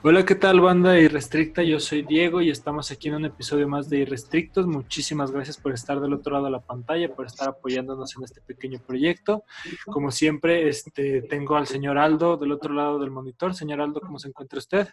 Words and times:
Hola, 0.00 0.24
¿qué 0.24 0.36
tal 0.36 0.60
banda 0.60 0.96
Irrestricta? 0.96 1.60
Yo 1.64 1.80
soy 1.80 2.02
Diego 2.02 2.40
y 2.40 2.50
estamos 2.50 2.92
aquí 2.92 3.08
en 3.08 3.16
un 3.16 3.24
episodio 3.24 3.66
más 3.66 3.90
de 3.90 3.98
Irrestrictos. 3.98 4.64
Muchísimas 4.64 5.32
gracias 5.32 5.56
por 5.56 5.74
estar 5.74 5.98
del 5.98 6.12
otro 6.12 6.34
lado 6.34 6.44
de 6.44 6.52
la 6.52 6.60
pantalla, 6.60 7.12
por 7.12 7.26
estar 7.26 7.48
apoyándonos 7.48 8.16
en 8.16 8.22
este 8.22 8.40
pequeño 8.40 8.78
proyecto. 8.78 9.42
Como 9.86 10.12
siempre, 10.12 10.68
este, 10.68 11.22
tengo 11.22 11.56
al 11.56 11.66
señor 11.66 11.98
Aldo 11.98 12.36
del 12.36 12.52
otro 12.52 12.72
lado 12.74 13.00
del 13.00 13.10
monitor. 13.10 13.56
Señor 13.56 13.80
Aldo, 13.80 14.00
¿cómo 14.00 14.20
se 14.20 14.28
encuentra 14.28 14.60
usted? 14.60 14.88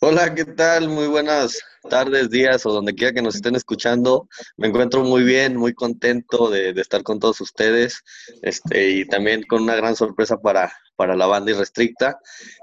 Hola, 0.00 0.34
¿qué 0.34 0.44
tal? 0.44 0.88
Muy 0.88 1.06
buenas 1.06 1.60
tardes, 1.88 2.30
días 2.30 2.66
o 2.66 2.72
donde 2.72 2.94
quiera 2.96 3.12
que 3.12 3.22
nos 3.22 3.36
estén 3.36 3.54
escuchando. 3.54 4.28
Me 4.56 4.66
encuentro 4.66 5.04
muy 5.04 5.22
bien, 5.22 5.56
muy 5.56 5.74
contento 5.74 6.50
de, 6.50 6.70
estar 6.70 7.04
con 7.04 7.20
todos 7.20 7.40
ustedes 7.40 8.02
este, 8.42 8.90
y 8.90 9.04
también 9.06 9.44
con 9.44 9.62
una 9.62 9.76
gran 9.76 9.94
sorpresa 9.94 10.36
para, 10.38 10.72
para 10.98 11.14
la 11.14 11.26
banda 11.26 11.52
irrestricta 11.52 12.18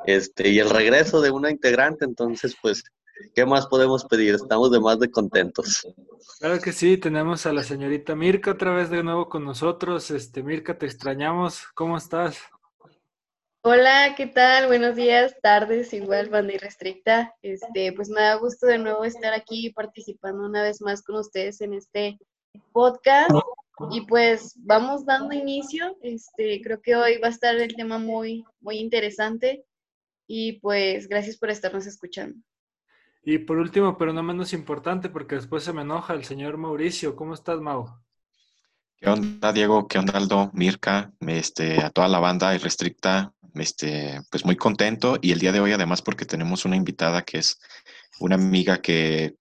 este, 0.05 0.49
y 0.49 0.59
el 0.59 0.69
regreso 0.69 1.21
de 1.21 1.31
una 1.31 1.49
integrante. 1.49 2.03
Entonces, 2.03 2.57
pues, 2.61 2.83
¿qué 3.33 3.45
más 3.45 3.65
podemos 3.67 4.03
pedir? 4.03 4.35
Estamos 4.35 4.71
de 4.71 4.81
más 4.81 4.99
de 4.99 5.09
contentos. 5.09 5.87
Claro 6.39 6.59
que 6.59 6.73
sí, 6.73 6.97
tenemos 6.97 7.45
a 7.45 7.53
la 7.53 7.63
señorita 7.63 8.13
Mirka 8.13 8.51
otra 8.51 8.73
vez 8.73 8.89
de 8.89 9.03
nuevo 9.03 9.29
con 9.29 9.45
nosotros. 9.45 10.11
Este, 10.11 10.43
Mirka, 10.43 10.77
te 10.77 10.85
extrañamos. 10.85 11.65
¿Cómo 11.75 11.95
estás? 11.95 12.37
Hola, 13.61 14.15
¿qué 14.17 14.27
tal? 14.27 14.67
Buenos 14.67 14.97
días, 14.97 15.37
tardes, 15.41 15.93
igual, 15.93 16.29
banda 16.29 16.53
irrestricta. 16.53 17.33
Este, 17.41 17.93
pues 17.93 18.09
me 18.09 18.19
da 18.19 18.35
gusto 18.35 18.67
de 18.67 18.79
nuevo 18.79 19.05
estar 19.05 19.33
aquí 19.33 19.71
participando 19.71 20.45
una 20.45 20.61
vez 20.61 20.81
más 20.81 21.01
con 21.01 21.15
ustedes 21.15 21.61
en 21.61 21.73
este 21.73 22.19
podcast. 22.73 23.31
Y 23.91 24.05
pues 24.05 24.53
vamos 24.57 25.05
dando 25.05 25.33
inicio. 25.33 25.97
Este, 26.01 26.61
creo 26.61 26.81
que 26.81 26.95
hoy 26.95 27.17
va 27.17 27.27
a 27.27 27.31
estar 27.31 27.55
el 27.55 27.75
tema 27.75 27.97
muy, 27.97 28.43
muy 28.61 28.77
interesante. 28.77 29.65
Y 30.27 30.59
pues 30.59 31.07
gracias 31.07 31.37
por 31.37 31.49
estarnos 31.49 31.85
escuchando. 31.85 32.39
Y 33.23 33.39
por 33.39 33.57
último, 33.57 33.97
pero 33.97 34.13
no 34.13 34.21
menos 34.21 34.53
importante, 34.53 35.09
porque 35.09 35.35
después 35.35 35.63
se 35.63 35.73
me 35.73 35.81
enoja 35.81 36.13
el 36.13 36.23
señor 36.23 36.57
Mauricio. 36.57 37.15
¿Cómo 37.15 37.33
estás, 37.33 37.59
Mau? 37.59 37.87
¿Qué 38.97 39.09
onda, 39.09 39.51
Diego? 39.51 39.87
¿Qué 39.87 39.97
onda, 39.97 40.13
Aldo? 40.13 40.51
Mirka, 40.53 41.11
este, 41.19 41.81
a 41.81 41.89
toda 41.89 42.07
la 42.07 42.19
banda 42.19 42.55
irrestricta, 42.55 43.33
este, 43.55 44.21
pues 44.29 44.45
muy 44.45 44.55
contento 44.55 45.17
y 45.21 45.31
el 45.31 45.39
día 45.39 45.51
de 45.51 45.59
hoy 45.59 45.71
además 45.71 46.01
porque 46.01 46.25
tenemos 46.25 46.65
una 46.65 46.75
invitada 46.75 47.23
que 47.23 47.39
es 47.39 47.59
una 48.19 48.35
amiga 48.35 48.81
que 48.81 49.35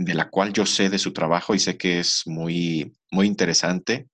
de 0.00 0.14
la 0.14 0.30
cual 0.30 0.52
yo 0.52 0.64
sé 0.64 0.88
de 0.88 0.98
su 0.98 1.12
trabajo 1.12 1.54
y 1.54 1.58
sé 1.58 1.76
que 1.76 2.00
es 2.00 2.22
muy 2.26 2.96
muy 3.10 3.26
interesante 3.26 4.08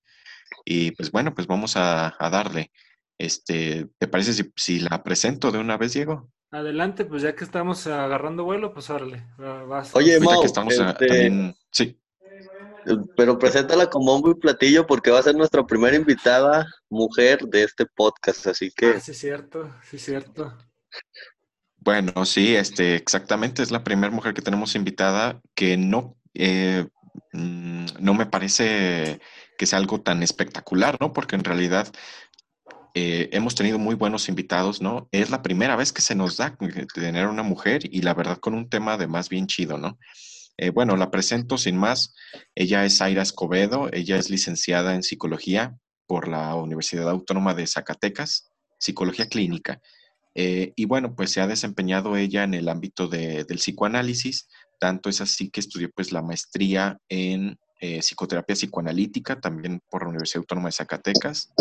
y 0.64 0.90
pues 0.92 1.12
bueno 1.12 1.32
pues 1.32 1.46
vamos 1.46 1.76
a, 1.76 2.16
darle 2.18 2.72
este 3.18 3.86
te 3.98 4.08
parece 4.08 4.32
si, 4.32 4.52
si, 4.56 4.80
la 4.80 5.02
presento 5.04 5.52
de 5.52 5.58
una 5.58 5.76
vez 5.76 5.92
Diego 5.92 6.28
adelante 6.50 7.04
pues 7.04 7.22
ya 7.22 7.36
que 7.36 7.44
estamos 7.44 7.86
agarrando 7.86 8.44
vuelo 8.44 8.74
pues 8.74 8.90
órale 8.90 9.26
vas. 9.38 9.94
oye 9.94 10.18
Mau, 10.18 10.40
que 10.40 10.46
estamos 10.46 10.74
este, 10.74 11.06
también 11.06 11.54
sí 11.70 11.96
pero 13.16 13.38
preséntala 13.38 13.88
como 13.88 14.12
bombo 14.12 14.30
y 14.30 14.34
platillo 14.34 14.86
porque 14.86 15.10
va 15.10 15.20
a 15.20 15.22
ser 15.22 15.36
nuestra 15.36 15.64
primera 15.64 15.96
invitada 15.96 16.66
mujer 16.88 17.40
de 17.40 17.64
este 17.64 17.84
podcast, 17.84 18.46
así 18.46 18.70
que... 18.70 18.90
Ah, 18.90 19.00
sí, 19.00 19.10
es 19.10 19.18
cierto, 19.18 19.74
sí, 19.82 19.96
es 19.96 20.04
cierto. 20.04 20.56
Bueno, 21.86 22.24
sí, 22.24 22.56
este, 22.56 22.96
exactamente, 22.96 23.62
es 23.62 23.70
la 23.70 23.84
primera 23.84 24.12
mujer 24.12 24.34
que 24.34 24.42
tenemos 24.42 24.74
invitada 24.74 25.40
que 25.54 25.76
no, 25.76 26.16
eh, 26.34 26.84
mm, 27.32 27.86
no 28.00 28.12
me 28.12 28.26
parece 28.26 29.20
que 29.56 29.66
sea 29.66 29.78
algo 29.78 30.00
tan 30.00 30.24
espectacular, 30.24 30.96
¿no? 31.00 31.12
Porque 31.12 31.36
en 31.36 31.44
realidad 31.44 31.86
eh, 32.94 33.28
hemos 33.30 33.54
tenido 33.54 33.78
muy 33.78 33.94
buenos 33.94 34.28
invitados, 34.28 34.82
¿no? 34.82 35.08
Es 35.12 35.30
la 35.30 35.42
primera 35.42 35.76
vez 35.76 35.92
que 35.92 36.02
se 36.02 36.16
nos 36.16 36.36
da 36.36 36.58
tener 36.92 37.28
una 37.28 37.44
mujer 37.44 37.82
y 37.84 38.02
la 38.02 38.14
verdad 38.14 38.38
con 38.38 38.54
un 38.54 38.68
tema 38.68 38.98
de 38.98 39.06
más 39.06 39.28
bien 39.28 39.46
chido, 39.46 39.78
¿no? 39.78 39.96
Eh, 40.56 40.70
bueno, 40.70 40.96
la 40.96 41.12
presento 41.12 41.56
sin 41.56 41.76
más. 41.76 42.16
Ella 42.56 42.84
es 42.84 43.00
Aira 43.00 43.22
Escobedo, 43.22 43.90
ella 43.92 44.16
es 44.16 44.28
licenciada 44.28 44.96
en 44.96 45.04
psicología 45.04 45.76
por 46.08 46.26
la 46.26 46.52
Universidad 46.56 47.08
Autónoma 47.08 47.54
de 47.54 47.68
Zacatecas, 47.68 48.50
psicología 48.76 49.28
clínica. 49.28 49.80
Eh, 50.38 50.74
y 50.76 50.84
bueno, 50.84 51.14
pues 51.16 51.30
se 51.30 51.40
ha 51.40 51.46
desempeñado 51.46 52.14
ella 52.14 52.44
en 52.44 52.52
el 52.52 52.68
ámbito 52.68 53.08
del 53.08 53.46
psicoanálisis, 53.46 54.48
tanto 54.78 55.08
es 55.08 55.22
así 55.22 55.48
que 55.48 55.60
estudió 55.60 55.90
pues 55.90 56.12
la 56.12 56.20
maestría 56.20 56.98
en 57.08 57.58
eh, 57.80 58.00
psicoterapia 58.02 58.54
psicoanalítica, 58.54 59.40
también 59.40 59.80
por 59.88 60.02
la 60.02 60.10
Universidad 60.10 60.42
Autónoma 60.42 60.68
de 60.68 60.72
Zacatecas, 60.72 61.54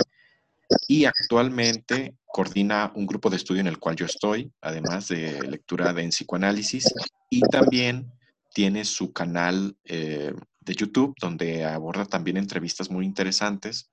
y 0.89 1.05
actualmente 1.05 2.15
coordina 2.25 2.91
un 2.95 3.05
grupo 3.05 3.29
de 3.29 3.37
estudio 3.37 3.61
en 3.61 3.67
el 3.67 3.79
cual 3.79 3.95
yo 3.95 4.05
estoy, 4.05 4.51
además 4.59 5.07
de 5.07 5.41
lectura 5.47 5.93
de 5.93 6.03
en 6.03 6.09
psicoanálisis, 6.09 6.93
y 7.29 7.39
también 7.43 8.11
tiene 8.53 8.83
su 8.83 9.13
canal 9.13 9.77
eh, 9.85 10.33
de 10.59 10.75
YouTube 10.75 11.15
donde 11.21 11.63
aborda 11.63 12.03
también 12.03 12.35
entrevistas 12.35 12.91
muy 12.91 13.05
interesantes, 13.05 13.89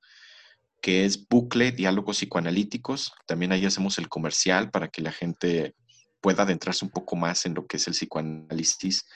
que 0.82 1.04
es 1.04 1.26
Bucle 1.28 1.72
Diálogos 1.72 2.18
Psicoanalíticos. 2.18 3.14
También 3.24 3.52
ahí 3.52 3.64
hacemos 3.64 3.98
el 3.98 4.08
comercial 4.08 4.70
para 4.70 4.88
que 4.88 5.00
la 5.00 5.12
gente 5.12 5.74
pueda 6.20 6.42
adentrarse 6.42 6.84
un 6.84 6.90
poco 6.90 7.16
más 7.16 7.46
en 7.46 7.54
lo 7.54 7.66
que 7.66 7.78
es 7.78 7.86
el 7.86 7.94
psicoanálisis 7.94 9.06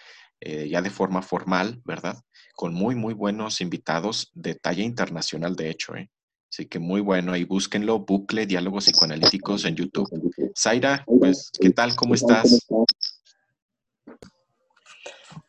eh, 0.40 0.68
ya 0.68 0.80
de 0.80 0.90
forma 0.90 1.22
formal, 1.22 1.80
¿verdad? 1.84 2.18
Con 2.54 2.72
muy, 2.72 2.94
muy 2.94 3.14
buenos 3.14 3.60
invitados 3.60 4.30
de 4.34 4.54
talla 4.54 4.82
internacional, 4.82 5.56
de 5.56 5.70
hecho, 5.70 5.96
¿eh? 5.96 6.10
Así 6.50 6.66
que 6.66 6.78
muy 6.78 7.00
bueno, 7.00 7.32
ahí 7.32 7.44
búsquenlo, 7.44 7.98
Bucle 7.98 8.46
Diálogos 8.46 8.84
Psicoanalíticos 8.84 9.64
en 9.64 9.76
YouTube. 9.76 10.08
Zaira, 10.56 11.04
pues, 11.06 11.50
¿qué 11.60 11.70
tal? 11.70 11.96
¿Cómo 11.96 12.14
estás? 12.14 12.66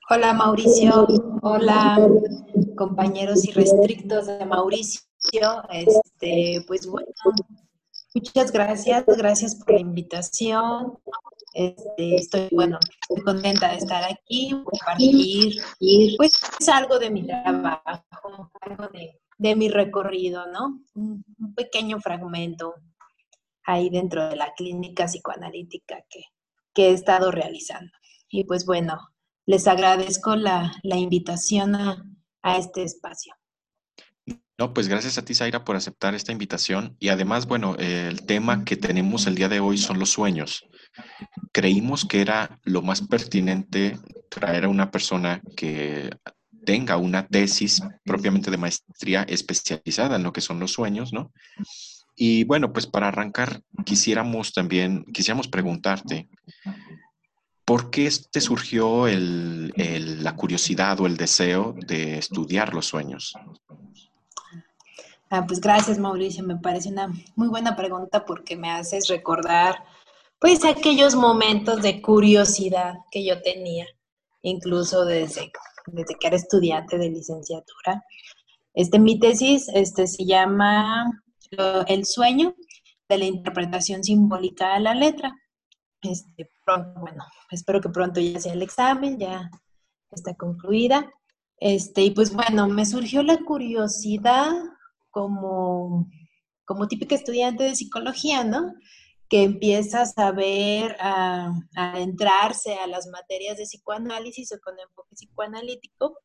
Hola 0.10 0.34
Mauricio, 0.34 1.06
hola 1.42 2.00
compañeros 2.76 3.46
irrestrictos 3.46 4.28
de 4.28 4.46
Mauricio. 4.46 5.07
Este, 5.72 6.64
pues 6.68 6.88
bueno, 6.88 7.08
muchas 8.14 8.52
gracias, 8.52 9.06
gracias 9.06 9.56
por 9.56 9.74
la 9.74 9.80
invitación. 9.80 10.98
Este, 11.54 12.16
estoy, 12.16 12.50
bueno, 12.52 12.78
estoy 13.02 13.24
contenta 13.24 13.72
de 13.72 13.78
estar 13.78 14.04
aquí, 14.04 14.52
compartir 14.64 15.62
pues 16.18 16.40
algo 16.72 17.00
de 17.00 17.10
mi 17.10 17.26
trabajo, 17.26 18.52
algo 18.62 18.88
de, 19.40 19.56
mi 19.56 19.70
recorrido, 19.70 20.46
¿no? 20.48 20.82
Un, 20.96 21.24
un, 21.40 21.56
pequeño 21.56 22.00
fragmento 22.00 22.76
ahí 23.64 23.90
dentro 23.90 24.30
de 24.30 24.36
la 24.36 24.54
clínica 24.56 25.06
psicoanalítica 25.06 26.04
que, 26.10 26.22
que 26.74 26.90
he 26.90 26.94
estado 26.94 27.32
realizando. 27.32 27.92
Y 28.30 28.44
pues 28.44 28.66
bueno, 28.66 29.00
les 29.48 29.66
agradezco 29.66 30.36
la, 30.36 30.74
invitación 30.84 31.76
a, 31.76 32.58
este 32.58 32.84
espacio. 32.84 33.34
No, 34.58 34.74
pues 34.74 34.88
gracias 34.88 35.18
a 35.18 35.26
ti, 35.26 35.36
Zaira, 35.36 35.64
por 35.64 35.76
aceptar 35.76 36.16
esta 36.16 36.32
invitación. 36.32 36.96
Y 37.00 37.10
además, 37.10 37.46
bueno, 37.46 37.76
el 37.78 38.26
tema 38.26 38.66
que 38.66 38.76
tenemos 38.76 39.28
el 39.28 39.36
día 39.36 39.50
de 39.50 39.60
hoy 39.60 39.78
son 39.78 40.00
los 40.00 40.10
sueños. 40.10 40.66
Creímos 41.52 42.06
que 42.06 42.22
era 42.22 42.60
lo 42.64 42.82
más 42.82 43.02
pertinente 43.02 44.00
traer 44.30 44.66
a 44.66 44.70
una 44.70 44.90
persona 44.90 45.42
que 45.56 46.10
tenga 46.66 46.98
una 46.98 47.28
tesis 47.28 47.82
propiamente 48.04 48.50
de 48.50 48.58
maestría 48.58 49.24
especializada 49.24 50.16
en 50.16 50.24
lo 50.24 50.34
que 50.34 50.42
son 50.42 50.60
los 50.60 50.72
sueños, 50.74 51.14
¿no? 51.14 51.32
Y 52.16 52.44
bueno, 52.46 52.74
pues 52.74 52.88
para 52.88 53.10
arrancar, 53.10 53.62
quisiéramos 53.86 54.54
también, 54.54 55.06
quisiéramos 55.14 55.48
preguntarte, 55.48 56.28
¿Por 57.68 57.90
qué 57.90 58.10
te 58.32 58.40
surgió 58.40 59.08
la 59.10 60.36
curiosidad 60.38 61.02
o 61.02 61.06
el 61.06 61.18
deseo 61.18 61.76
de 61.86 62.18
estudiar 62.18 62.74
los 62.74 62.86
sueños? 62.86 63.34
Ah, 65.30 65.46
pues 65.46 65.60
gracias, 65.60 65.98
Mauricio. 66.00 66.44
Me 66.44 66.58
parece 66.58 66.90
una 66.90 67.12
muy 67.36 67.50
buena 67.50 67.76
pregunta 67.76 68.26
porque 68.26 68.56
me 68.56 68.72
haces 68.72 69.08
recordar, 69.10 69.84
pues, 70.40 70.64
aquellos 70.64 71.16
momentos 71.16 71.82
de 71.82 72.02
curiosidad 72.02 72.96
que 73.12 73.26
yo 73.26 73.42
tenía, 73.42 73.86
incluso 74.42 75.04
desde, 75.04 75.52
desde 75.88 76.16
que 76.16 76.28
era 76.28 76.38
estudiante 76.38 76.98
de 76.98 77.10
licenciatura. 77.10 78.04
Este, 78.74 79.00
mi 79.00 79.20
tesis 79.20 79.68
este, 79.74 80.08
se 80.08 80.26
llama 80.26 81.06
El 81.88 82.06
sueño 82.06 82.56
de 83.10 83.18
la 83.18 83.26
interpretación 83.26 84.04
simbólica 84.04 84.76
de 84.76 84.80
la 84.82 84.94
letra. 84.94 85.34
Este, 86.02 86.50
pronto, 86.64 87.00
bueno, 87.02 87.26
espero 87.52 87.82
que 87.82 87.90
pronto 87.90 88.22
ya 88.22 88.40
sea 88.40 88.54
el 88.54 88.62
examen, 88.62 89.18
ya 89.18 89.50
está 90.12 90.36
concluida. 90.36 91.12
Este, 91.60 92.04
y 92.04 92.12
pues 92.12 92.34
bueno, 92.34 92.68
me 92.68 92.86
surgió 92.86 93.24
la 93.24 93.40
curiosidad 93.40 94.52
como, 95.18 96.08
como 96.64 96.88
típica 96.88 97.16
estudiante 97.16 97.64
de 97.64 97.76
psicología, 97.76 98.44
¿no? 98.44 98.76
Que 99.28 99.42
empieza 99.42 100.02
a 100.02 100.06
saber, 100.06 100.96
a, 101.00 101.52
a 101.76 102.00
entrarse 102.00 102.76
a 102.76 102.86
las 102.86 103.08
materias 103.08 103.58
de 103.58 103.64
psicoanálisis 103.64 104.52
o 104.52 104.60
con 104.64 104.76
enfoque 104.80 105.16
psicoanalítico. 105.16 106.20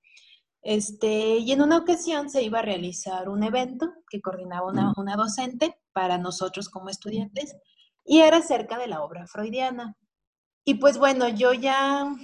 Este, 0.60 1.38
y 1.38 1.52
en 1.52 1.62
una 1.62 1.78
ocasión 1.78 2.28
se 2.28 2.42
iba 2.42 2.58
a 2.58 2.68
realizar 2.70 3.30
un 3.30 3.42
evento 3.44 3.90
que 4.10 4.20
coordinaba 4.20 4.68
una, 4.68 4.92
una 4.98 5.16
docente 5.16 5.74
para 5.94 6.18
nosotros 6.18 6.68
como 6.68 6.90
estudiantes 6.90 7.56
y 8.04 8.20
era 8.20 8.42
cerca 8.42 8.78
de 8.78 8.88
la 8.88 9.02
obra 9.02 9.26
freudiana. 9.26 9.96
Y 10.66 10.74
pues 10.74 10.98
bueno, 10.98 11.30
yo 11.30 11.54
ya, 11.54 12.14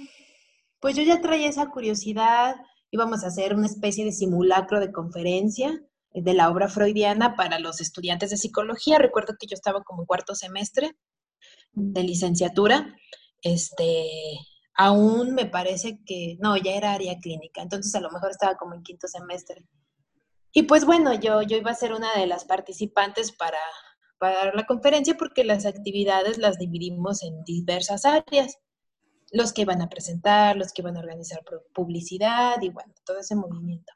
pues 0.79 0.95
yo 0.95 1.01
ya 1.01 1.19
traía 1.19 1.49
esa 1.49 1.71
curiosidad, 1.71 2.57
íbamos 2.91 3.23
a 3.23 3.27
hacer 3.27 3.55
una 3.55 3.65
especie 3.65 4.05
de 4.05 4.11
simulacro 4.11 4.79
de 4.79 4.91
conferencia 4.91 5.83
de 6.13 6.33
la 6.33 6.49
obra 6.49 6.69
freudiana 6.69 7.35
para 7.35 7.59
los 7.59 7.81
estudiantes 7.81 8.29
de 8.31 8.37
psicología. 8.37 8.97
Recuerdo 8.97 9.35
que 9.39 9.47
yo 9.47 9.53
estaba 9.53 9.83
como 9.83 10.05
cuarto 10.05 10.35
semestre 10.35 10.95
de 11.73 12.03
licenciatura, 12.03 12.95
este, 13.41 14.09
aún 14.75 15.33
me 15.33 15.45
parece 15.45 15.99
que, 16.05 16.37
no, 16.39 16.57
ya 16.57 16.73
era 16.73 16.93
área 16.93 17.17
clínica, 17.19 17.61
entonces 17.61 17.93
a 17.95 18.01
lo 18.01 18.09
mejor 18.11 18.31
estaba 18.31 18.55
como 18.55 18.75
en 18.75 18.83
quinto 18.83 19.07
semestre. 19.07 19.65
Y 20.51 20.63
pues 20.63 20.85
bueno, 20.85 21.13
yo, 21.13 21.41
yo 21.41 21.57
iba 21.57 21.71
a 21.71 21.75
ser 21.75 21.93
una 21.93 22.13
de 22.15 22.25
las 22.25 22.45
participantes 22.45 23.31
para, 23.31 23.59
para 24.17 24.45
dar 24.45 24.55
la 24.55 24.65
conferencia 24.65 25.15
porque 25.17 25.43
las 25.43 25.65
actividades 25.65 26.37
las 26.37 26.57
dividimos 26.57 27.23
en 27.23 27.43
diversas 27.43 28.05
áreas. 28.05 28.57
Los 29.31 29.53
que 29.53 29.61
iban 29.61 29.83
a 29.83 29.89
presentar, 29.89 30.55
los 30.55 30.73
que 30.73 30.81
iban 30.81 30.97
a 30.97 31.01
organizar 31.01 31.41
publicidad 31.73 32.59
y 32.61 32.69
bueno, 32.69 32.91
todo 33.05 33.19
ese 33.19 33.35
movimiento. 33.35 33.93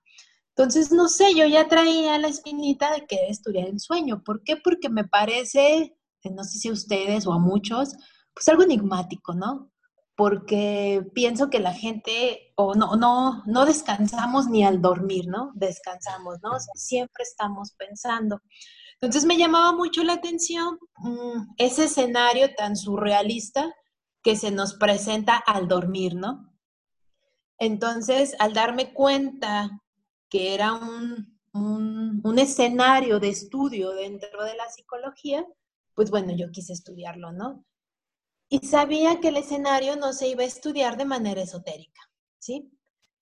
Entonces, 0.56 0.92
no 0.92 1.08
sé, 1.08 1.34
yo 1.36 1.48
ya 1.48 1.68
traía 1.68 2.18
la 2.20 2.28
espinita 2.28 2.94
de 2.94 3.08
querer 3.08 3.32
estudiar 3.32 3.68
el 3.68 3.80
sueño. 3.80 4.24
¿Por 4.24 4.44
qué? 4.44 4.58
Porque 4.58 4.90
me 4.90 5.04
parece, 5.04 5.98
no 6.24 6.44
sé 6.44 6.60
si 6.60 6.70
a 6.70 6.74
ustedes 6.74 7.26
o 7.26 7.34
a 7.34 7.40
muchos, 7.40 7.96
pues 8.36 8.48
algo 8.50 8.64
enigmático, 8.64 9.34
¿no? 9.34 9.72
Porque 10.16 11.04
pienso 11.16 11.50
que 11.50 11.60
la 11.60 11.74
gente, 11.74 12.54
o 12.56 12.76
no, 12.76 12.96
no, 12.96 13.42
no 13.48 13.66
descansamos 13.66 14.48
ni 14.48 14.64
al 14.64 14.80
dormir, 14.80 15.28
¿no? 15.28 15.52
Descansamos, 15.56 16.38
¿no? 16.44 16.52
siempre 16.76 17.24
estamos 17.24 17.74
pensando. 17.76 18.40
Entonces 19.02 19.26
me 19.26 19.38
llamaba 19.38 19.74
mucho 19.74 20.04
la 20.04 20.14
atención 20.14 20.78
mm, 20.98 21.56
ese 21.58 21.86
escenario 21.86 22.54
tan 22.56 22.76
surrealista 22.78 23.74
que 24.22 24.36
se 24.36 24.52
nos 24.52 24.76
presenta 24.76 25.36
al 25.36 25.68
dormir, 25.68 26.16
¿no? 26.16 26.54
Entonces, 27.58 28.36
al 28.40 28.54
darme 28.54 28.94
cuenta 28.94 29.83
que 30.34 30.56
era 30.56 30.74
un, 30.74 31.40
un, 31.54 32.40
escenario 32.40 33.20
de 33.20 33.30
estudio 33.30 33.92
dentro 33.92 34.44
de 34.44 34.56
la 34.56 34.68
psicología, 34.68 35.46
pues 35.94 36.10
bueno, 36.10 36.36
yo 36.36 36.50
quise 36.50 36.74
estudiarlo, 36.74 37.32
¿no? 37.32 37.64
Y 38.50 38.66
sabía 38.66 39.20
que 39.20 39.28
el 39.28 39.38
escenario 39.38 39.96
no 39.96 40.12
se 40.12 40.30
iba 40.30 40.42
a 40.42 40.48
estudiar 40.48 40.98
de 40.98 41.06
manera 41.06 41.44
esotérica, 41.44 42.02
¿sí? 42.40 42.72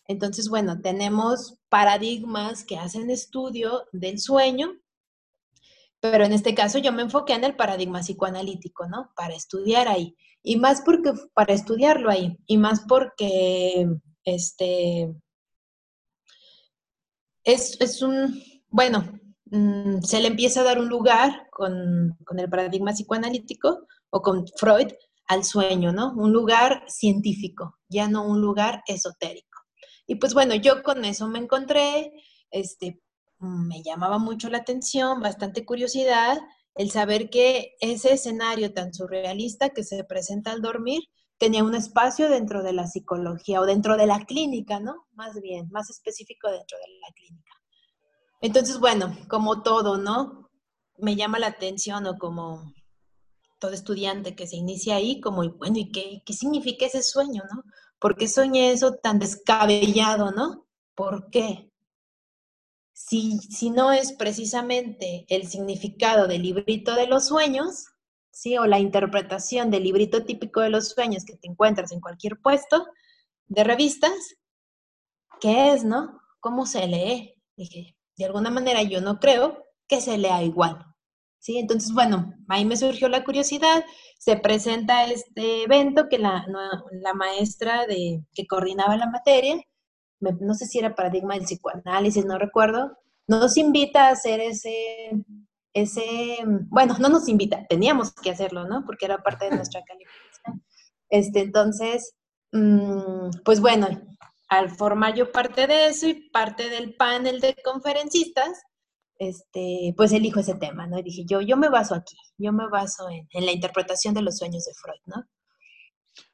Entonces, 0.07 0.47
bueno, 0.47 0.79
tenemos 0.79 1.59
paradigmas 1.67 2.63
que 2.63 2.77
hacen 2.77 3.09
estudio 3.09 3.89
del 3.91 4.17
sueño, 4.17 4.79
pero 5.99 6.23
en 6.23 6.31
este 6.31 6.55
caso 6.55 6.79
yo 6.79 6.93
me 6.93 7.01
enfoqué 7.01 7.33
en 7.33 7.43
el 7.43 7.57
paradigma 7.57 7.99
psicoanalítico, 7.99 8.87
¿no? 8.87 9.11
Para 9.17 9.35
estudiar 9.35 9.89
ahí. 9.89 10.15
Y 10.43 10.55
más 10.55 10.81
porque, 10.85 11.11
para 11.33 11.53
estudiarlo 11.53 12.09
ahí, 12.09 12.37
y 12.47 12.57
más 12.57 12.85
porque, 12.87 13.85
este, 14.23 15.13
es, 17.43 18.01
un, 18.01 18.41
bueno, 18.69 19.19
mm, 19.45 20.01
se 20.01 20.19
le 20.19 20.27
empieza 20.27 20.61
a 20.61 20.65
dar 20.65 20.79
un 20.79 20.89
lugar 20.89 21.47
con, 21.51 22.17
el 22.38 22.49
paradigma 22.49 22.93
psicoanalítico 22.93 23.88
o 24.09 24.21
con 24.21 24.45
Freud 24.57 24.88
al 25.27 25.43
sueño, 25.43 25.91
¿no? 25.91 26.13
Un 26.15 26.31
lugar 26.33 26.83
científico, 26.88 27.79
ya 27.89 28.07
no 28.07 28.25
un 28.25 28.41
lugar 28.41 28.83
esotérico. 28.88 29.47
Y 30.07 30.15
pues 30.15 30.33
bueno, 30.33 30.55
yo 30.55 30.83
con 30.83 31.05
eso 31.05 31.27
me 31.27 31.39
encontré, 31.39 32.11
este, 32.49 33.01
me 33.39 33.81
llamaba 33.81 34.17
mucho 34.17 34.49
la 34.49 34.59
atención, 34.59 35.21
bastante 35.21 35.65
curiosidad, 35.65 36.37
el 36.75 36.91
saber 36.91 37.29
que 37.29 37.75
ese 37.79 38.13
escenario 38.13 38.73
tan 38.73 38.94
surrealista 38.94 39.69
que 39.69 39.83
se 39.83 40.03
presenta 40.03 40.51
al 40.51 40.61
dormir 40.61 41.01
tenía 41.41 41.63
un 41.63 41.73
espacio 41.73 42.29
dentro 42.29 42.61
de 42.61 42.71
la 42.71 42.85
psicología 42.85 43.61
o 43.61 43.65
dentro 43.65 43.97
de 43.97 44.05
la 44.05 44.19
clínica, 44.25 44.79
¿no? 44.79 45.07
Más 45.13 45.41
bien, 45.41 45.67
más 45.71 45.89
específico 45.89 46.47
dentro 46.51 46.77
de 46.77 46.99
la 46.99 47.11
clínica. 47.15 47.51
Entonces, 48.41 48.79
bueno, 48.79 49.17
como 49.27 49.63
todo, 49.63 49.97
¿no? 49.97 50.51
Me 50.99 51.15
llama 51.15 51.39
la 51.39 51.47
atención 51.47 52.05
o 52.05 52.19
como 52.19 52.71
todo 53.57 53.71
estudiante 53.71 54.35
que 54.35 54.45
se 54.45 54.57
inicia 54.57 54.97
ahí, 54.97 55.19
como, 55.19 55.49
bueno, 55.53 55.79
¿y 55.79 55.91
qué, 55.91 56.21
qué 56.23 56.33
significa 56.33 56.85
ese 56.85 57.01
sueño, 57.01 57.41
no? 57.51 57.63
¿Por 57.97 58.17
qué 58.17 58.27
soñé 58.27 58.71
eso 58.71 58.94
tan 59.01 59.17
descabellado, 59.17 60.29
no? 60.31 60.67
¿Por 60.94 61.31
qué? 61.31 61.71
Si, 62.94 63.39
si 63.39 63.71
no 63.71 63.91
es 63.91 64.13
precisamente 64.13 65.25
el 65.27 65.47
significado 65.47 66.27
del 66.27 66.44
librito 66.44 66.94
de 66.94 67.07
los 67.07 67.25
sueños, 67.25 67.87
¿sí? 68.31 68.57
O 68.57 68.66
la 68.66 68.80
interpretación 68.80 69.69
del 69.69 69.83
librito 69.83 70.24
típico 70.25 70.62
de 70.62 70.69
los 70.69 70.89
sueños 70.89 71.25
que 71.25 71.36
te 71.36 71.48
encuentras 71.48 71.92
en 71.92 72.01
cualquier 72.01 72.39
puesto 72.42 72.86
de 73.48 73.63
revistas, 73.63 74.36
¿qué 75.39 75.74
es, 75.74 75.83
no? 75.83 76.19
¿Cómo 76.39 76.66
se 76.66 76.88
lee? 76.88 77.36
Dije, 77.56 77.95
de 78.18 78.25
alguna 78.25 78.50
manera 78.50 78.81
yo 78.83 79.01
no 79.01 79.19
creo 79.19 79.66
que 79.88 80.01
se 80.01 80.18
lea 80.18 80.42
igual. 80.44 80.86
¿Sí? 81.39 81.57
Entonces, 81.57 81.92
bueno, 81.92 82.36
ahí 82.50 82.66
me 82.66 82.78
surgió 82.78 83.10
la 83.10 83.24
curiosidad, 83.24 83.83
se 84.19 84.38
presenta 84.38 85.06
este 85.06 85.63
evento 85.63 86.07
que 86.07 86.19
la, 86.19 86.45
la 86.92 87.13
maestra 87.16 87.88
de, 87.88 88.24
que 88.33 88.45
coordinaba 88.45 88.95
la 88.95 89.10
materia, 89.10 89.60
no 90.19 90.54
sé 90.54 90.68
si 90.68 90.78
era 90.78 90.94
paradigma 90.95 91.33
del 91.33 91.45
psicoanálisis, 91.45 92.25
no 92.25 92.38
recuerdo, 92.38 92.95
nos 93.28 93.57
invita 93.57 94.07
a 94.07 94.12
hacer 94.12 94.39
ese, 94.39 95.12
ese, 95.73 96.38
bueno, 96.69 96.97
no 97.00 97.09
nos 97.09 97.28
invita, 97.28 97.66
teníamos 97.68 98.13
que 98.13 98.31
hacerlo, 98.31 98.68
¿no? 98.68 98.83
Porque 98.85 99.06
era 99.06 99.23
parte 99.23 99.45
de 99.45 99.56
nuestra 99.56 99.81
calificación. 99.87 100.63
Este, 101.09 101.42
entonces, 101.42 102.13
mm, 102.51 103.42
pues 103.44 103.59
bueno, 103.59 103.87
al 104.49 104.69
formar 104.69 105.16
yo 105.16 105.31
parte 105.31 105.68
de 105.68 105.87
eso 105.87 106.07
y 106.07 106.30
parte 106.30 106.69
del 106.69 106.95
panel 106.95 107.40
de 107.40 107.56
conferencistas, 107.63 108.61
este, 109.18 109.94
pues 109.95 110.11
elijo 110.11 110.40
ese 110.40 110.56
tema, 110.56 110.87
¿no? 110.87 110.99
Y 110.99 111.04
dije, 111.04 111.23
yo, 111.25 111.42
yo 111.42 111.56
me 111.56 111.69
baso 111.69 111.95
aquí, 111.95 112.18
yo 112.37 112.51
me 112.51 112.68
baso 112.68 113.07
en, 113.09 113.45
la 113.45 113.51
interpretación 113.51 114.13
de 114.13 114.23
los 114.23 114.37
sueños 114.37 114.66
de 114.66 114.73
Freud, 114.73 115.01
¿no? 115.06 115.23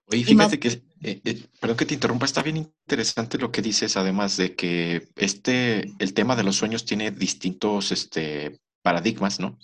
Oye, 0.09 0.23
fíjate 0.23 0.57
que, 0.57 0.69
eh, 0.69 1.21
eh, 1.25 1.43
perdón 1.59 1.75
que 1.77 1.85
te 1.85 1.95
interrumpa, 1.95 2.25
está 2.25 2.41
bien 2.41 2.57
interesante 2.57 3.37
lo 3.37 3.51
que 3.51 3.61
dices, 3.61 3.97
además 3.97 4.37
de 4.37 4.55
que 4.55 5.09
este, 5.17 5.91
el 5.99 6.13
tema 6.13 6.37
de 6.37 6.43
los 6.43 6.55
sueños 6.55 6.85
tiene 6.85 7.11
distintos 7.11 7.91
este, 7.91 8.61
paradigmas, 8.87 9.41
¿no? 9.41 9.59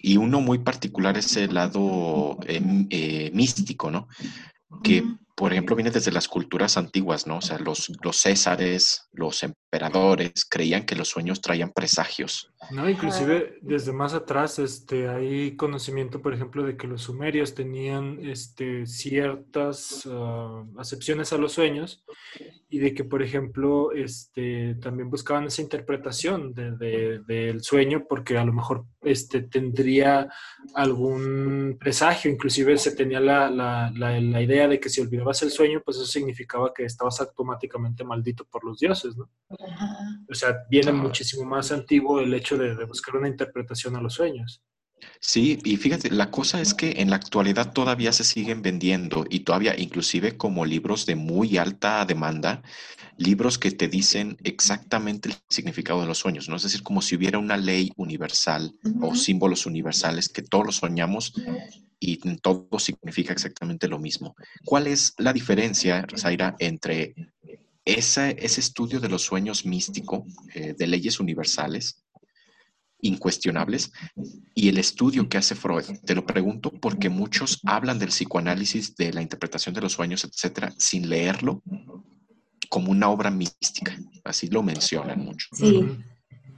Y 0.00 0.16
uno 0.16 0.40
muy 0.40 0.58
particular 0.58 1.16
es 1.16 1.36
el 1.36 1.54
lado 1.54 2.38
em, 2.48 2.88
eh, 2.90 3.30
místico, 3.32 3.88
¿no? 3.88 4.08
Que 4.82 5.04
por 5.36 5.52
ejemplo, 5.52 5.76
viene 5.76 5.92
desde 5.92 6.10
las 6.10 6.26
culturas 6.26 6.76
antiguas, 6.76 7.28
¿no? 7.28 7.36
O 7.38 7.40
sea, 7.40 7.58
los, 7.58 7.92
los 8.02 8.16
césares, 8.16 9.08
los 9.12 9.44
emperadores 9.72 10.44
creían 10.44 10.84
que 10.84 10.94
los 10.94 11.08
sueños 11.08 11.40
traían 11.40 11.72
presagios. 11.72 12.52
No, 12.70 12.88
inclusive 12.88 13.58
desde 13.62 13.92
más 13.92 14.12
atrás 14.12 14.58
este, 14.58 15.08
hay 15.08 15.56
conocimiento, 15.56 16.20
por 16.20 16.34
ejemplo, 16.34 16.62
de 16.62 16.76
que 16.76 16.86
los 16.86 17.02
sumerios 17.02 17.54
tenían 17.54 18.18
este, 18.22 18.86
ciertas 18.86 20.04
uh, 20.06 20.68
acepciones 20.78 21.32
a 21.32 21.38
los 21.38 21.52
sueños 21.52 22.04
y 22.68 22.78
de 22.78 22.94
que, 22.94 23.04
por 23.04 23.22
ejemplo, 23.22 23.92
este, 23.92 24.76
también 24.76 25.10
buscaban 25.10 25.46
esa 25.46 25.62
interpretación 25.62 26.52
del 26.52 26.78
de, 26.78 27.58
sueño 27.60 28.04
porque 28.08 28.36
a 28.36 28.44
lo 28.44 28.52
mejor 28.52 28.84
este, 29.02 29.42
tendría 29.42 30.28
algún 30.74 31.78
presagio, 31.80 32.30
inclusive 32.30 32.76
se 32.76 32.94
tenía 32.94 33.20
la, 33.20 33.50
la, 33.50 33.90
la, 33.94 34.20
la 34.20 34.42
idea 34.42 34.68
de 34.68 34.78
que 34.78 34.88
si 34.88 35.00
olvidaba 35.00 35.32
el 35.40 35.50
sueño, 35.50 35.82
pues 35.84 35.96
eso 35.96 36.06
significaba 36.06 36.72
que 36.74 36.84
estabas 36.84 37.20
automáticamente 37.20 38.04
maldito 38.04 38.44
por 38.44 38.64
los 38.64 38.78
dioses, 38.78 39.16
¿no? 39.16 39.28
O 40.28 40.34
sea, 40.34 40.56
viene 40.70 40.92
muchísimo 40.92 41.44
más 41.44 41.72
antiguo 41.72 42.20
el 42.20 42.32
hecho 42.34 42.56
de, 42.56 42.84
buscar 42.84 43.16
una 43.16 43.28
interpretación 43.28 43.96
a 43.96 44.00
los 44.00 44.14
sueños. 44.14 44.62
Sí, 45.20 45.58
y 45.64 45.76
fíjate, 45.76 46.10
la 46.10 46.30
cosa 46.30 46.60
es 46.60 46.74
que 46.74 46.94
en 46.98 47.10
la 47.10 47.16
actualidad 47.16 47.72
todavía 47.72 48.12
se 48.12 48.22
siguen 48.22 48.62
vendiendo 48.62 49.24
y 49.28 49.40
todavía 49.40 49.74
inclusive 49.76 50.36
como 50.36 50.64
libros 50.64 51.06
de 51.06 51.16
muy 51.16 51.58
alta 51.58 52.04
demanda, 52.04 52.62
libros 53.16 53.58
que 53.58 53.72
te 53.72 53.88
dicen 53.88 54.36
exactamente 54.44 55.28
el 55.28 55.34
significado 55.48 56.00
de 56.00 56.06
los 56.06 56.18
sueños, 56.18 56.48
¿no? 56.48 56.54
Es 56.54 56.62
decir, 56.62 56.84
como 56.84 57.02
si 57.02 57.16
hubiera 57.16 57.38
una 57.38 57.56
ley 57.56 57.92
universal 57.96 58.72
o 59.00 59.16
símbolos 59.16 59.66
universales 59.66 60.28
que 60.28 60.42
todos 60.42 60.66
los 60.66 60.76
soñamos 60.76 61.34
y 61.98 62.16
todo 62.38 62.78
significa 62.78 63.32
exactamente 63.32 63.88
lo 63.88 63.98
mismo. 63.98 64.34
¿Cuál 64.64 64.86
es 64.88 65.14
la 65.18 65.32
diferencia, 65.32 66.04
Zaira, 66.16 66.56
entre 66.58 67.14
ese, 67.84 68.36
ese 68.38 68.60
estudio 68.60 69.00
de 69.00 69.08
los 69.08 69.22
sueños 69.22 69.66
místico, 69.66 70.24
eh, 70.54 70.74
de 70.78 70.86
leyes 70.86 71.20
universales, 71.20 72.04
incuestionables, 73.00 73.90
y 74.54 74.68
el 74.68 74.78
estudio 74.78 75.28
que 75.28 75.38
hace 75.38 75.54
Freud? 75.54 75.84
Te 76.04 76.14
lo 76.14 76.24
pregunto 76.24 76.70
porque 76.70 77.08
muchos 77.08 77.60
hablan 77.64 77.98
del 77.98 78.10
psicoanálisis, 78.10 78.94
de 78.96 79.12
la 79.12 79.22
interpretación 79.22 79.74
de 79.74 79.80
los 79.80 79.92
sueños, 79.92 80.24
etcétera, 80.24 80.72
sin 80.78 81.08
leerlo 81.08 81.62
como 82.68 82.90
una 82.90 83.10
obra 83.10 83.30
mística. 83.30 83.98
Así 84.24 84.48
lo 84.48 84.62
mencionan 84.62 85.20
mucho. 85.20 85.48
Sí, 85.52 85.84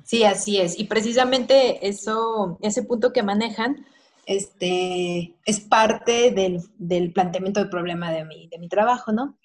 sí, 0.05 0.25
así 0.25 0.59
es. 0.59 0.79
Y 0.79 0.85
precisamente 0.85 1.89
eso, 1.89 2.59
ese 2.63 2.83
punto 2.83 3.13
que 3.13 3.23
manejan, 3.23 3.87
este, 4.27 5.35
es 5.45 5.61
parte 5.61 6.31
del, 6.31 7.13
planteamiento 7.13 7.61
del 7.61 7.69
problema 7.69 8.13
de 8.13 8.25
mi, 8.25 8.49
de 8.49 8.59
mi 8.59 8.69
trabajo, 8.69 9.13
¿no? 9.13 9.39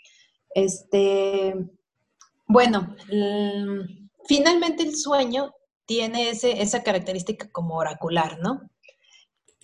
Este, 0.53 1.55
bueno, 2.47 2.95
finalmente 4.27 4.83
el 4.83 4.95
sueño 4.95 5.53
tiene 5.85 6.29
ese, 6.29 6.61
esa 6.61 6.83
característica 6.83 7.49
como 7.51 7.75
oracular, 7.75 8.39
¿no? 8.39 8.69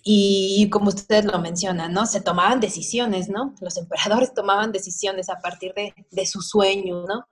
Y 0.02 0.70
como 0.70 0.88
ustedes 0.88 1.24
lo 1.24 1.38
mencionan, 1.40 1.92
¿no? 1.92 2.06
Se 2.06 2.20
tomaban 2.20 2.60
decisiones, 2.60 3.28
¿no? 3.28 3.54
Los 3.60 3.76
emperadores 3.76 4.32
tomaban 4.34 4.72
decisiones 4.72 5.28
a 5.28 5.40
partir 5.40 5.72
de, 5.74 5.94
de 6.10 6.26
su 6.26 6.42
sueño, 6.42 7.04
¿no? 7.06 7.26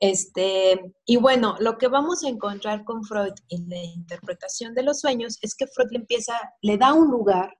Este, 0.00 0.94
y 1.06 1.16
bueno, 1.16 1.56
lo 1.60 1.78
que 1.78 1.88
vamos 1.88 2.24
a 2.24 2.28
encontrar 2.28 2.84
con 2.84 3.04
Freud 3.04 3.32
en 3.48 3.68
la 3.68 3.82
interpretación 3.82 4.74
de 4.74 4.82
los 4.82 5.00
sueños 5.00 5.38
es 5.40 5.54
que 5.54 5.66
Freud 5.66 5.90
le 5.90 5.98
empieza, 5.98 6.34
le 6.60 6.76
da 6.76 6.92
un 6.92 7.10
lugar, 7.10 7.56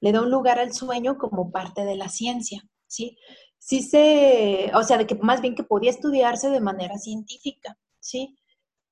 le 0.00 0.12
da 0.12 0.22
un 0.22 0.30
lugar 0.30 0.58
al 0.58 0.72
sueño 0.72 1.18
como 1.18 1.50
parte 1.50 1.84
de 1.84 1.96
la 1.96 2.08
ciencia, 2.08 2.62
¿sí? 2.86 3.16
Sí 3.64 3.82
se, 3.82 4.70
o 4.74 4.82
sea, 4.82 4.98
de 4.98 5.06
que 5.06 5.14
más 5.14 5.40
bien 5.40 5.54
que 5.54 5.62
podía 5.62 5.90
estudiarse 5.90 6.50
de 6.50 6.60
manera 6.60 6.98
científica, 6.98 7.78
¿sí? 8.00 8.36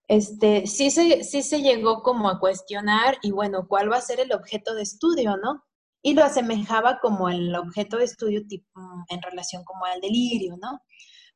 Este, 0.06 0.66
sí 0.66 0.90
se, 0.90 1.24
sí 1.24 1.42
se 1.42 1.60
llegó 1.62 2.02
como 2.02 2.28
a 2.28 2.38
cuestionar 2.38 3.18
y 3.22 3.32
bueno, 3.32 3.66
¿cuál 3.68 3.90
va 3.92 3.96
a 3.96 4.00
ser 4.00 4.20
el 4.20 4.32
objeto 4.32 4.74
de 4.74 4.82
estudio, 4.82 5.36
no? 5.36 5.64
Y 6.02 6.14
lo 6.14 6.24
asemejaba 6.24 7.00
como 7.00 7.28
el 7.28 7.54
objeto 7.54 7.96
de 7.96 8.04
estudio 8.04 8.46
tipo, 8.46 8.80
en 9.08 9.20
relación 9.22 9.64
como 9.64 9.84
al 9.84 10.00
delirio, 10.00 10.56
¿no? 10.56 10.80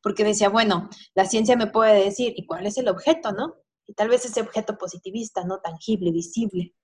porque 0.04 0.22
decía, 0.22 0.50
bueno, 0.50 0.90
la 1.14 1.24
ciencia 1.24 1.56
me 1.56 1.66
puede 1.66 2.04
decir, 2.04 2.34
¿y 2.36 2.44
cuál 2.44 2.66
es 2.66 2.76
el 2.76 2.88
objeto, 2.88 3.32
no? 3.32 3.54
Y 3.86 3.94
tal 3.94 4.10
vez 4.10 4.26
ese 4.26 4.42
objeto 4.42 4.76
positivista, 4.76 5.44
no 5.44 5.60
tangible, 5.60 6.12
visible. 6.12 6.74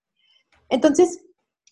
Entonces, 0.70 1.20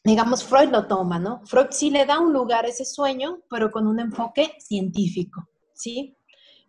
digamos, 0.09 0.45
Freud 0.45 0.71
lo 0.71 0.87
toma, 0.87 1.19
¿no? 1.19 1.43
Freud 1.45 1.69
sí 1.71 1.91
le 1.91 2.07
da 2.07 2.19
un 2.19 2.33
lugar 2.33 2.65
a 2.65 2.69
ese 2.69 2.85
sueño, 2.85 3.41
pero 3.51 3.71
con 3.71 3.87
un 3.87 4.01
enfoque 4.01 4.53
científico, 4.59 5.49
¿sí? 5.75 6.17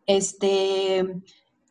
Este, 0.06 1.06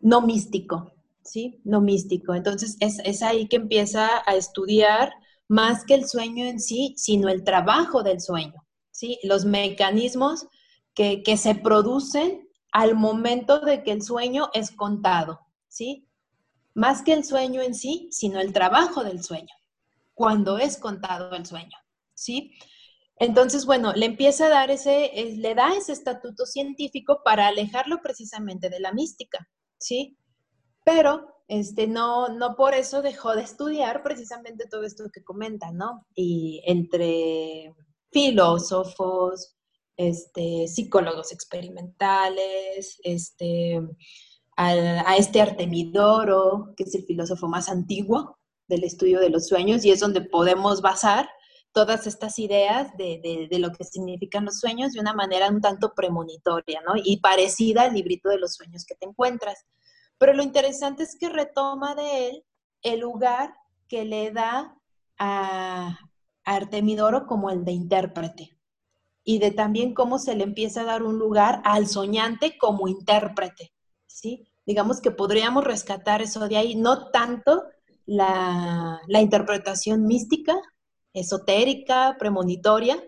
no 0.01 0.21
místico, 0.23 0.93
¿sí? 1.23 1.61
No 1.65 1.81
místico. 1.81 2.35
Entonces, 2.35 2.77
es, 2.81 2.99
es 3.05 3.23
ahí 3.23 3.49
que 3.49 3.57
empieza 3.57 4.09
a 4.27 4.35
estudiar 4.35 5.13
más 5.49 5.85
que 5.85 5.95
el 5.95 6.07
sueño 6.07 6.45
en 6.47 6.61
sí, 6.61 6.95
sino 6.97 7.29
el 7.29 7.45
trabajo 7.45 8.03
del 8.03 8.21
sueño, 8.21 8.67
¿sí? 8.91 9.19
Los 9.23 9.45
mecanismos 9.45 10.47
que, 10.95 11.23
que 11.23 11.37
se 11.37 11.55
producen 11.55 12.49
al 12.73 12.95
momento 12.95 13.61
de 13.61 13.83
que 13.83 13.93
el 13.93 14.03
sueño 14.03 14.51
es 14.55 14.71
contado, 14.71 15.41
¿sí? 15.69 16.07
Más 16.75 17.03
que 17.03 17.13
el 17.13 17.25
sueño 17.25 17.63
en 17.63 17.75
sí, 17.75 18.09
sino 18.11 18.41
el 18.41 18.53
trabajo 18.53 19.03
del 19.05 19.23
sueño, 19.23 19.55
cuando 20.19 20.59
es 20.59 20.77
contado 20.79 21.33
el 21.37 21.47
sueño, 21.47 21.79
¿sí? 22.13 22.53
Entonces, 23.21 23.65
bueno, 23.65 23.93
le 23.93 24.07
empieza 24.07 24.47
a 24.47 24.51
dar 24.51 24.69
ese, 24.69 25.13
le 25.37 25.55
da 25.55 25.77
ese 25.77 25.93
estatuto 25.93 26.45
científico 26.45 27.21
para 27.25 27.47
alejarlo 27.47 28.01
precisamente 28.03 28.69
de 28.69 28.81
la 28.81 28.93
mística, 28.93 29.49
¿sí? 29.79 30.19
Pero, 30.85 31.37
este, 31.47 31.87
no, 31.87 32.31
no 32.31 32.57
por 32.57 32.75
eso 32.75 33.01
dejó 33.01 33.37
de 33.37 33.43
estudiar 33.43 34.03
precisamente 34.03 34.67
todo 34.69 34.83
esto 34.83 35.05
que 35.13 35.23
comenta, 35.23 35.71
¿no? 35.71 36.05
Y 36.17 36.63
entre 36.67 37.73
filósofos, 38.11 39.57
este, 39.97 40.67
psicólogos 40.67 41.31
experimentales, 41.31 42.99
este, 43.05 43.81
a, 44.57 45.17
este 45.17 45.41
Artemidoro, 45.41 46.75
que 46.77 46.83
es 46.83 46.95
el 46.97 47.05
filósofo 47.05 47.47
más 47.47 47.69
antiguo 47.69 48.38
del 48.69 48.85
estudio 48.85 49.19
de 49.19 49.31
los 49.31 49.49
sueños, 49.49 49.85
y 49.85 49.91
es 49.91 50.01
donde 50.01 50.21
podemos 50.21 50.81
basar 50.81 51.29
todas 51.73 52.07
estas 52.07 52.39
ideas 52.39 52.97
de, 52.97 53.49
lo 53.53 53.73
que 53.73 53.85
significan 53.85 54.45
los 54.45 54.59
sueños 54.59 54.93
de 54.93 55.01
una 55.01 55.15
manera 55.15 55.49
un 55.49 55.61
tanto 55.61 55.93
premonitoria, 55.95 56.81
¿no? 56.87 56.95
Y 56.97 57.21
parecida 57.21 57.83
al 57.83 57.95
librito 57.95 58.29
de 58.29 58.39
los 58.39 58.55
sueños 58.55 58.85
que 58.85 58.95
te 58.95 59.07
encuentras. 59.07 59.65
Pero 60.19 60.33
lo 60.33 60.43
interesante 60.43 61.03
es 61.03 61.17
que 61.19 61.29
retoma 61.29 61.95
de 61.95 62.29
él 62.29 62.45
el 62.83 63.01
lugar 63.01 63.55
que 63.89 64.05
le 64.05 64.31
da 64.33 64.77
a 65.19 65.99
Artemidoro 66.45 67.27
como 67.27 67.51
el 67.51 67.65
de 67.65 67.73
intérprete, 67.73 68.59
y 69.25 69.39
de 69.39 69.51
también 69.51 69.93
cómo 69.93 70.19
se 70.19 70.35
le 70.35 70.45
empieza 70.45 70.81
a 70.81 70.85
dar 70.85 71.03
un 71.03 71.19
lugar 71.19 71.61
al 71.65 71.87
soñante 71.87 72.57
como 72.57 72.89
intérprete, 72.89 73.75
¿sí? 74.07 74.49
Digamos 74.65 75.01
que 75.01 75.11
podríamos 75.11 75.65
rescatar 75.65 76.23
eso 76.23 76.49
de 76.49 76.57
ahí, 76.57 76.77
no 76.77 77.11
tanto 77.11 77.65
la, 78.09 79.21
interpretación 79.21 80.07
mística, 80.07 80.57
esotérica, 81.13 82.17
premonitoria, 82.19 83.03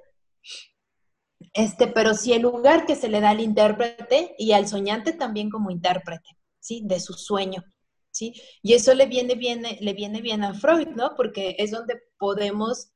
este, 1.54 1.86
pero 1.86 2.14
sí 2.14 2.34
el 2.34 2.42
lugar 2.42 2.84
que 2.84 2.96
se 2.96 3.08
le 3.08 3.20
da 3.20 3.30
al 3.30 3.40
intérprete 3.40 4.34
y 4.38 4.52
al 4.52 4.68
soñante 4.68 5.12
también 5.12 5.48
como 5.48 5.70
intérprete, 5.70 6.28
¿sí? 6.60 6.82
De 6.84 7.00
su 7.00 7.14
sueño, 7.14 7.64
¿sí? 8.10 8.34
Y 8.62 8.74
eso 8.74 8.92
le 8.94 9.06
viene, 9.06 9.34
viene, 9.36 9.78
le 9.80 9.94
viene 9.94 10.20
bien 10.20 10.44
a 10.44 10.52
Freud, 10.52 10.88
¿no? 10.88 11.14
Porque 11.16 11.56
es 11.58 11.70
donde 11.70 11.98
podemos 12.18 12.92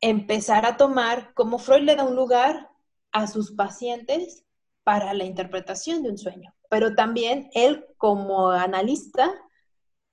empezar 0.00 0.64
a 0.64 0.78
tomar, 0.78 1.34
como 1.34 1.58
Freud 1.58 1.82
le 1.82 1.96
da 1.96 2.04
un 2.04 2.16
lugar 2.16 2.70
a 3.12 3.26
sus 3.26 3.52
pacientes 3.52 4.44
para 4.82 5.12
la 5.12 5.24
interpretación 5.24 6.02
de 6.02 6.10
un 6.10 6.18
sueño, 6.18 6.54
pero 6.70 6.94
también 6.94 7.50
él 7.52 7.86
como 7.98 8.50
analista 8.50 9.32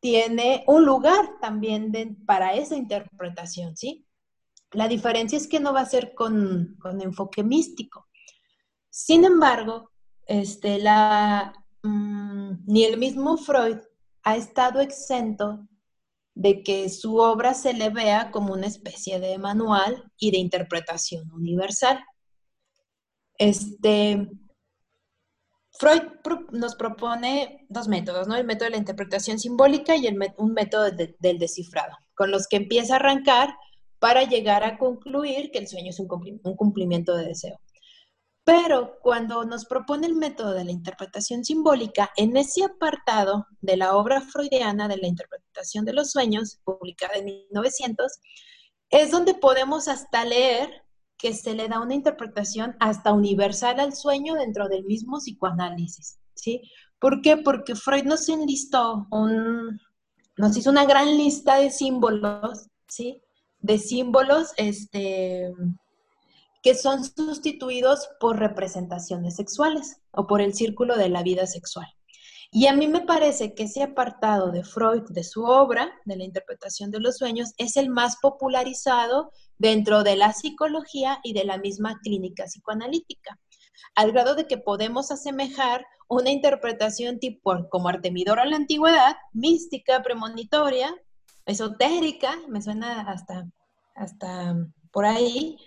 tiene 0.02 0.64
un 0.68 0.84
lugar 0.84 1.40
también 1.40 1.92
para 2.26 2.56
esa 2.56 2.76
interpretación, 2.76 3.78
¿sí? 3.78 4.06
La 4.72 4.88
diferencia 4.88 5.38
es 5.38 5.48
que 5.48 5.60
no 5.60 5.74
va 5.74 5.82
a 5.82 5.86
ser 5.86 6.14
con, 6.16 6.78
enfoque 7.00 7.44
místico. 7.44 8.08
Sin 8.90 9.24
embargo, 9.24 9.92
este, 10.26 10.80
la, 10.80 11.54
mm, 11.84 12.66
ni 12.66 12.84
el 12.84 12.98
mismo 12.98 13.38
Freud 13.38 13.78
ha 14.24 14.36
estado 14.36 14.82
exento 14.82 15.68
de 16.34 16.64
que 16.64 16.90
su 16.90 17.18
obra 17.18 17.54
se 17.54 17.74
le 17.74 17.90
vea 17.90 18.32
como 18.32 18.54
una 18.54 18.68
especie 18.68 19.20
de 19.20 19.38
manual 19.38 20.12
y 20.18 20.32
de 20.32 20.38
interpretación 20.38 21.32
universal. 21.32 22.04
Este, 23.38 24.30
Freud 25.82 26.04
nos 26.52 26.76
propone 26.76 27.66
dos 27.68 27.88
métodos, 27.88 28.28
¿no? 28.28 28.36
El 28.36 28.46
método 28.46 28.66
de 28.66 28.72
la 28.74 28.78
interpretación 28.78 29.40
simbólica 29.40 29.96
y 29.96 30.08
un 30.38 30.54
método 30.54 30.92
del 30.92 31.40
descifrado, 31.40 31.98
con 32.14 32.30
los 32.30 32.48
que 32.48 32.58
empieza 32.58 32.94
a 32.94 32.96
arrancar 32.98 33.50
para 33.98 34.22
llegar 34.26 34.64
a 34.64 34.78
concluir 34.78 35.50
que 35.50 35.58
el 35.58 35.68
sueño 35.68 35.90
es 35.90 36.00
un 36.00 36.08
cumplimiento 36.56 37.16
de 37.16 37.26
deseo. 37.26 37.60
Pero 38.44 39.00
cuando 39.02 39.44
nos 39.44 39.66
propone 39.66 40.06
el 40.06 40.14
método 40.14 40.54
de 40.54 40.66
la 40.66 40.72
interpretación 40.72 41.44
simbólica, 41.44 42.12
en 42.16 42.38
ese 42.38 42.64
apartado 42.64 43.48
de 43.60 43.76
la 43.76 43.96
obra 43.96 44.22
freudiana 44.22 44.88
de 44.88 44.98
la 44.98 45.08
interpretación 45.08 45.84
de 45.84 45.94
los 45.94 46.12
sueños, 46.12 46.60
publicada 46.64 47.16
en 47.16 47.26
1900, 47.26 48.20
es 48.92 49.10
donde 49.10 49.34
podemos 49.34 49.88
hasta 49.88 50.26
leer 50.26 50.81
que 51.22 51.34
se 51.36 51.54
le 51.54 51.68
da 51.68 51.80
una 51.80 51.94
interpretación 51.94 52.76
hasta 52.80 53.14
universal 53.14 53.80
al 53.80 53.94
sueño 53.96 54.34
dentro 54.34 54.68
del 54.68 54.84
mismo 54.86 55.20
psicoanálisis, 55.20 56.18
¿sí? 56.34 56.64
¿Por 57.00 57.22
qué? 57.22 57.38
Porque 57.38 57.76
Freud 57.76 58.06
nos 58.06 58.28
enlistó 58.28 59.08
un, 59.12 59.80
nos 60.36 60.58
hizo 60.58 60.72
una 60.72 60.86
gran 60.86 61.18
lista 61.18 61.58
de 61.58 61.70
símbolos, 61.70 62.68
¿sí? 62.88 63.22
De 63.60 63.78
símbolos, 63.78 64.54
este, 64.58 65.54
que 66.64 66.74
son 66.74 67.04
sustituidos 67.04 68.10
por 68.20 68.40
representaciones 68.40 69.36
sexuales 69.36 70.02
o 70.12 70.26
por 70.26 70.42
el 70.42 70.56
círculo 70.56 70.98
de 70.98 71.10
la 71.10 71.22
vida 71.22 71.46
sexual. 71.46 71.88
Y 72.54 72.68
a 72.68 72.74
mí 72.74 72.88
me 72.88 73.00
parece 73.00 73.56
que 73.56 73.64
ese 73.64 73.82
apartado 73.82 74.52
de 74.52 74.66
Freud, 74.66 75.04
de 75.10 75.24
su 75.24 75.46
obra, 75.46 75.94
de 76.04 76.18
la 76.18 76.26
interpretación 76.26 76.92
de 76.92 77.00
los 77.00 77.18
sueños, 77.18 77.54
es 77.58 77.78
el 77.78 77.90
más 77.90 78.18
popularizado 78.22 79.32
dentro 79.58 80.04
de 80.04 80.18
la 80.18 80.34
psicología 80.34 81.20
y 81.24 81.32
de 81.32 81.46
la 81.46 81.58
misma 81.58 81.98
clínica 82.04 82.44
psicoanalítica, 82.44 83.40
al 83.96 84.12
grado 84.12 84.36
de 84.36 84.48
que 84.48 84.58
podemos 84.58 85.12
asemejar 85.12 85.86
una 86.10 86.30
interpretación 86.30 87.20
tipo 87.20 87.70
como 87.70 87.88
Artemidoro 87.88 88.42
a 88.42 88.46
la 88.46 88.58
antigüedad, 88.58 89.16
mística, 89.32 90.04
premonitoria, 90.04 90.94
esotérica, 91.46 92.38
me 92.50 92.62
suena 92.62 93.10
hasta, 93.10 93.50
hasta 93.96 94.58
por 94.92 95.06
ahí, 95.06 95.58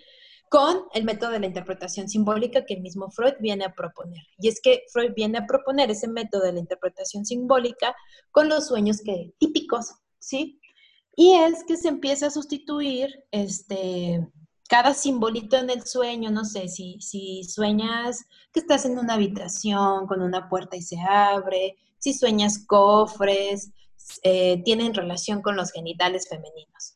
con 0.55 0.85
el 0.93 1.03
método 1.03 1.31
de 1.31 1.41
la 1.41 1.47
interpretación 1.47 2.07
simbólica 2.07 2.63
que 2.63 2.75
el 2.75 2.81
mismo 2.81 3.11
Freud 3.11 3.33
viene 3.41 3.65
a 3.65 3.73
proponer. 3.73 4.21
Y 4.37 4.47
es 4.47 4.61
que 4.61 4.83
Freud 4.89 5.11
viene 5.13 5.39
a 5.39 5.45
proponer 5.45 5.91
ese 5.91 6.07
método 6.07 6.43
de 6.43 6.53
la 6.53 6.61
interpretación 6.61 7.25
simbólica 7.25 7.93
con 8.31 8.47
los 8.47 8.67
sueños 8.67 9.01
que, 9.03 9.33
típicos, 9.37 9.95
¿sí? 10.17 10.61
Y 11.13 11.33
es 11.33 11.65
que 11.67 11.75
se 11.75 11.89
empieza 11.89 12.27
a 12.27 12.31
sustituir 12.31 13.09
este, 13.31 14.25
cada 14.69 14.93
simbolito 14.93 15.57
en 15.57 15.69
el 15.69 15.85
sueño, 15.85 16.31
no 16.31 16.45
sé, 16.45 16.69
si, 16.69 17.01
si 17.01 17.43
sueñas 17.43 18.23
que 18.53 18.61
estás 18.61 18.85
en 18.85 18.97
una 18.97 19.15
habitación 19.15 20.07
con 20.07 20.21
una 20.21 20.47
puerta 20.47 20.77
y 20.77 20.81
se 20.83 20.95
abre, 21.01 21.75
si 21.99 22.13
sueñas 22.13 22.65
cofres, 22.65 23.73
eh, 24.23 24.61
tienen 24.63 24.93
relación 24.93 25.41
con 25.41 25.57
los 25.57 25.73
genitales 25.73 26.29
femeninos. 26.29 26.94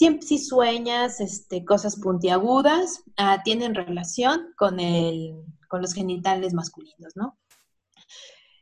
Siempre 0.00 0.26
si 0.26 0.38
sueñas 0.38 1.20
este, 1.20 1.62
cosas 1.62 1.96
puntiagudas, 1.96 3.04
ah, 3.18 3.42
tienen 3.44 3.74
relación 3.74 4.54
con, 4.56 4.80
el, 4.80 5.44
con 5.68 5.82
los 5.82 5.92
genitales 5.92 6.54
masculinos, 6.54 7.14
¿no? 7.16 7.38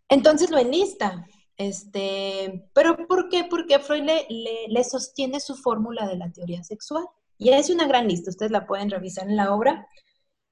Entonces 0.09 0.51
lo 0.51 0.59
enlista. 0.59 1.25
Este, 1.57 2.69
¿Pero 2.75 3.07
por 3.07 3.29
qué? 3.29 3.45
Porque 3.49 3.79
Freud 3.79 4.03
le, 4.03 4.27
le, 4.69 4.83
sostiene 4.83 5.39
su 5.39 5.55
fórmula 5.55 6.09
de 6.09 6.17
la 6.17 6.29
teoría 6.33 6.65
sexual. 6.65 7.05
Y 7.39 7.51
es 7.51 7.71
una 7.71 7.87
gran 7.87 8.09
lista, 8.09 8.31
ustedes 8.31 8.51
la 8.51 8.67
pueden 8.67 8.91
revisar 8.91 9.29
en 9.29 9.37
la 9.37 9.55
obra 9.55 9.87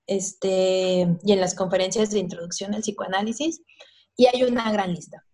este, 0.07 1.19
y 1.21 1.33
en 1.33 1.41
las 1.41 1.57
conferencias 1.57 2.11
de 2.11 2.21
introducción 2.21 2.75
al 2.75 2.83
psicoanálisis. 2.83 3.61
Y 4.17 4.27
hay 4.27 4.45
una 4.45 4.71
gran 4.71 4.95
lista 4.95 5.25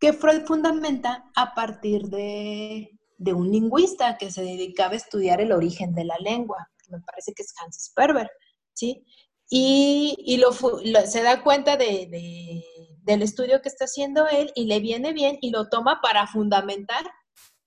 que 0.00 0.12
Freud 0.12 0.42
fundamenta 0.44 1.30
a 1.36 1.54
partir 1.54 2.08
de, 2.08 2.97
de 3.18 3.34
un 3.34 3.50
lingüista 3.50 4.16
que 4.16 4.30
se 4.30 4.42
dedicaba 4.42 4.92
a 4.92 4.96
estudiar 4.96 5.40
el 5.40 5.52
origen 5.52 5.92
de 5.94 6.04
la 6.04 6.16
lengua, 6.18 6.70
me 6.88 7.00
parece 7.00 7.32
que 7.34 7.42
es 7.42 7.52
Hans 7.60 7.84
Sperber, 7.90 8.30
¿sí? 8.72 9.04
Y, 9.50 10.14
y 10.18 10.36
lo, 10.36 10.52
se 10.52 11.22
da 11.22 11.42
cuenta 11.42 11.76
de, 11.76 12.64
del 13.02 13.22
estudio 13.22 13.60
que 13.60 13.68
está 13.68 13.86
haciendo 13.86 14.26
él 14.28 14.52
y 14.54 14.66
le 14.66 14.80
viene 14.80 15.12
bien 15.12 15.38
y 15.40 15.50
lo 15.50 15.68
toma 15.68 16.00
para 16.02 16.26
fundamentar 16.26 17.04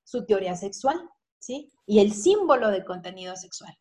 su 0.04 0.26
teoría 0.26 0.56
sexual, 0.56 1.02
¿sí? 1.40 1.72
Y 1.86 2.00
el 2.00 2.14
símbolo 2.14 2.70
de 2.70 2.86
contenido 2.86 3.36
sexual. 3.36 3.76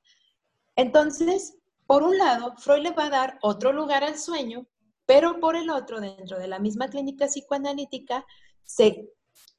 Entonces, 0.76 1.56
por 1.86 2.02
un 2.02 2.18
lado, 2.18 2.54
Freud 2.56 2.82
le 2.82 2.92
va 2.92 3.06
a 3.06 3.10
dar 3.10 3.38
otro 3.42 3.72
lugar 3.72 4.02
al 4.02 4.18
sueño, 4.18 4.66
pero 5.06 5.40
por 5.40 5.56
el 5.56 5.70
otro, 5.70 6.00
dentro 6.00 6.38
de 6.38 6.48
la 6.48 6.58
misma 6.58 6.88
clínica 6.88 7.26
psicoanalítica, 7.26 8.24
se 8.64 9.10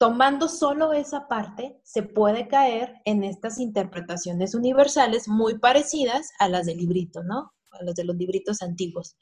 tomando 0.01 0.48
solo 0.48 0.93
esa 0.93 1.27
parte, 1.27 1.79
se 1.84 2.01
puede 2.01 2.48
caer 2.48 2.96
en 3.05 3.24
estas 3.24 3.60
interpretaciones 3.60 4.55
universales 4.55 5.27
muy 5.27 5.60
parecidas 5.60 6.31
a 6.39 6.50
las 6.50 6.65
del 6.65 6.77
librito, 6.77 7.22
¿no? 7.22 7.53
A 7.70 7.84
las 7.84 7.93
de 7.93 8.05
los 8.05 8.15
libritos 8.15 8.63
antiguos. 8.63 9.15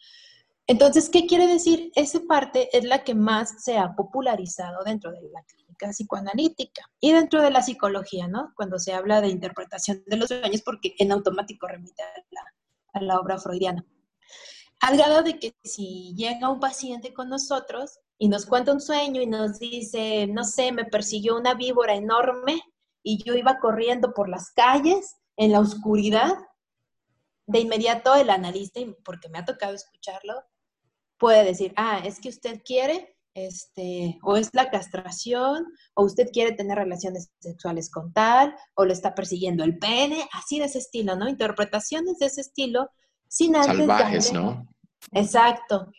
Entonces, 0.67 1.09
¿qué 1.09 1.27
quiere 1.27 1.47
decir? 1.47 1.91
Esa 1.95 2.21
parte 2.29 2.69
es 2.71 2.85
la 2.85 3.03
que 3.03 3.13
más 3.13 3.61
se 3.61 3.77
ha 3.77 3.93
popularizado 3.93 4.85
dentro 4.85 5.11
de 5.11 5.21
la 5.23 5.43
clínica 5.43 5.89
psicoanalítica 5.89 6.83
y 7.01 7.11
dentro 7.11 7.41
de 7.41 7.51
la 7.51 7.61
psicología, 7.61 8.29
¿no? 8.29 8.53
Cuando 8.55 8.79
se 8.79 8.93
habla 8.93 9.19
de 9.19 9.27
interpretación 9.27 10.01
de 10.07 10.15
los 10.15 10.29
sueños, 10.29 10.61
porque 10.61 10.95
en 10.97 11.11
automático 11.11 11.67
remite 11.67 12.03
a 12.03 12.23
la, 12.31 12.41
a 12.93 13.01
la 13.01 13.19
obra 13.19 13.37
freudiana. 13.37 13.85
Al 14.79 14.95
grado 14.95 15.23
de 15.23 15.39
que 15.39 15.57
si 15.61 16.13
llega 16.15 16.47
un 16.47 16.61
paciente 16.61 17.13
con 17.13 17.27
nosotros, 17.27 17.99
y 18.21 18.27
nos 18.27 18.45
cuenta 18.45 18.73
un 18.73 18.81
sueño 18.81 19.21
y 19.21 19.25
nos 19.25 19.59
dice, 19.59 20.27
no 20.27 20.43
sé, 20.43 20.73
me 20.73 20.83
persiguió 20.83 21.37
una 21.37 21.53
víbora 21.53 21.95
enorme 21.95 22.61
y 23.01 23.23
yo 23.23 23.33
iba 23.33 23.59
corriendo 23.59 24.13
por 24.13 24.27
las 24.27 24.51
calles 24.51 25.15
en 25.37 25.53
la 25.53 25.61
oscuridad. 25.61 26.33
De 27.47 27.61
inmediato 27.61 28.13
el 28.13 28.29
analista, 28.29 28.81
porque 29.05 29.29
me 29.29 29.39
ha 29.39 29.45
tocado 29.45 29.73
escucharlo, 29.73 30.43
puede 31.17 31.45
decir, 31.45 31.73
ah, 31.77 32.01
es 32.03 32.19
que 32.19 32.29
usted 32.29 32.61
quiere, 32.63 33.17
este, 33.33 34.19
o 34.21 34.35
es 34.35 34.49
la 34.53 34.69
castración, 34.69 35.65
o 35.95 36.03
usted 36.03 36.27
quiere 36.31 36.51
tener 36.51 36.77
relaciones 36.77 37.31
sexuales 37.39 37.89
con 37.89 38.11
tal, 38.11 38.53
o 38.75 38.83
le 38.85 38.93
está 38.93 39.15
persiguiendo 39.15 39.63
el 39.63 39.79
pene, 39.79 40.27
así 40.33 40.59
de 40.59 40.65
ese 40.65 40.79
estilo, 40.79 41.15
¿no? 41.15 41.29
Interpretaciones 41.29 42.19
de 42.19 42.25
ese 42.25 42.41
estilo, 42.41 42.89
sin 43.29 43.55
antes 43.55 43.77
Salvajes, 43.77 44.33
¿no? 44.33 44.67
Exacto. 45.13 45.89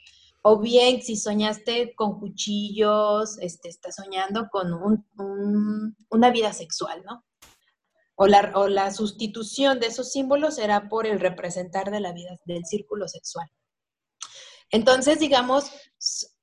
O 0.42 0.59
bien, 0.59 1.03
si 1.03 1.16
soñaste 1.16 1.94
con 1.94 2.18
cuchillos, 2.18 3.38
este, 3.40 3.68
estás 3.68 3.96
soñando 3.96 4.48
con 4.50 4.72
una 6.09 6.31
vida 6.31 6.53
sexual, 6.53 7.03
¿no? 7.05 7.24
O 8.14 8.26
la, 8.26 8.53
o 8.55 8.68
la 8.68 8.92
sustitución 8.92 9.81
de 9.81 9.88
esos 9.88 10.12
símbolos 10.12 10.57
será 10.57 10.88
por 10.88 11.07
el 11.07 11.20
representar 11.20 11.90
de 11.90 12.00
la 12.00 12.12
vida, 12.12 12.37
del 12.44 12.64
círculo 12.64 13.09
sexual. 13.09 13.50
Entonces, 14.70 15.18
digamos, 15.18 15.70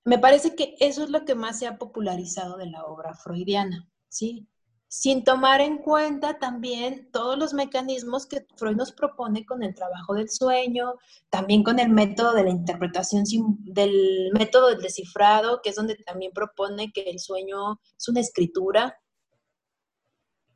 me 0.03 0.19
parece 0.19 0.55
que 0.55 0.75
eso 0.79 1.03
es 1.03 1.10
lo 1.10 1.25
que 1.25 1.36
más 1.36 1.60
se 1.60 1.67
ha 1.67 1.77
popularizado 1.77 2.57
de 2.57 2.67
la 2.67 2.86
obra 2.86 3.13
freudiana, 3.15 3.89
¿sí? 4.10 4.47
Sin 4.89 5.23
tomar 5.23 5.60
en 5.60 5.80
cuenta 5.80 6.39
también 6.39 7.10
todos 7.12 7.38
los 7.38 7.54
mecanismos 7.54 8.26
que 8.26 8.45
Freud 8.56 8.78
nos 8.78 8.93
propone 8.93 9.45
con 9.45 9.62
el 9.63 9.76
trabajo 9.76 10.13
del 10.13 10.30
sueño, 10.30 10.93
también 11.30 11.63
con 11.63 11.80
el 11.80 11.89
método 11.89 12.34
de 12.34 12.43
la 12.43 12.50
interpretación 12.50 13.26
del 13.60 14.32
método 14.34 14.69
del 14.69 14.82
descifrado, 14.82 15.62
que 15.62 15.69
es 15.69 15.76
donde 15.76 15.95
también 15.95 16.32
propone 16.32 16.91
que 16.93 17.02
el 17.02 17.19
sueño 17.19 17.82
es 17.97 18.08
una 18.08 18.21
escritura. 18.21 18.97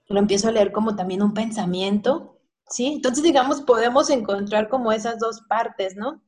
Lo 0.08 0.20
empiezo 0.20 0.48
a 0.48 0.52
leer 0.52 0.72
como 0.72 0.96
también 0.96 1.22
un 1.22 1.34
pensamiento, 1.34 2.39
¿sí? 2.70 2.88
Entonces, 2.88 3.24
digamos, 3.24 3.62
podemos 3.62 4.10
encontrar 4.10 4.70
como 4.70 4.91
esas 4.94 5.20
dos 5.20 5.41
partes, 5.50 5.96
¿no? 5.98 6.24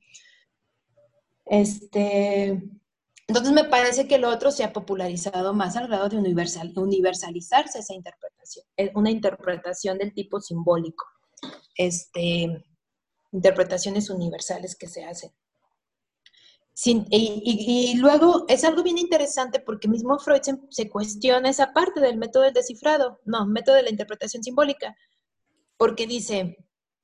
Este, 1.45 2.69
entonces 3.27 3.53
me 3.53 3.63
parece 3.63 4.07
que 4.07 4.17
lo 4.17 4.29
otro 4.29 4.51
se 4.51 4.63
ha 4.63 4.73
popularizado 4.73 5.53
más 5.53 5.77
al 5.77 5.87
grado 5.87 6.09
de 6.09 6.17
universal, 6.17 6.73
universalizarse 6.75 7.79
esa 7.79 7.93
interpretación, 7.93 8.65
es 8.75 8.91
una 8.95 9.11
interpretación 9.11 9.97
del 9.97 10.13
tipo 10.13 10.41
simbólico, 10.41 11.05
este, 11.75 12.65
interpretaciones 13.31 14.09
universales 14.09 14.75
que 14.75 14.87
se 14.87 15.05
hacen. 15.05 15.31
y, 16.75 17.95
luego 17.97 18.45
es 18.49 18.63
algo 18.65 18.83
bien 18.83 18.97
interesante 18.97 19.59
porque 19.59 19.87
mismo 19.87 20.19
Freud 20.19 20.41
se, 20.69 20.89
cuestiona 20.89 21.49
esa 21.49 21.71
parte 21.71 22.01
del 22.01 22.17
método 22.17 22.43
del 22.43 22.53
descifrado, 22.53 23.21
no, 23.25 23.45
método 23.45 23.75
de 23.75 23.83
la 23.83 23.89
interpretación 23.89 24.43
simbólica, 24.43 24.95
porque 25.77 26.07
dice, 26.07 26.57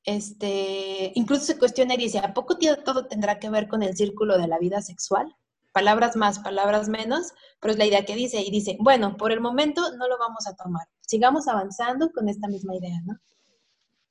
este, 0.03 1.11
incluso 1.15 1.43
se 1.45 1.57
cuestiona 1.57 1.93
y 1.93 1.97
dice, 1.97 2.19
¿a 2.19 2.33
poco 2.33 2.57
todo 2.83 3.07
tendrá 3.07 3.39
que 3.39 3.49
ver 3.49 3.67
con 3.67 3.83
el 3.83 3.95
círculo 3.95 4.37
de 4.37 4.47
la 4.47 4.59
vida 4.59 4.81
sexual? 4.81 5.35
Palabras 5.71 6.15
más, 6.15 6.39
palabras 6.39 6.89
menos, 6.89 7.33
pero 7.59 7.73
es 7.73 7.77
la 7.77 7.85
idea 7.85 8.05
que 8.05 8.15
dice. 8.15 8.41
Y 8.41 8.51
dice, 8.51 8.77
bueno, 8.79 9.17
por 9.17 9.31
el 9.31 9.41
momento 9.41 9.81
no 9.97 10.07
lo 10.07 10.17
vamos 10.17 10.47
a 10.47 10.55
tomar. 10.55 10.87
Sigamos 11.01 11.47
avanzando 11.47 12.11
con 12.11 12.29
esta 12.29 12.47
misma 12.47 12.75
idea, 12.75 12.99
¿no? 13.05 13.19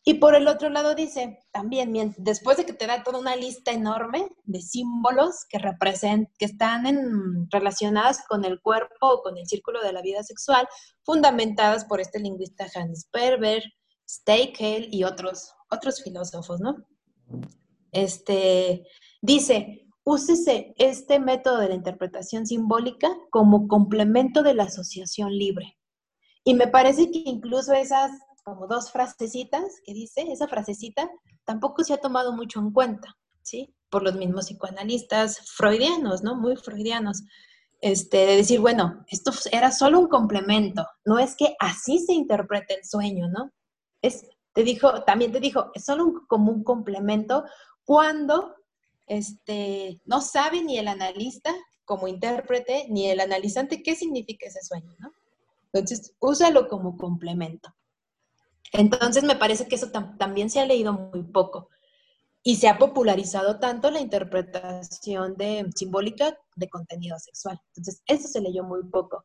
Y 0.04 0.14
por 0.14 0.34
el 0.34 0.48
otro 0.48 0.70
lado 0.70 0.94
dice, 0.94 1.38
también, 1.52 2.14
después 2.16 2.56
de 2.56 2.64
que 2.64 2.72
te 2.72 2.86
da 2.86 3.02
toda 3.02 3.18
una 3.18 3.36
lista 3.36 3.72
enorme 3.72 4.26
de 4.44 4.62
símbolos 4.62 5.44
que 5.50 5.58
representan, 5.58 6.32
que 6.38 6.46
están 6.46 6.86
en, 6.86 7.50
relacionadas 7.50 8.24
con 8.26 8.46
el 8.46 8.58
cuerpo 8.62 9.06
o 9.06 9.22
con 9.22 9.36
el 9.36 9.46
círculo 9.46 9.82
de 9.82 9.92
la 9.92 10.00
vida 10.00 10.22
sexual, 10.22 10.66
fundamentadas 11.02 11.84
por 11.84 12.00
este 12.00 12.20
lingüista 12.20 12.66
Hans 12.74 13.06
Perber, 13.10 13.62
Steikel 14.08 14.88
y 14.90 15.04
otros, 15.04 15.52
otros 15.70 16.02
filósofos, 16.02 16.58
¿no? 16.60 16.86
Este, 17.92 18.86
dice, 19.20 19.87
úsese 20.08 20.72
este 20.78 21.20
método 21.20 21.58
de 21.58 21.68
la 21.68 21.74
interpretación 21.74 22.46
simbólica 22.46 23.14
como 23.28 23.68
complemento 23.68 24.42
de 24.42 24.54
la 24.54 24.62
asociación 24.64 25.36
libre. 25.36 25.76
Y 26.44 26.54
me 26.54 26.66
parece 26.66 27.10
que 27.10 27.22
incluso 27.26 27.74
esas 27.74 28.12
como 28.42 28.66
dos 28.66 28.90
frasecitas 28.90 29.64
que 29.84 29.92
dice, 29.92 30.22
esa 30.32 30.48
frasecita 30.48 31.10
tampoco 31.44 31.84
se 31.84 31.92
ha 31.92 31.98
tomado 31.98 32.32
mucho 32.32 32.58
en 32.58 32.70
cuenta, 32.72 33.14
¿sí? 33.42 33.74
Por 33.90 34.02
los 34.02 34.14
mismos 34.14 34.46
psicoanalistas 34.46 35.40
freudianos, 35.54 36.22
¿no? 36.22 36.36
Muy 36.36 36.56
freudianos. 36.56 37.24
Este, 37.82 38.16
de 38.24 38.36
decir, 38.36 38.60
bueno, 38.60 39.04
esto 39.08 39.30
era 39.52 39.70
solo 39.70 40.00
un 40.00 40.08
complemento, 40.08 40.86
no 41.04 41.18
es 41.18 41.36
que 41.36 41.54
así 41.60 41.98
se 41.98 42.14
interprete 42.14 42.76
el 42.76 42.84
sueño, 42.84 43.28
¿no? 43.28 43.52
Es, 44.00 44.26
te 44.54 44.62
dijo, 44.62 45.04
también 45.04 45.32
te 45.32 45.40
dijo, 45.40 45.70
es 45.74 45.84
solo 45.84 46.06
un, 46.06 46.26
como 46.26 46.50
un 46.50 46.64
complemento 46.64 47.44
cuando 47.84 48.57
este, 49.08 50.00
no 50.04 50.20
sabe 50.20 50.62
ni 50.62 50.78
el 50.78 50.88
analista 50.88 51.54
como 51.84 52.06
intérprete, 52.06 52.86
ni 52.90 53.08
el 53.08 53.20
analizante 53.20 53.82
qué 53.82 53.94
significa 53.94 54.46
ese 54.46 54.62
sueño, 54.62 54.94
¿no? 54.98 55.12
Entonces, 55.72 56.14
úsalo 56.20 56.68
como 56.68 56.96
complemento. 56.96 57.74
Entonces, 58.72 59.24
me 59.24 59.36
parece 59.36 59.66
que 59.66 59.76
eso 59.76 59.90
también 60.18 60.50
se 60.50 60.60
ha 60.60 60.66
leído 60.66 60.92
muy 60.92 61.22
poco 61.22 61.68
y 62.42 62.56
se 62.56 62.68
ha 62.68 62.78
popularizado 62.78 63.58
tanto 63.58 63.90
la 63.90 64.00
interpretación 64.00 65.36
de, 65.36 65.66
simbólica 65.74 66.38
de 66.56 66.68
contenido 66.68 67.18
sexual. 67.18 67.60
Entonces, 67.68 68.02
eso 68.06 68.28
se 68.28 68.40
leyó 68.40 68.64
muy 68.64 68.84
poco. 68.84 69.24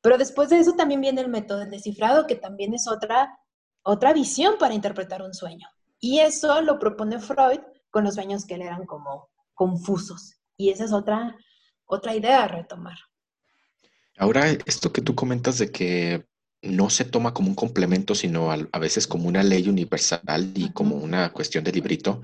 Pero 0.00 0.18
después 0.18 0.50
de 0.50 0.58
eso 0.58 0.72
también 0.72 1.00
viene 1.00 1.20
el 1.20 1.28
método 1.28 1.58
del 1.58 1.70
descifrado, 1.70 2.26
que 2.26 2.36
también 2.36 2.74
es 2.74 2.86
otra, 2.88 3.38
otra 3.82 4.12
visión 4.12 4.56
para 4.58 4.74
interpretar 4.74 5.22
un 5.22 5.34
sueño. 5.34 5.66
Y 5.98 6.20
eso 6.20 6.60
lo 6.60 6.78
propone 6.78 7.18
Freud 7.18 7.60
con 7.94 8.02
los 8.02 8.14
sueños 8.14 8.44
que 8.44 8.58
le 8.58 8.64
eran 8.64 8.86
como 8.86 9.28
confusos. 9.54 10.40
Y 10.56 10.70
esa 10.70 10.84
es 10.84 10.92
otra, 10.92 11.38
otra 11.86 12.16
idea 12.16 12.42
a 12.42 12.48
retomar. 12.48 12.96
Ahora, 14.18 14.50
esto 14.66 14.92
que 14.92 15.00
tú 15.00 15.14
comentas 15.14 15.58
de 15.58 15.70
que 15.70 16.24
no 16.60 16.90
se 16.90 17.04
toma 17.04 17.32
como 17.32 17.50
un 17.50 17.54
complemento, 17.54 18.16
sino 18.16 18.50
a, 18.50 18.78
veces 18.80 19.06
como 19.06 19.28
una 19.28 19.44
ley 19.44 19.68
universal 19.68 20.50
y 20.56 20.72
como 20.72 20.96
una 20.96 21.32
cuestión 21.32 21.62
de 21.62 21.70
librito. 21.70 22.20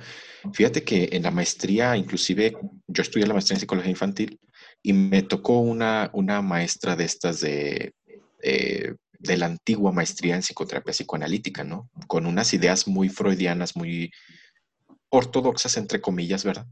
Fíjate 0.52 0.82
que 0.82 1.10
en 1.12 1.22
la 1.22 1.30
maestría, 1.30 1.96
inclusive 1.96 2.56
yo 2.88 3.02
estudié 3.02 3.28
la 3.28 3.34
maestría 3.34 3.54
en 3.54 3.60
psicología 3.60 3.90
infantil 3.92 4.40
y 4.82 4.92
me 4.92 5.22
tocó 5.22 5.60
una, 5.60 6.10
una 6.14 6.42
maestra 6.42 6.96
de 6.96 7.04
estas 7.04 7.42
de, 7.42 7.94
de 8.42 9.36
la 9.36 9.46
antigua 9.46 9.92
maestría 9.92 10.34
en 10.34 10.42
psicoterapia 10.42 10.92
psicoanalítica, 10.92 11.62
¿no? 11.62 11.88
Con 12.08 12.26
unas 12.26 12.52
ideas 12.54 12.88
muy 12.88 13.08
freudianas, 13.08 13.76
muy 13.76 14.10
ortodoxas, 15.10 15.76
entre 15.76 16.00
comillas, 16.00 16.44
¿verdad? 16.44 16.66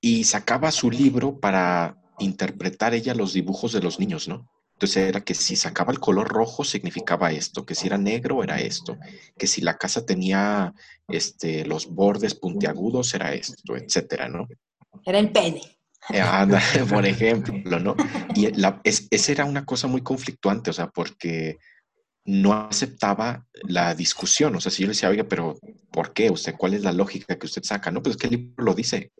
Y 0.00 0.24
sacaba 0.24 0.70
su 0.70 0.90
libro 0.90 1.40
para 1.40 1.96
interpretar 2.18 2.94
ella 2.94 3.14
los 3.14 3.32
dibujos 3.32 3.72
de 3.72 3.80
los 3.80 3.98
niños, 3.98 4.28
¿no? 4.28 4.48
Entonces 4.76 5.08
era 5.08 5.22
que 5.22 5.34
si 5.34 5.56
sacaba 5.56 5.90
el 5.90 6.00
color 6.00 6.28
rojo 6.28 6.62
significaba 6.62 7.32
esto, 7.32 7.64
que 7.64 7.74
si 7.74 7.86
era 7.86 7.96
negro 7.96 8.44
era 8.44 8.60
esto, 8.60 8.98
que 9.38 9.46
si 9.46 9.62
la 9.62 9.78
casa 9.78 10.04
tenía 10.04 10.74
este, 11.08 11.64
los 11.64 11.86
bordes 11.86 12.34
puntiagudos 12.34 13.14
era 13.14 13.32
esto, 13.32 13.74
etcétera, 13.74 14.28
¿no? 14.28 14.46
Era 15.04 15.18
el 15.18 15.32
pene. 15.32 15.62
Eh, 16.10 16.22
por 16.90 17.06
ejemplo, 17.06 17.80
¿no? 17.80 17.96
Y 18.34 18.52
la, 18.52 18.80
esa 18.84 19.32
era 19.32 19.46
una 19.46 19.64
cosa 19.64 19.86
muy 19.86 20.02
conflictuante, 20.02 20.68
o 20.68 20.74
sea, 20.74 20.88
porque 20.88 21.56
no 22.26 22.52
aceptaba 22.52 23.46
la 23.62 23.94
discusión. 23.94 24.54
O 24.56 24.60
sea, 24.60 24.70
si 24.70 24.82
yo 24.82 24.88
le 24.88 24.92
decía, 24.92 25.08
oiga, 25.08 25.24
pero 25.24 25.58
¿por 25.90 26.12
qué? 26.12 26.30
¿Usted 26.30 26.54
cuál 26.56 26.74
es 26.74 26.82
la 26.82 26.92
lógica 26.92 27.38
que 27.38 27.46
usted 27.46 27.62
saca? 27.62 27.90
No, 27.90 28.02
pues 28.02 28.16
es 28.16 28.20
que 28.20 28.26
el 28.26 28.32
libro 28.32 28.64
lo 28.64 28.74
dice. 28.74 29.12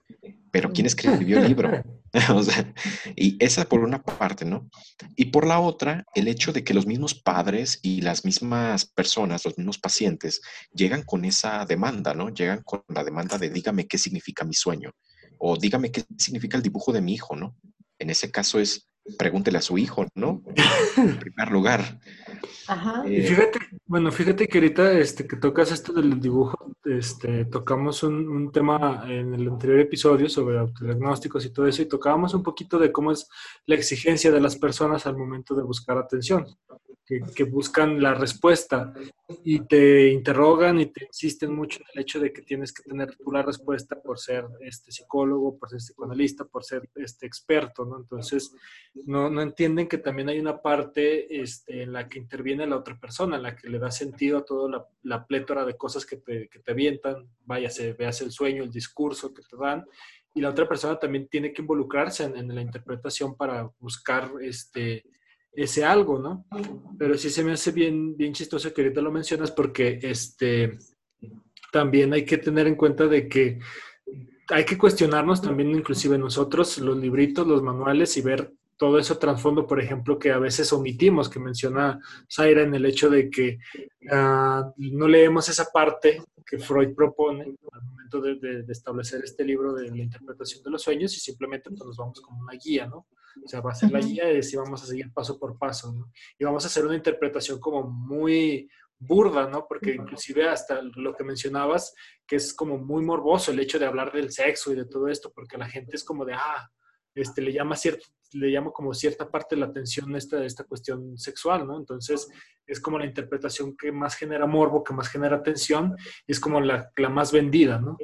Pero 0.51 0.73
¿quién 0.73 0.87
escribió 0.87 1.38
el 1.38 1.49
libro? 1.49 1.71
y 3.16 3.37
esa 3.45 3.69
por 3.69 3.81
una 3.81 4.03
parte, 4.03 4.45
¿no? 4.45 4.71
Y 5.14 5.27
por 5.27 5.47
la 5.47 5.61
otra, 5.61 6.05
el 6.14 6.29
hecho 6.29 6.53
de 6.53 6.64
que 6.64 6.75
los 6.75 6.87
mismos 6.87 7.14
padres 7.14 7.79
y 7.83 8.01
las 8.01 8.25
mismas 8.25 8.87
personas, 8.87 9.45
los 9.45 9.59
mismos 9.59 9.79
pacientes, 9.79 10.40
llegan 10.73 11.03
con 11.03 11.25
esa 11.25 11.64
demanda, 11.66 12.14
¿no? 12.14 12.31
Llegan 12.31 12.62
con 12.64 12.83
la 12.88 13.05
demanda 13.05 13.38
de 13.38 13.51
dígame 13.51 13.87
qué 13.87 13.99
significa 13.99 14.45
mi 14.45 14.55
sueño 14.55 14.92
o 15.38 15.57
dígame 15.57 15.90
qué 15.90 16.05
significa 16.16 16.57
el 16.57 16.62
dibujo 16.62 16.92
de 16.92 17.03
mi 17.03 17.14
hijo, 17.14 17.37
¿no? 17.37 17.57
En 17.99 18.11
ese 18.11 18.31
caso 18.31 18.59
es 18.59 18.88
pregúntele 19.19 19.59
a 19.59 19.62
su 19.62 19.79
hijo, 19.79 20.07
¿no? 20.14 20.42
En 20.97 21.19
primer 21.21 21.51
lugar. 21.51 22.01
Ajá. 22.69 23.05
Eh, 23.07 23.23
fíjate, 23.23 23.59
bueno, 23.87 24.11
fíjate 24.11 24.49
que 24.49 24.59
ahorita 24.59 24.92
este, 24.92 25.27
que 25.27 25.37
tocas 25.37 25.71
esto 25.71 25.92
del 25.92 26.21
dibujo, 26.21 26.75
este, 26.85 27.45
tocamos 27.45 28.03
un, 28.03 28.29
un, 28.29 28.53
tema 28.53 29.05
en 29.09 29.35
el 29.35 29.49
anterior 29.49 29.81
episodio 29.81 30.29
sobre 30.29 30.59
autodiagnósticos 30.59 31.45
y 31.45 31.51
todo 31.51 31.66
eso, 31.66 31.83
y 31.83 31.87
tocábamos 31.87 32.35
un 32.35 32.42
poquito 32.42 32.79
de 32.79 32.90
cómo 32.90 33.12
es 33.12 33.29
la 33.66 33.77
exigencia 33.77 34.33
de 34.33 34.40
las 34.40 34.57
personas 34.57 35.07
al 35.07 35.16
momento 35.16 35.55
de 35.55 35.62
buscar 35.62 35.99
atención 35.99 36.47
que, 37.07 37.45
buscan 37.45 38.03
la 38.03 38.14
respuesta 38.14 38.92
y 39.45 39.61
te 39.61 40.09
interrogan 40.09 40.81
y 40.81 40.87
te 40.87 41.05
insisten 41.05 41.55
mucho 41.55 41.79
en 41.79 41.87
el 41.95 42.03
hecho 42.03 42.19
de 42.19 42.33
que 42.33 42.42
tienes 42.42 42.73
que 42.73 42.83
tener 42.83 43.14
tú 43.16 43.31
la 43.31 43.42
respuesta 43.42 44.01
por 44.01 44.19
ser 44.19 44.45
este 44.61 44.90
psicólogo, 44.90 45.57
por 45.57 45.71
ser 45.71 45.79
psicoanalista, 45.79 46.45
por 46.45 46.64
ser 46.64 46.90
este 46.97 47.27
experto, 47.27 47.85
¿no? 47.85 47.99
Entonces, 47.99 48.53
no, 49.07 49.31
no 49.31 49.40
entienden 49.40 49.87
que 49.87 49.99
también 49.99 50.29
hay 50.29 50.40
una 50.40 50.61
parte 50.61 51.40
este, 51.40 51.83
en 51.83 51.92
la 51.92 52.09
que 52.09 52.19
interviene 52.19 52.66
la 52.66 52.77
otra 52.77 52.99
persona, 52.99 53.37
en 53.37 53.42
la 53.45 53.55
que 53.55 53.69
le 53.69 53.79
da 53.79 53.92
sentido 53.92 54.38
a 54.38 54.45
toda 54.45 54.69
la, 54.69 54.87
la 55.05 55.27
plétora 55.27 55.64
de 55.64 55.77
cosas 55.77 56.05
que 56.05 56.16
te, 56.16 56.49
que 56.49 56.59
te 56.59 56.73
avientan, 56.73 57.29
váyase, 57.45 57.92
veas 57.92 58.21
el 58.21 58.33
sueño, 58.33 58.64
el 58.64 58.73
discurso 58.73 59.33
que 59.33 59.42
te 59.42 59.57
dan, 59.57 59.87
y 60.35 60.40
la 60.40 60.51
otra 60.51 60.69
persona 60.69 60.99
también 60.99 61.29
tiene 61.29 61.53
que 61.53 61.62
involucrarse 61.62 62.25
en, 62.25 62.37
en 62.37 62.53
la 62.53 62.61
interpretación 62.61 63.37
para 63.37 63.71
buscar 63.79 64.33
este 64.42 65.05
ese 65.57 65.85
algo, 65.85 66.19
¿no? 66.19 66.47
Pero 66.99 67.16
sí 67.16 67.31
se 67.31 67.42
me 67.42 67.53
hace 67.53 67.73
bien, 67.73 68.16
bien 68.16 68.33
chistoso 68.33 68.73
que 68.73 68.83
ahorita 68.83 69.01
lo 69.01 69.11
mencionas 69.11 69.51
porque 69.51 69.99
este, 70.03 70.79
también 71.73 72.12
hay 72.12 72.25
que 72.25 72.38
tener 72.38 72.66
en 72.66 72.75
cuenta 72.75 73.07
de 73.07 73.29
que 73.29 73.59
hay 74.49 74.64
que 74.64 74.79
cuestionarnos 74.79 75.42
también 75.42 75.71
inclusive 75.71 76.19
nosotros 76.19 76.79
los 76.79 76.97
libritos, 76.97 77.47
los 77.47 77.62
manuales 77.62 78.16
y 78.16 78.23
ver 78.23 78.53
todo 78.77 78.99
eso 78.99 79.19
trasfondo, 79.19 79.67
por 79.67 79.81
ejemplo, 79.81 80.19
que 80.19 80.31
a 80.31 80.39
veces 80.39 80.73
omitimos, 80.73 81.29
que 81.29 81.41
menciona 81.41 81.99
Zaira 82.31 82.62
en 82.62 82.75
el 82.75 82.85
hecho 82.85 83.09
de 83.09 83.31
que 83.31 83.59
uh, 84.12 84.73
no 84.77 85.09
leemos 85.09 85.49
esa 85.49 85.67
parte 85.73 86.23
que 86.45 86.59
Freud 86.59 86.95
propone 86.95 87.43
al 87.73 87.83
momento 87.83 88.21
de, 88.21 88.37
de, 88.37 88.62
de, 88.62 88.73
establecer 88.73 89.23
este 89.25 89.45
libro 89.45 89.75
de 89.75 89.91
la 89.91 89.97
interpretación 89.97 90.62
de 90.62 90.71
los 90.71 90.83
sueños 90.83 91.17
y 91.17 91.21
simplemente 91.21 91.71
pues, 91.71 91.85
nos 91.85 91.97
vamos 91.97 92.21
como 92.21 92.41
una 92.41 92.53
guía, 92.53 92.87
¿no? 92.87 93.07
O 93.45 93.49
sea, 93.49 93.61
va 93.61 93.73
a 93.73 93.75
ser 93.75 93.91
la 93.91 94.01
guía 94.01 94.31
y 94.31 94.37
decir 94.37 94.59
vamos 94.59 94.83
a 94.83 94.87
seguir 94.87 95.12
paso 95.12 95.39
por 95.39 95.59
paso, 95.59 95.93
¿no? 95.93 96.11
Y 96.39 96.45
vamos 96.45 96.65
a 96.65 96.69
hacer 96.69 96.87
una 96.87 96.97
interpretación 96.97 97.59
como 97.59 97.83
muy 97.83 98.71
burda, 98.99 99.49
¿no? 99.49 99.67
Porque 99.69 99.95
inclusive 99.95 100.49
hasta 100.49 100.81
lo 100.83 101.15
que 101.15 101.25
mencionabas, 101.25 101.95
que 102.27 102.37
es 102.37 102.55
como 102.55 102.79
muy 102.79 103.05
morboso 103.05 103.51
el 103.51 103.61
hecho 103.61 103.79
de 103.79 103.87
hablar 103.87 104.12
del 104.12 104.33
sexo 104.33 104.73
y 104.73 104.77
de 104.77 104.87
todo 104.87 105.09
esto, 105.09 105.33
porque 105.35 105.59
la 105.59 105.69
gente 105.69 105.97
es 105.97 106.05
como 106.05 106.25
de, 106.25 106.35
ah, 106.35 106.71
este, 107.17 107.43
le 107.43 107.53
llama 107.53 107.75
cierto, 107.77 108.07
le 108.33 108.53
llama 108.53 108.71
como 108.71 108.95
cierta 108.95 109.29
parte 109.29 109.55
de 109.55 109.61
la 109.61 109.67
atención 109.67 110.15
esta, 110.15 110.45
esta 110.45 110.65
cuestión 110.65 111.19
sexual, 111.19 111.67
¿no? 111.67 111.79
Entonces, 111.79 112.29
es 112.67 112.79
como 112.79 112.99
la 112.99 113.07
interpretación 113.07 113.77
que 113.77 113.91
más 113.91 114.15
genera 114.15 114.47
morbo, 114.47 114.85
que 114.85 114.93
más 114.93 115.09
genera 115.09 115.37
atención, 115.37 115.97
es 116.27 116.39
como 116.39 116.61
la, 116.61 116.91
la 116.97 117.09
más 117.09 117.33
vendida, 117.33 117.81
¿no? 117.81 117.97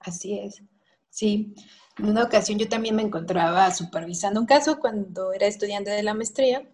Así 0.00 0.38
es, 0.38 0.62
sí. 1.08 1.54
En 1.98 2.06
una 2.06 2.24
ocasión 2.24 2.58
yo 2.58 2.68
también 2.68 2.96
me 2.96 3.02
encontraba 3.02 3.70
supervisando 3.70 4.40
un 4.40 4.46
caso 4.46 4.80
cuando 4.80 5.32
era 5.32 5.46
estudiante 5.46 5.90
de 5.90 6.02
la 6.02 6.14
maestría 6.14 6.68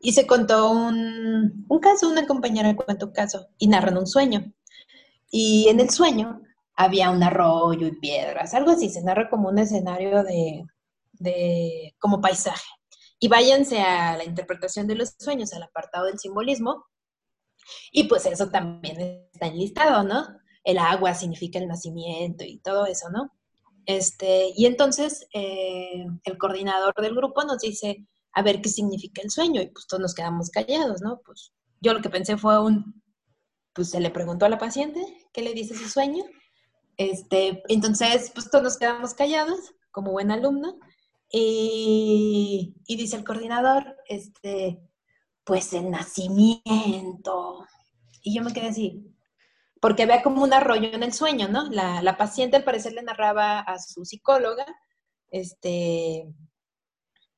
y 0.00 0.12
se 0.12 0.26
contó 0.26 0.70
un, 0.70 1.64
un 1.68 1.78
caso, 1.80 2.08
una 2.08 2.26
compañera 2.26 2.76
cuenta 2.76 3.06
un 3.06 3.12
caso 3.12 3.48
y 3.56 3.68
narran 3.68 3.96
un 3.96 4.06
sueño. 4.06 4.52
Y 5.30 5.68
en 5.68 5.80
el 5.80 5.90
sueño 5.90 6.42
había 6.76 7.10
un 7.10 7.22
arroyo 7.22 7.86
y 7.86 7.98
piedras, 7.98 8.54
algo 8.54 8.72
así, 8.72 8.90
se 8.90 9.02
narra 9.02 9.28
como 9.30 9.48
un 9.48 9.58
escenario 9.58 10.22
de, 10.22 10.64
de 11.12 11.94
como 11.98 12.20
paisaje. 12.20 12.68
Y 13.18 13.28
váyanse 13.28 13.80
a 13.80 14.16
la 14.16 14.24
interpretación 14.24 14.86
de 14.86 14.94
los 14.94 15.14
sueños, 15.18 15.52
al 15.54 15.62
apartado 15.62 16.06
del 16.06 16.18
simbolismo, 16.18 16.84
y 17.90 18.04
pues 18.04 18.26
eso 18.26 18.50
también 18.50 19.28
está 19.32 19.46
enlistado, 19.46 20.04
¿no? 20.04 20.26
El 20.64 20.78
agua 20.78 21.14
significa 21.14 21.58
el 21.58 21.68
nacimiento 21.68 22.44
y 22.44 22.58
todo 22.58 22.86
eso, 22.86 23.08
¿no? 23.10 23.32
Este, 23.86 24.52
y 24.56 24.66
entonces 24.66 25.26
eh, 25.32 26.04
el 26.24 26.38
coordinador 26.38 26.94
del 27.00 27.14
grupo 27.14 27.44
nos 27.44 27.58
dice, 27.58 28.06
a 28.32 28.42
ver 28.42 28.60
qué 28.60 28.68
significa 28.68 29.22
el 29.22 29.30
sueño, 29.30 29.62
y 29.62 29.68
pues 29.68 29.86
todos 29.86 30.00
nos 30.00 30.14
quedamos 30.14 30.50
callados, 30.50 31.00
¿no? 31.00 31.20
Pues 31.24 31.52
yo 31.80 31.94
lo 31.94 32.02
que 32.02 32.10
pensé 32.10 32.36
fue 32.36 32.60
un, 32.60 33.02
pues 33.72 33.90
se 33.90 34.00
le 34.00 34.10
preguntó 34.10 34.44
a 34.44 34.48
la 34.48 34.58
paciente, 34.58 35.00
¿qué 35.32 35.42
le 35.42 35.54
dice 35.54 35.74
su 35.74 35.88
sueño? 35.88 36.24
Este, 36.96 37.62
entonces, 37.68 38.30
pues 38.34 38.50
todos 38.50 38.64
nos 38.64 38.78
quedamos 38.78 39.14
callados, 39.14 39.74
como 39.90 40.12
buen 40.12 40.30
alumno, 40.30 40.78
y, 41.30 42.74
dice 42.86 43.16
el 43.16 43.24
coordinador, 43.24 43.96
este, 44.08 44.80
pues 45.44 45.72
el 45.72 45.90
nacimiento. 45.90 47.66
Y 48.22 48.34
yo 48.34 48.42
me 48.42 48.52
quedé 48.52 48.68
así, 48.68 49.14
porque 49.80 50.04
había 50.04 50.22
como 50.22 50.42
un 50.42 50.52
arroyo 50.52 50.88
en 50.92 51.02
el 51.02 51.12
sueño, 51.12 51.48
¿no? 51.48 51.68
La, 51.70 52.16
paciente 52.16 52.56
al 52.56 52.64
parecer 52.64 52.92
le 52.92 53.02
narraba 53.02 53.60
a 53.60 53.78
su 53.78 54.04
psicóloga 54.04 54.66
este, 55.30 56.32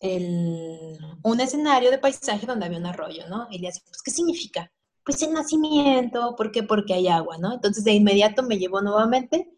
un 0.01 1.41
escenario 1.41 1.91
de 1.91 1.99
paisaje 1.99 2.47
donde 2.47 2.67
había 2.67 2.79
un 2.79 2.87
arroyo, 2.87 3.29
¿no? 3.29 3.49
Y 3.51 3.59
le 3.59 3.69
decía, 3.69 3.83
pues, 3.87 4.03
¿qué 4.03 4.11
significa? 4.11 4.71
Pues 5.09 5.23
el 5.23 5.33
nacimiento, 5.33 6.37
¿por 6.37 6.53
qué? 6.53 6.63
Porque 6.63 6.93
hay 6.93 7.09
agua, 7.09 7.39
¿no? 7.39 7.55
Entonces 7.55 7.83
de 7.83 7.95
inmediato 7.95 8.43
me 8.43 8.59
llevó 8.59 8.83
nuevamente 8.83 9.51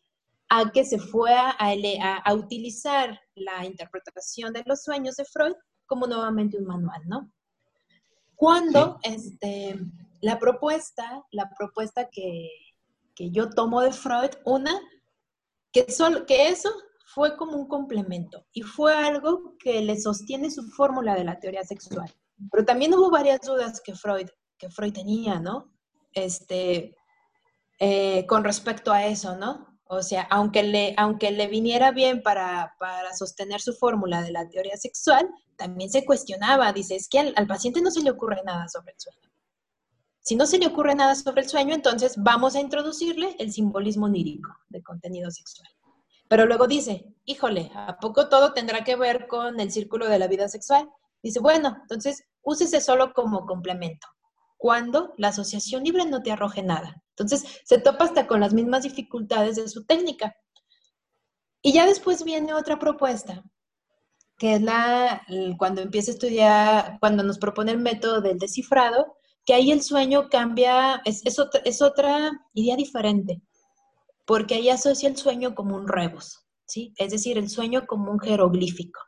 a 0.49 0.71
que 0.71 0.85
se 0.85 1.01
fue 1.01 1.35
a, 1.35 1.57
a, 1.59 2.17
a 2.19 2.35
utilizar 2.35 3.21
la 3.35 3.65
interpretación 3.65 4.53
de 4.53 4.63
los 4.65 4.85
sueños 4.85 5.17
de 5.17 5.25
Freud 5.25 5.55
como 5.87 6.07
nuevamente 6.07 6.57
un 6.57 6.67
manual, 6.67 7.03
¿no? 7.09 7.33
Cuando 8.37 9.01
este, 9.03 9.77
la 10.21 10.39
propuesta, 10.39 11.27
la 11.33 11.51
propuesta 11.59 12.09
que, 12.09 12.49
que 13.17 13.33
yo 13.33 13.51
tomo 13.51 13.81
de 13.81 13.91
Freud, 13.91 14.31
una, 14.45 14.81
que, 15.73 15.85
que 16.29 16.49
eso 16.49 16.71
fue 17.07 17.37
como 17.37 17.57
un 17.57 17.67
complemento 17.67 18.47
y 18.53 18.63
fue 18.63 18.95
algo 18.95 19.57
que 19.59 19.81
le 19.81 20.01
sostiene 20.01 20.49
su 20.49 20.63
fórmula 20.71 21.17
de 21.17 21.25
la 21.25 21.41
teoría 21.41 21.65
sexual. 21.65 22.09
Pero 22.53 22.65
también 22.65 22.95
hubo 22.95 23.11
varias 23.11 23.41
dudas 23.41 23.81
que 23.81 23.97
Freud, 23.97 24.29
que 24.61 24.70
Freud 24.70 24.92
tenía, 24.92 25.40
¿no? 25.40 25.73
Este, 26.12 26.94
eh, 27.81 28.27
con 28.27 28.44
respecto 28.44 28.92
a 28.92 29.07
eso, 29.07 29.37
¿no? 29.37 29.81
O 29.92 30.03
sea, 30.03 30.23
aunque 30.31 30.62
le, 30.62 30.94
aunque 30.96 31.33
le 31.33 31.49
viniera 31.49 31.90
bien 31.90 32.23
para, 32.23 32.77
para 32.79 33.12
sostener 33.12 33.61
su 33.61 33.73
fórmula 33.73 34.23
de 34.23 34.31
la 34.31 34.49
teoría 34.49 34.77
sexual, 34.77 35.29
también 35.57 35.90
se 35.90 36.05
cuestionaba, 36.05 36.73
dice, 36.73 36.94
es 36.94 37.09
que 37.09 37.18
al, 37.18 37.46
paciente 37.49 37.81
no 37.81 37.90
se 37.90 38.03
le 38.03 38.11
ocurre 38.11 38.40
nada 38.44 38.68
sobre 38.68 38.92
el 38.92 39.01
sueño. 39.01 39.31
Si 40.20 40.37
no 40.37 40.46
se 40.46 40.59
le 40.59 40.66
ocurre 40.66 40.94
nada 40.94 41.14
sobre 41.16 41.42
el 41.42 41.49
sueño, 41.49 41.75
entonces 41.75 42.14
vamos 42.18 42.55
a 42.55 42.61
introducirle 42.61 43.35
el 43.38 43.53
simbolismo 43.53 44.07
onírico 44.07 44.51
de 44.68 44.83
contenido 44.83 45.31
sexual. 45.31 45.68
Pero 46.29 46.46
luego 46.46 46.68
dice, 46.68 47.07
híjole, 47.25 47.73
¿a 47.75 47.99
poco 47.99 48.29
todo 48.29 48.53
tendrá 48.53 48.85
que 48.85 48.94
ver 48.94 49.27
con 49.27 49.59
el 49.59 49.73
círculo 49.73 50.09
de 50.09 50.18
la 50.18 50.29
vida 50.29 50.49
sexual? 50.49 50.88
Dice, 51.23 51.40
bueno, 51.40 51.79
entonces 51.83 52.23
úsese 52.42 52.81
solo 52.81 53.12
como 53.12 53.44
complemento, 53.46 54.07
cuando 54.61 55.14
la 55.16 55.29
asociación 55.29 55.85
libre 55.85 56.05
no 56.05 56.23
te 56.23 56.33
arroje 56.33 56.62
nada. 56.62 57.03
Entonces 57.16 57.62
se 57.64 57.79
topa 57.79 58.05
hasta 58.05 58.27
con 58.27 58.40
las 58.40 58.53
mismas 58.53 58.83
dificultades 58.83 59.57
de 59.57 59.66
su 59.68 59.87
técnica. 59.87 60.37
Y 61.62 61.73
ya 61.73 61.87
después 61.87 62.25
viene 62.25 62.53
otra 62.53 62.79
propuesta 62.79 63.42
que 64.37 64.55
es 64.55 64.62
la, 64.62 65.23
cuando 65.59 65.81
empieza 65.81 66.11
a 66.11 66.14
estudiar, 66.14 66.99
cuando 67.01 67.23
nos 67.23 67.38
propone 67.38 67.73
el 67.73 67.79
método 67.79 68.23
del 68.23 68.38
descifrado, 68.38 69.16
que 69.44 69.53
ahí 69.53 69.70
el 69.70 69.83
sueño 69.83 70.29
cambia, 70.31 71.01
es, 71.05 71.23
es, 71.27 71.83
otra, 71.83 72.31
idea 72.55 72.77
diferente, 72.77 73.42
porque 74.27 74.55
ahí 74.55 74.70
asocia 74.70 75.11
el 75.11 75.18
sueño 75.18 75.55
como 75.55 75.77
un 75.77 75.88
rebus, 75.88 76.40
¿sí? 76.66 76.94
Es 76.96 77.12
decir, 77.12 77.37
el 77.37 77.51
sueño 77.51 77.87
como 77.87 78.11
un 78.11 78.18
jeroglífico. 78.18 79.01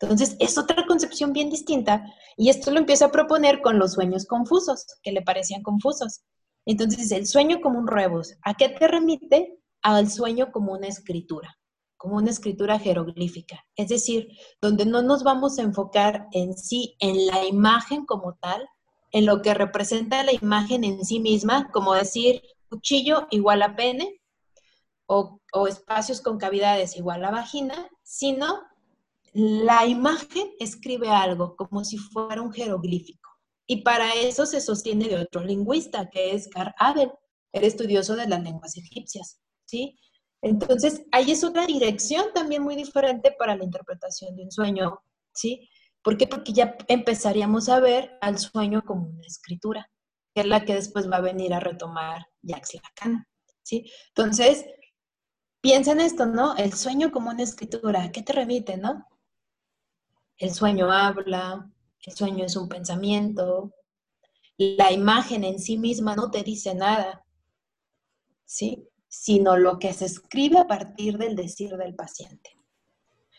Entonces, 0.00 0.36
es 0.38 0.56
otra 0.56 0.86
concepción 0.86 1.34
bien 1.34 1.50
distinta 1.50 2.02
y 2.38 2.50
esto 2.50 2.70
lo 2.70 2.78
empieza 2.78 3.06
a 3.06 3.10
proponer 3.10 3.60
con 3.60 3.80
los 3.80 3.94
sueños 3.94 4.24
confusos, 4.24 4.86
que 5.02 5.10
le 5.10 5.22
parecían 5.22 5.64
confusos. 5.64 6.20
Entonces, 6.64 7.10
el 7.10 7.26
sueño 7.26 7.60
como 7.60 7.80
un 7.80 7.88
rebus, 7.88 8.36
¿a 8.42 8.54
qué 8.54 8.68
te 8.68 8.86
remite? 8.86 9.58
Al 9.82 10.08
sueño 10.08 10.52
como 10.52 10.72
una 10.72 10.86
escritura, 10.86 11.58
como 11.96 12.16
una 12.16 12.30
escritura 12.30 12.78
jeroglífica. 12.78 13.66
Es 13.74 13.88
decir, 13.88 14.28
donde 14.60 14.86
no 14.86 15.02
nos 15.02 15.24
vamos 15.24 15.58
a 15.58 15.62
enfocar 15.62 16.28
en 16.30 16.56
sí, 16.56 16.94
en 17.00 17.26
la 17.26 17.44
imagen 17.44 18.06
como 18.06 18.34
tal, 18.34 18.64
en 19.10 19.26
lo 19.26 19.42
que 19.42 19.54
representa 19.54 20.22
la 20.22 20.32
imagen 20.32 20.84
en 20.84 21.04
sí 21.04 21.18
misma, 21.18 21.68
como 21.72 21.94
decir 21.94 22.40
cuchillo 22.68 23.26
igual 23.30 23.62
a 23.62 23.74
pene 23.74 24.20
o, 25.06 25.40
o 25.52 25.66
espacios 25.66 26.20
con 26.20 26.38
cavidades 26.38 26.96
igual 26.96 27.24
a 27.24 27.32
vagina, 27.32 27.88
sino 28.04 28.60
la 29.32 29.86
imagen 29.86 30.50
escribe 30.58 31.08
algo 31.08 31.56
como 31.56 31.84
si 31.84 31.98
fuera 31.98 32.42
un 32.42 32.52
jeroglífico. 32.52 33.28
Y 33.66 33.82
para 33.82 34.14
eso 34.14 34.46
se 34.46 34.60
sostiene 34.60 35.08
de 35.08 35.16
otro 35.16 35.42
lingüista, 35.44 36.08
que 36.08 36.32
es 36.32 36.48
Carl 36.48 36.74
Abel, 36.78 37.12
el 37.52 37.64
estudioso 37.64 38.16
de 38.16 38.26
las 38.26 38.42
lenguas 38.42 38.76
egipcias, 38.76 39.40
¿sí? 39.66 39.98
Entonces, 40.40 41.02
ahí 41.12 41.32
es 41.32 41.44
otra 41.44 41.66
dirección 41.66 42.26
también 42.32 42.62
muy 42.62 42.76
diferente 42.76 43.34
para 43.38 43.56
la 43.56 43.64
interpretación 43.64 44.36
de 44.36 44.44
un 44.44 44.52
sueño, 44.52 45.00
¿sí? 45.34 45.68
¿Por 46.02 46.16
qué? 46.16 46.26
Porque 46.26 46.52
ya 46.52 46.76
empezaríamos 46.86 47.68
a 47.68 47.80
ver 47.80 48.16
al 48.20 48.38
sueño 48.38 48.82
como 48.84 49.08
una 49.08 49.26
escritura, 49.26 49.90
que 50.34 50.42
es 50.42 50.46
la 50.46 50.64
que 50.64 50.74
después 50.74 51.10
va 51.10 51.16
a 51.16 51.20
venir 51.20 51.52
a 51.52 51.60
retomar 51.60 52.26
Jacques 52.42 52.74
Lacan, 52.74 53.26
¿sí? 53.62 53.90
Entonces, 54.08 54.64
piensa 55.60 55.92
en 55.92 56.00
esto, 56.00 56.26
¿no? 56.26 56.56
El 56.56 56.72
sueño 56.72 57.10
como 57.10 57.30
una 57.30 57.42
escritura, 57.42 58.04
¿a 58.04 58.12
qué 58.12 58.22
te 58.22 58.32
remite, 58.32 58.76
no? 58.76 59.06
El 60.38 60.54
sueño 60.54 60.90
habla, 60.92 61.68
el 62.06 62.12
sueño 62.14 62.44
es 62.44 62.54
un 62.56 62.68
pensamiento, 62.68 63.72
la 64.56 64.92
imagen 64.92 65.44
en 65.44 65.58
sí 65.58 65.78
misma 65.78 66.14
no 66.14 66.30
te 66.30 66.42
dice 66.42 66.74
nada, 66.74 67.24
¿sí? 68.44 68.88
Sino 69.08 69.56
lo 69.56 69.78
que 69.78 69.92
se 69.92 70.06
escribe 70.06 70.58
a 70.58 70.66
partir 70.66 71.18
del 71.18 71.36
decir 71.36 71.76
del 71.76 71.94
paciente. 71.94 72.56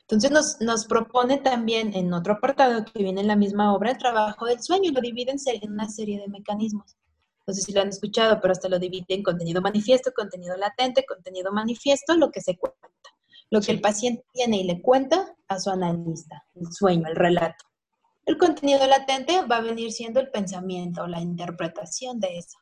Entonces 0.01 0.31
nos, 0.31 0.59
nos, 0.61 0.85
propone 0.85 1.37
también 1.37 1.93
en 1.93 2.11
otro 2.13 2.33
apartado 2.33 2.83
que 2.83 3.03
viene 3.03 3.21
en 3.21 3.27
la 3.27 3.35
misma 3.35 3.73
obra 3.73 3.91
el 3.91 3.97
trabajo 3.97 4.45
del 4.45 4.61
sueño 4.61 4.89
y 4.89 4.93
lo 4.93 5.01
divide 5.01 5.31
en, 5.31 5.71
una 5.71 5.87
serie 5.87 6.19
de 6.19 6.27
mecanismos. 6.27 6.97
No 7.45 7.53
sé 7.53 7.61
si 7.61 7.73
lo 7.73 7.81
han 7.81 7.89
escuchado, 7.89 8.39
pero 8.41 8.51
hasta 8.51 8.69
lo 8.69 8.79
divide 8.79 9.05
en 9.09 9.23
contenido 9.23 9.61
manifiesto, 9.61 10.11
contenido 10.15 10.57
latente, 10.57 11.05
contenido 11.05 11.51
manifiesto, 11.51 12.15
lo 12.15 12.31
que 12.31 12.41
se 12.41 12.57
cuenta 12.57 12.89
lo 13.49 13.61
que 13.61 13.71
el 13.71 13.81
paciente 13.81 14.23
tiene 14.33 14.57
y 14.57 14.63
le 14.63 14.81
cuenta 14.81 15.35
a 15.47 15.59
su 15.59 15.69
analista, 15.69 16.43
el 16.55 16.71
sueño, 16.71 17.07
el 17.07 17.15
relato. 17.15 17.65
El 18.25 18.37
contenido 18.37 18.85
latente 18.85 19.41
va 19.45 19.57
a 19.57 19.61
venir 19.61 19.91
siendo 19.91 20.19
el 20.19 20.29
pensamiento, 20.29 21.07
la 21.07 21.19
interpretación 21.19 22.19
de 22.19 22.37
eso. 22.37 22.59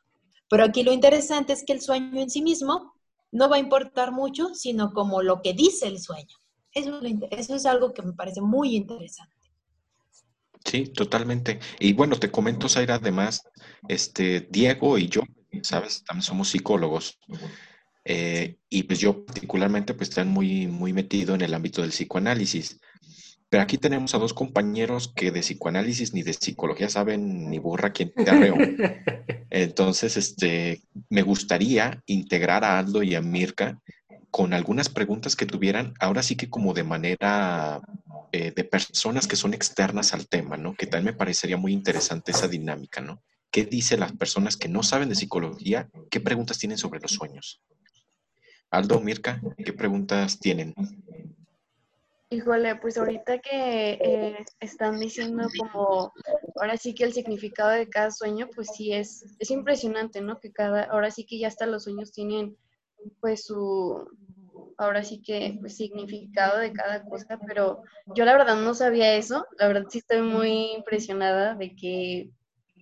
Pero 0.48 0.64
aquí 0.64 0.82
lo 0.82 0.92
interesante 0.92 1.52
es 1.52 1.64
que 1.64 1.74
el 1.74 1.82
sueño 1.82 2.20
en 2.20 2.30
sí 2.30 2.40
mismo 2.40 2.94
no 3.30 3.50
va 3.50 3.56
a 3.56 3.60
importar 3.60 4.12
mucho, 4.12 4.54
sino 4.54 4.92
como 4.92 5.22
lo 5.22 5.42
que 5.42 5.52
dice 5.52 5.86
el 5.86 6.00
sueño. 6.00 6.36
Eso, 6.72 7.00
eso 7.30 7.54
es 7.54 7.66
algo 7.66 7.92
que 7.92 8.02
me 8.02 8.14
parece 8.14 8.40
muy 8.40 8.76
interesante. 8.76 9.36
Sí, 10.64 10.84
totalmente. 10.84 11.60
Y 11.78 11.92
bueno, 11.92 12.16
te 12.18 12.30
comento, 12.30 12.68
Zaira, 12.68 12.96
además, 12.96 13.42
este, 13.88 14.48
Diego 14.50 14.98
y 14.98 15.08
yo, 15.08 15.22
sabes, 15.62 16.04
también 16.04 16.22
somos 16.22 16.48
psicólogos. 16.48 17.18
Eh, 18.10 18.56
y 18.70 18.84
pues 18.84 19.00
yo 19.00 19.26
particularmente 19.26 19.92
pues 19.92 20.08
estoy 20.08 20.24
muy, 20.24 20.66
muy 20.66 20.94
metido 20.94 21.34
en 21.34 21.42
el 21.42 21.52
ámbito 21.52 21.82
del 21.82 21.90
psicoanálisis. 21.90 22.80
Pero 23.50 23.62
aquí 23.62 23.76
tenemos 23.76 24.14
a 24.14 24.18
dos 24.18 24.32
compañeros 24.32 25.12
que 25.14 25.30
de 25.30 25.40
psicoanálisis 25.40 26.14
ni 26.14 26.22
de 26.22 26.32
psicología 26.32 26.88
saben 26.88 27.50
ni 27.50 27.58
burra 27.58 27.92
quién 27.92 28.10
te 28.14 28.30
arreo. 28.30 28.56
Entonces, 29.50 30.16
este, 30.16 30.80
me 31.10 31.20
gustaría 31.20 32.02
integrar 32.06 32.64
a 32.64 32.78
Aldo 32.78 33.02
y 33.02 33.14
a 33.14 33.20
Mirka 33.20 33.78
con 34.30 34.54
algunas 34.54 34.88
preguntas 34.88 35.36
que 35.36 35.46
tuvieran, 35.46 35.92
ahora 36.00 36.22
sí 36.22 36.34
que 36.34 36.48
como 36.48 36.72
de 36.72 36.84
manera 36.84 37.80
eh, 38.32 38.52
de 38.56 38.64
personas 38.64 39.26
que 39.26 39.36
son 39.36 39.52
externas 39.52 40.14
al 40.14 40.28
tema, 40.28 40.56
¿no? 40.56 40.74
Que 40.74 40.86
también 40.86 41.12
me 41.12 41.18
parecería 41.18 41.58
muy 41.58 41.74
interesante 41.74 42.32
esa 42.32 42.48
dinámica, 42.48 43.02
¿no? 43.02 43.22
¿Qué 43.50 43.64
dicen 43.64 44.00
las 44.00 44.12
personas 44.12 44.56
que 44.56 44.68
no 44.68 44.82
saben 44.82 45.10
de 45.10 45.14
psicología? 45.14 45.90
¿Qué 46.10 46.20
preguntas 46.20 46.58
tienen 46.58 46.78
sobre 46.78 47.00
los 47.00 47.12
sueños? 47.12 47.60
Aldo, 48.70 49.00
Mirka, 49.00 49.40
¿qué 49.64 49.72
preguntas 49.72 50.38
tienen? 50.38 50.74
Híjole, 52.30 52.76
pues 52.76 52.98
ahorita 52.98 53.38
que 53.38 53.92
eh, 53.92 54.44
están 54.60 55.00
diciendo 55.00 55.48
como, 55.58 56.12
ahora 56.56 56.76
sí 56.76 56.94
que 56.94 57.04
el 57.04 57.14
significado 57.14 57.70
de 57.70 57.88
cada 57.88 58.10
sueño, 58.10 58.50
pues 58.54 58.68
sí 58.76 58.92
es, 58.92 59.24
es 59.38 59.50
impresionante, 59.50 60.20
¿no? 60.20 60.38
Que 60.38 60.52
cada, 60.52 60.84
ahora 60.84 61.10
sí 61.10 61.24
que 61.24 61.38
ya 61.38 61.48
hasta 61.48 61.64
los 61.64 61.84
sueños 61.84 62.12
tienen 62.12 62.56
pues 63.20 63.44
su, 63.44 64.06
ahora 64.76 65.02
sí 65.02 65.22
que 65.22 65.56
pues 65.60 65.76
significado 65.76 66.58
de 66.58 66.72
cada 66.72 67.04
cosa, 67.04 67.38
pero 67.46 67.82
yo 68.14 68.24
la 68.26 68.36
verdad 68.36 68.56
no 68.56 68.74
sabía 68.74 69.14
eso, 69.14 69.46
la 69.58 69.68
verdad 69.68 69.86
sí 69.88 69.98
estoy 69.98 70.20
muy 70.20 70.72
impresionada 70.72 71.54
de 71.54 71.74
que 71.74 72.30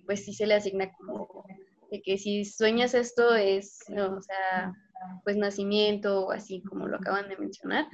pues 0.05 0.25
sí 0.25 0.33
se 0.33 0.47
le 0.47 0.55
asigna 0.55 0.91
como, 0.93 1.45
de 1.89 2.01
que 2.01 2.17
si 2.17 2.43
sueñas 2.43 2.93
esto 2.93 3.35
es, 3.35 3.79
o 3.89 4.21
sea, 4.21 4.73
pues 5.23 5.37
nacimiento 5.37 6.25
o 6.25 6.31
así 6.31 6.61
como 6.61 6.87
lo 6.87 6.97
acaban 6.97 7.29
de 7.29 7.37
mencionar. 7.37 7.87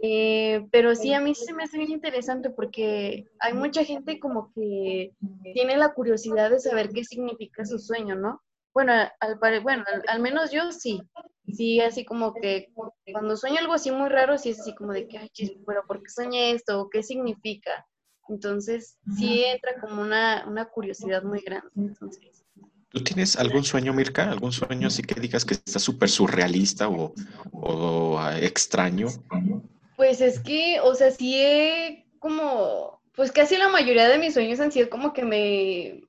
Eh, 0.00 0.66
pero 0.70 0.94
sí, 0.94 1.12
a 1.12 1.20
mí 1.20 1.34
se 1.34 1.52
me 1.52 1.64
hace 1.64 1.78
bien 1.78 1.90
interesante 1.90 2.50
porque 2.50 3.26
hay 3.40 3.54
mucha 3.54 3.84
gente 3.84 4.18
como 4.18 4.52
que 4.54 5.12
tiene 5.54 5.76
la 5.76 5.92
curiosidad 5.92 6.50
de 6.50 6.60
saber 6.60 6.90
qué 6.90 7.04
significa 7.04 7.64
su 7.64 7.78
sueño, 7.78 8.14
¿no? 8.16 8.40
Bueno, 8.74 8.92
al, 9.20 9.60
bueno, 9.60 9.84
al, 10.08 10.20
menos 10.20 10.50
yo 10.50 10.72
sí. 10.72 11.02
Sí, 11.52 11.80
así 11.80 12.04
como 12.04 12.32
que 12.32 12.72
cuando 13.12 13.36
sueño 13.36 13.58
algo 13.58 13.74
así 13.74 13.90
muy 13.90 14.08
raro, 14.08 14.38
sí 14.38 14.50
es 14.50 14.60
así 14.60 14.74
como 14.74 14.92
de 14.92 15.06
que, 15.06 15.18
ay, 15.18 15.30
pero 15.66 15.82
¿por 15.86 16.02
qué 16.02 16.08
soñé 16.08 16.52
esto? 16.52 16.88
¿Qué 16.90 17.02
significa? 17.02 17.86
Entonces, 18.28 18.98
sí 19.18 19.44
entra 19.44 19.78
como 19.80 20.00
una, 20.00 20.46
una 20.48 20.64
curiosidad 20.66 21.22
muy 21.22 21.40
grande. 21.40 21.68
Entonces, 21.76 22.41
¿Tú 22.92 23.02
tienes 23.02 23.36
algún 23.36 23.64
sueño, 23.64 23.94
Mirka? 23.94 24.30
¿Algún 24.30 24.52
sueño 24.52 24.88
así 24.88 25.02
que 25.02 25.18
digas 25.18 25.46
que 25.46 25.54
está 25.54 25.78
súper 25.78 26.10
surrealista 26.10 26.88
o, 26.88 28.18
ah, 28.18 28.38
extraño? 28.38 29.08
Pues 29.96 30.20
es 30.20 30.40
que, 30.40 30.78
o 30.80 30.94
sea, 30.94 31.10
sí 31.10 31.34
he 31.36 32.06
como, 32.18 33.00
pues 33.14 33.32
casi 33.32 33.56
la 33.56 33.68
mayoría 33.68 34.08
de 34.08 34.18
mis 34.18 34.34
sueños 34.34 34.60
han 34.60 34.72
sido 34.72 34.90
como 34.90 35.14
que 35.14 35.24
me 35.24 36.02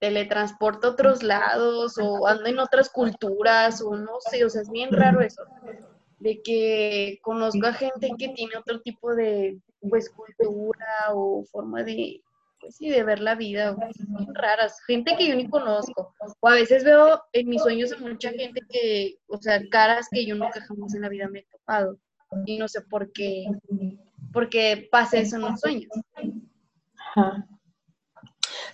teletransporto 0.00 0.88
a 0.88 0.90
otros 0.90 1.22
lados 1.22 1.96
o 1.98 2.26
ando 2.26 2.46
en 2.46 2.58
otras 2.58 2.90
culturas 2.90 3.80
o 3.80 3.96
no 3.96 4.18
sé, 4.30 4.44
o 4.44 4.50
sea, 4.50 4.62
es 4.62 4.70
bien 4.70 4.90
raro 4.90 5.20
eso, 5.20 5.42
de 6.18 6.42
que 6.42 7.20
conozco 7.22 7.66
a 7.66 7.72
gente 7.72 8.10
que 8.18 8.30
tiene 8.30 8.56
otro 8.56 8.80
tipo 8.80 9.14
de, 9.14 9.58
pues, 9.88 10.10
cultura 10.10 11.12
o 11.12 11.44
forma 11.44 11.84
de, 11.84 12.20
pues 12.64 12.78
de 12.78 13.02
ver 13.02 13.20
la 13.20 13.34
vida, 13.34 13.76
raras, 14.32 14.80
gente 14.86 15.14
que 15.16 15.28
yo 15.28 15.36
ni 15.36 15.48
conozco. 15.48 16.14
O 16.40 16.48
a 16.48 16.54
veces 16.54 16.82
veo 16.84 17.22
en 17.32 17.48
mis 17.48 17.62
sueños 17.62 17.92
a 17.92 17.98
mucha 17.98 18.30
gente 18.30 18.60
que, 18.70 19.16
o 19.26 19.36
sea, 19.40 19.60
caras 19.70 20.08
que 20.10 20.24
yo 20.24 20.34
nunca 20.34 20.60
jamás 20.66 20.94
en 20.94 21.02
la 21.02 21.08
vida 21.08 21.28
me 21.28 21.40
he 21.40 21.46
topado. 21.50 21.98
Y 22.46 22.58
no 22.58 22.66
sé 22.66 22.80
por 22.82 23.12
qué, 23.12 23.44
por 24.32 24.48
qué 24.48 24.88
pasa 24.90 25.18
eso 25.18 25.36
en 25.36 25.42
los 25.42 25.60
sueños. 25.60 25.90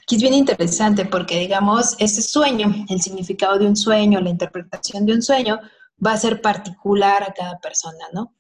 Aquí 0.03 0.16
es 0.16 0.22
bien 0.22 0.35
interesante 0.35 1.05
porque, 1.05 1.38
digamos, 1.38 1.96
ese 1.98 2.22
sueño, 2.22 2.72
el 2.88 3.00
significado 3.00 3.59
de 3.59 3.66
un 3.66 3.76
sueño, 3.76 4.20
la 4.20 4.31
interpretación 4.31 5.05
de 5.05 5.14
un 5.14 5.22
sueño, 5.22 5.61
va 6.05 6.12
a 6.12 6.16
ser 6.16 6.40
particular 6.40 7.22
a 7.22 7.35
cada 7.35 7.59
persona, 7.59 8.07
¿no? 8.12 8.35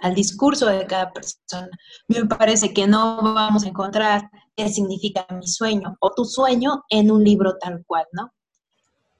Al 0.00 0.14
discurso 0.14 0.66
de 0.66 0.86
cada 0.86 1.12
persona. 1.12 1.68
Me 2.08 2.24
parece 2.26 2.72
que 2.72 2.86
no 2.86 3.22
vamos 3.22 3.64
a 3.64 3.68
encontrar 3.68 4.30
qué 4.56 4.68
significa 4.68 5.26
mi 5.30 5.46
sueño 5.46 5.96
o 6.00 6.12
tu 6.14 6.24
sueño 6.24 6.84
en 6.90 7.10
un 7.10 7.24
libro 7.24 7.56
tal 7.58 7.84
cual, 7.86 8.06
¿no? 8.12 8.32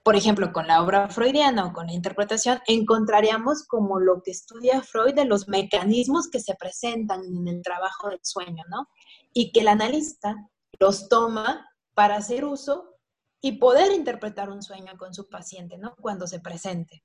Por 0.03 0.17
ejemplo, 0.17 0.53
con 0.53 0.67
la 0.67 0.83
obra 0.83 1.09
freudiana 1.09 1.67
o 1.67 1.73
con 1.73 1.89
la 1.89 1.93
interpretación, 1.93 2.61
encontraríamos 2.67 3.67
como 3.67 4.01
lo 4.01 4.23
que 4.23 4.31
estudia 4.31 4.81
Freud 4.81 5.15
de 5.15 5.27
los 5.27 5.49
mecanismos 5.49 6.31
que 6.31 6.41
se 6.41 6.55
presentan 6.55 7.23
en 7.25 7.47
el 7.47 7.63
trabajo 7.63 8.09
del 8.09 8.21
sueño, 8.23 8.65
¿no? 8.71 8.89
Y 9.35 9.53
que 9.53 9.61
el 9.61 9.69
analista 9.69 10.35
los 10.81 11.09
toma 11.11 11.69
para 11.93 12.17
hacer 12.17 12.45
uso 12.47 12.95
y 13.41 13.59
poder 13.59 13.93
interpretar 13.93 14.51
un 14.51 14.63
sueño 14.63 14.97
con 14.97 15.13
su 15.13 15.29
paciente, 15.29 15.77
¿no? 15.77 15.95
Cuando 16.01 16.27
se 16.27 16.41
presente. 16.41 17.03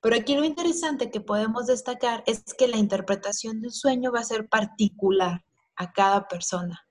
Pero 0.00 0.16
aquí 0.16 0.36
lo 0.36 0.44
interesante 0.44 1.10
que 1.10 1.20
podemos 1.20 1.66
destacar 1.66 2.22
es 2.26 2.42
que 2.56 2.68
la 2.68 2.76
interpretación 2.76 3.60
de 3.60 3.68
un 3.68 3.72
sueño 3.72 4.12
va 4.12 4.20
a 4.20 4.24
ser 4.24 4.48
particular 4.48 5.44
a 5.76 5.92
cada 5.92 6.28
persona. 6.28 6.86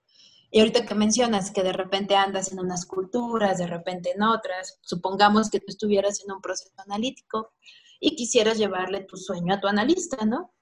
Y 0.51 0.59
ahorita 0.59 0.85
que 0.85 0.95
mencionas 0.95 1.51
que 1.51 1.63
de 1.63 1.73
repente 1.73 2.15
andas 2.15 2.51
en 2.51 2.59
unas 2.59 2.85
culturas, 2.85 3.57
de 3.57 3.67
repente 3.67 4.13
en 4.15 4.23
otras, 4.23 4.79
supongamos 4.81 5.49
que 5.49 5.59
tú 5.59 5.65
estuvieras 5.67 6.23
en 6.23 6.31
un 6.31 6.41
proceso 6.41 6.71
analítico 6.77 7.51
y 7.99 8.15
quisieras 8.15 8.57
llevarle 8.57 9.03
tu 9.03 9.17
sueño 9.17 9.53
a 9.53 9.59
tu 9.59 9.67
analista, 9.67 10.25
¿no? 10.25 10.53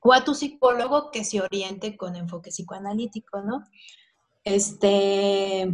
O 0.00 0.12
a 0.12 0.24
tu 0.24 0.34
psicólogo 0.34 1.10
que 1.10 1.24
se 1.24 1.40
oriente 1.40 1.96
con 1.96 2.14
enfoque 2.16 2.50
psicoanalítico, 2.50 3.40
¿no? 3.42 3.64
Este, 4.44 5.68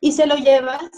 y 0.00 0.12
se 0.12 0.26
lo 0.26 0.36
llevas. 0.36 0.90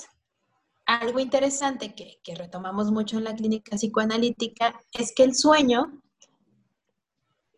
Algo 1.01 1.21
interesante 1.21 1.95
que, 1.95 2.35
retomamos 2.35 2.91
mucho 2.91 3.17
en 3.17 3.25
la 3.25 3.35
clínica 3.35 3.77
psicoanalítica 3.77 4.79
es 4.93 5.15
que 5.15 5.25
el 5.25 5.35
sueño 5.35 6.03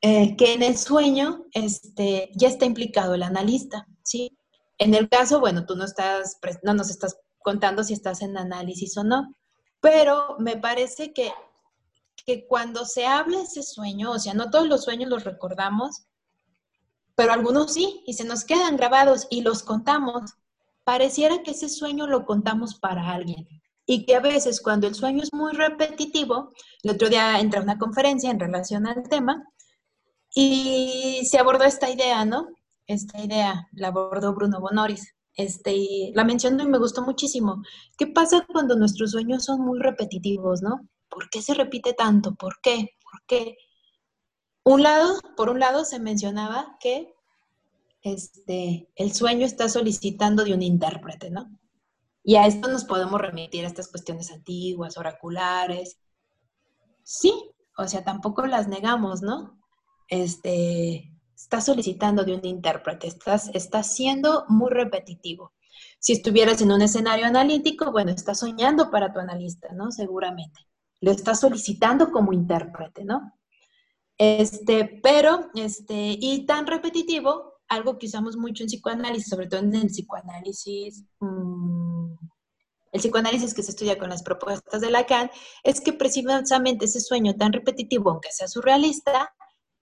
eh, 0.03 0.37
que 0.37 0.53
en 0.53 0.63
el 0.63 0.79
sueño 0.79 1.45
este, 1.53 2.31
ya 2.37 2.47
está 2.47 2.65
implicado 2.65 3.15
el 3.15 3.25
analista, 3.25 3.89
¿sí? 4.05 4.39
En 4.79 4.95
el 4.95 5.09
caso, 5.09 5.41
bueno, 5.41 5.67
tú 5.67 5.75
no, 5.75 5.85
estás, 5.85 6.39
no 6.63 6.75
nos 6.75 6.91
estás 6.91 7.17
contando 7.43 7.83
si 7.83 7.95
estás 7.95 8.23
en 8.23 8.39
análisis 8.39 8.97
o 8.99 9.03
no, 9.03 9.35
pero 9.81 10.37
me 10.39 10.57
parece 10.57 11.13
que, 11.13 11.33
que 12.25 12.47
cuando 12.47 12.85
se 12.85 13.05
habla 13.05 13.41
ese 13.41 13.65
sueño, 13.65 14.13
o 14.13 14.19
sea, 14.21 14.35
no 14.35 14.49
todos 14.49 14.69
los 14.69 14.85
sueños 14.85 15.11
los 15.11 15.25
recordamos, 15.25 16.07
pero 17.17 17.33
algunos 17.33 17.75
sí, 17.75 18.05
y 18.07 18.15
se 18.15 18.25
nos 18.25 18.45
quedan 18.45 18.77
grabados 18.77 19.27
y 19.29 19.43
los 19.43 19.65
contamos. 19.65 20.35
Pareciera 20.85 21.43
que 21.43 21.53
ese 21.53 21.69
sueño 21.69 22.07
lo 22.07 22.25
contamos 22.27 22.75
para 22.75 23.11
alguien 23.11 23.49
y 23.87 24.07
que 24.07 24.17
a 24.17 24.21
veces 24.21 24.61
cuando 24.61 24.87
el 24.87 24.95
sueño 24.95 25.23
es 25.23 25.33
muy 25.33 25.53
repetitivo, 25.53 26.51
el 26.83 26.91
otro 26.93 27.09
día 27.09 27.39
entré 27.41 27.61
a 27.61 27.63
una 27.63 27.79
conferencia 27.79 28.31
en 28.31 28.41
relación 28.41 28.87
al 28.87 29.09
tema 29.09 29.45
y 30.35 31.23
se 31.25 31.39
abordó 31.39 31.65
esta 31.65 31.91
idea, 31.91 32.25
¿no? 32.25 32.49
Esta 32.87 33.23
idea 33.23 33.69
la 33.73 33.89
abordó 33.89 34.35
Bruno 34.35 34.61
Bonoris. 34.61 35.15
Este, 35.37 36.13
la 36.15 36.25
mencionó 36.25 36.63
y 36.63 36.69
me 36.69 36.79
gustó 36.79 37.03
muchísimo. 37.03 37.63
¿Qué 37.97 38.07
pasa 38.07 38.47
cuando 38.51 38.77
nuestros 38.77 39.13
sueños 39.13 39.45
son 39.45 39.61
muy 39.61 39.81
repetitivos, 39.81 40.63
no? 40.63 40.89
¿Por 41.09 41.29
qué 41.31 41.43
se 41.43 41.55
repite 41.55 41.93
tanto? 41.93 42.35
¿Por 42.35 42.61
qué? 42.61 42.91
¿Por 43.03 43.21
qué? 43.27 43.57
Un 44.65 44.83
lado, 44.83 45.21
por 45.37 45.51
un 45.51 45.61
lado 45.61 45.85
se 45.85 45.99
mencionaba 46.01 46.77
que 46.81 47.14
este, 48.05 48.89
el 48.95 49.13
sueño 49.13 49.45
está 49.45 49.69
solicitando 49.69 50.45
de 50.45 50.55
un 50.55 50.63
intérprete, 50.63 51.31
¿no? 51.31 51.59
Y 52.23 52.37
a 52.37 52.47
esto 52.47 52.71
nos 52.71 52.85
podemos 52.85 53.21
remitir 53.21 53.65
a 53.65 53.69
estas 53.69 53.89
cuestiones 53.89 54.31
antiguas, 54.31 54.97
oraculares. 54.97 55.99
Sí, 57.03 57.33
o 57.77 57.89
sea, 57.89 58.05
tampoco 58.05 58.47
las 58.47 58.69
negamos, 58.69 59.21
¿no? 59.21 59.59
este, 60.09 61.13
estás 61.35 61.67
solicitando 61.67 62.25
de 62.25 62.35
un 62.35 62.45
intérprete, 62.45 63.09
estás, 63.09 63.95
siendo 63.95 64.45
muy 64.49 64.71
repetitivo. 64.71 65.53
Si 65.99 66.13
estuvieras 66.13 66.61
en 66.63 66.73
un 66.73 66.83
escenario 66.83 67.27
analítico, 67.27 67.91
bueno, 67.91 68.13
estás 68.13 68.41
soñando 68.41 68.91
para 68.91 69.13
tu 69.13 69.19
analista, 69.19 69.73
¿no? 69.73 69.91
Seguramente. 69.91 70.61
Lo 71.01 71.11
estás 71.11 71.41
solicitando 71.41 72.11
como 72.11 72.33
intérprete, 72.33 73.05
¿no? 73.05 73.33
Este, 74.17 75.01
pero, 75.03 75.51
este, 75.55 76.17
y 76.21 76.47
tan 76.47 76.67
repetitivo, 76.67 77.54
algo 77.69 77.99
que 77.99 78.07
usamos 78.07 78.37
mucho 78.37 78.63
en 78.63 78.69
psicoanálisis, 78.69 79.29
sobre 79.29 79.47
todo 79.47 79.61
en 79.61 79.75
el 79.75 79.89
psicoanálisis, 79.89 81.05
mm, 81.21 82.15
el 82.93 83.01
psicoanálisis 83.01 83.55
que 83.55 83.63
se 83.63 83.73
estudia 83.73 83.99
con 83.99 84.09
las 84.09 84.23
propuestas 84.23 84.81
de 84.81 84.91
Lacan, 84.91 85.31
es 85.65 85.81
que 85.81 85.93
precisamente 85.93 86.85
ese 86.85 87.01
sueño 87.01 87.35
tan 87.35 87.53
repetitivo, 87.53 88.11
aunque 88.11 88.31
sea 88.31 88.47
surrealista, 88.47 89.35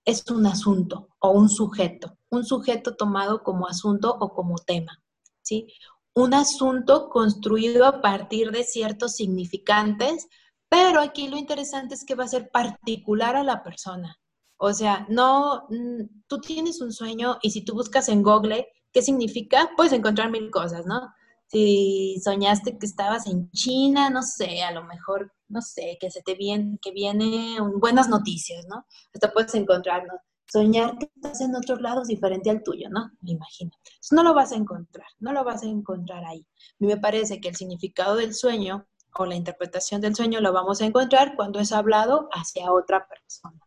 es 0.05 0.29
un 0.31 0.47
asunto 0.47 1.09
o 1.19 1.31
un 1.31 1.49
sujeto, 1.49 2.17
un 2.31 2.45
sujeto 2.45 2.97
tomado 2.97 3.43
como 3.43 3.69
asunto 3.69 4.17
o 4.19 4.33
como 4.33 4.57
tema, 4.57 4.99
¿sí? 5.43 5.67
Un 6.15 6.35
asunto 6.35 7.09
construido 7.11 7.85
a 7.85 8.01
partir 8.01 8.51
de 8.51 8.65
ciertos 8.65 9.15
significantes, 9.17 10.27
pero 10.69 11.01
aquí 11.01 11.29
lo 11.29 11.37
interesante 11.37 11.95
es 11.95 12.05
que 12.05 12.15
va 12.15 12.25
a 12.25 12.29
ser 12.29 12.51
particular 12.51 13.37
a 13.37 13.45
la 13.45 13.63
persona. 13.63 14.19
O 14.65 14.73
sea, 14.73 15.05
no, 15.09 15.67
mm, 15.71 16.23
tú 16.29 16.41
tienes 16.41 16.81
un 16.81 16.93
sueño 16.93 17.37
y 17.43 17.51
si 17.51 17.65
tú 17.65 17.75
buscas 17.75 18.09
en 18.09 18.23
Google 18.23 18.69
qué 18.93 19.03
significa, 19.03 19.73
puedes 19.77 19.93
encontrar 19.93 20.31
mil 20.31 20.53
cosas, 20.53 20.87
¿no? 20.87 21.13
Si 21.49 22.21
soñaste 22.23 22.79
que 22.79 22.87
estabas 22.87 23.27
en 23.27 23.51
China, 23.51 24.09
no 24.09 24.23
sé, 24.23 24.63
a 24.63 24.71
lo 24.71 24.85
mejor 24.85 25.33
no 25.49 25.61
sé, 25.63 25.99
que 26.01 26.13
se 26.13 26.23
te 26.23 26.37
viene, 26.37 26.79
que 26.81 26.93
viene 26.93 27.57
buenas 27.77 28.09
noticias, 28.09 28.65
¿no? 28.69 28.87
Hasta 29.13 29.33
puedes 29.33 29.53
encontrar, 29.57 30.07
¿no? 30.07 30.15
Soñar 30.47 30.97
que 30.97 31.11
estás 31.13 31.41
en 31.41 31.57
otros 31.57 31.81
lados 31.81 32.07
diferente 32.07 32.49
al 32.49 32.63
tuyo, 32.63 32.89
¿no? 32.89 33.11
Me 33.21 33.33
imagino. 33.33 33.73
No 34.13 34.23
lo 34.23 34.33
vas 34.33 34.53
a 34.53 34.57
encontrar, 34.57 35.09
no 35.19 35.33
lo 35.33 35.43
vas 35.43 35.65
a 35.65 35.67
encontrar 35.67 36.25
ahí. 36.25 36.41
A 36.41 36.77
mí 36.79 36.87
me 36.87 36.99
parece 36.99 37.41
que 37.41 37.49
el 37.49 37.57
significado 37.57 38.15
del 38.15 38.33
sueño 38.33 38.87
o 39.15 39.27
la 39.27 39.35
interpretación 39.35 40.01
del 40.01 40.15
sueño 40.15 40.41
lo 40.41 40.53
vamos 40.53 40.81
a 40.81 40.87
encontrar 40.87 41.35
cuando 41.35 41.59
es 41.59 41.73
hablado 41.73 42.29
hacia 42.33 42.73
otra 42.73 43.09
persona, 43.09 43.59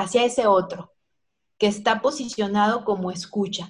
hacia 0.00 0.24
ese 0.24 0.46
otro, 0.46 0.92
que 1.58 1.66
está 1.66 2.00
posicionado 2.00 2.84
como 2.84 3.10
escucha. 3.10 3.68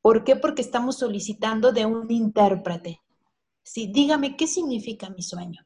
¿Por 0.00 0.24
qué? 0.24 0.36
Porque 0.36 0.62
estamos 0.62 0.98
solicitando 0.98 1.72
de 1.72 1.86
un 1.86 2.10
intérprete. 2.10 3.00
Sí, 3.62 3.90
dígame, 3.92 4.36
¿qué 4.36 4.46
significa 4.46 5.10
mi 5.10 5.22
sueño? 5.22 5.64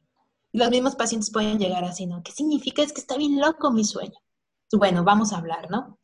los 0.53 0.69
mismos 0.69 0.95
pacientes 0.95 1.31
pueden 1.31 1.59
llegar 1.59 1.83
así, 1.83 2.05
¿no? 2.05 2.23
¿Qué 2.23 2.31
significa? 2.31 2.81
Es 2.81 2.91
que 2.91 3.01
está 3.01 3.17
bien 3.17 3.39
loco 3.39 3.71
mi 3.71 3.83
sueño. 3.83 4.19
Bueno, 4.71 5.03
vamos 5.03 5.31
a 5.31 5.37
hablar, 5.37 5.69
¿no? 5.69 5.99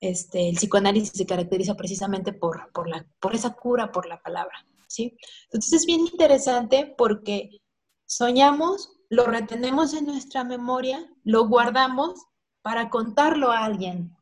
Este, 0.00 0.48
el 0.48 0.56
psicoanálisis 0.56 1.10
se 1.12 1.26
caracteriza 1.26 1.74
precisamente 1.74 2.32
por, 2.32 2.70
por, 2.72 2.88
la, 2.88 3.06
por 3.18 3.34
esa 3.34 3.54
cura, 3.54 3.90
por 3.90 4.06
la 4.06 4.20
palabra, 4.22 4.66
¿sí? 4.86 5.16
Entonces 5.44 5.72
es 5.72 5.86
bien 5.86 6.00
interesante 6.00 6.94
porque 6.96 7.62
soñamos, 8.04 8.92
lo 9.08 9.24
retenemos 9.24 9.94
en 9.94 10.06
nuestra 10.06 10.44
memoria, 10.44 11.04
lo 11.24 11.48
guardamos 11.48 12.26
para 12.66 12.90
contarlo 12.90 13.52
a 13.52 13.64
alguien. 13.64 14.16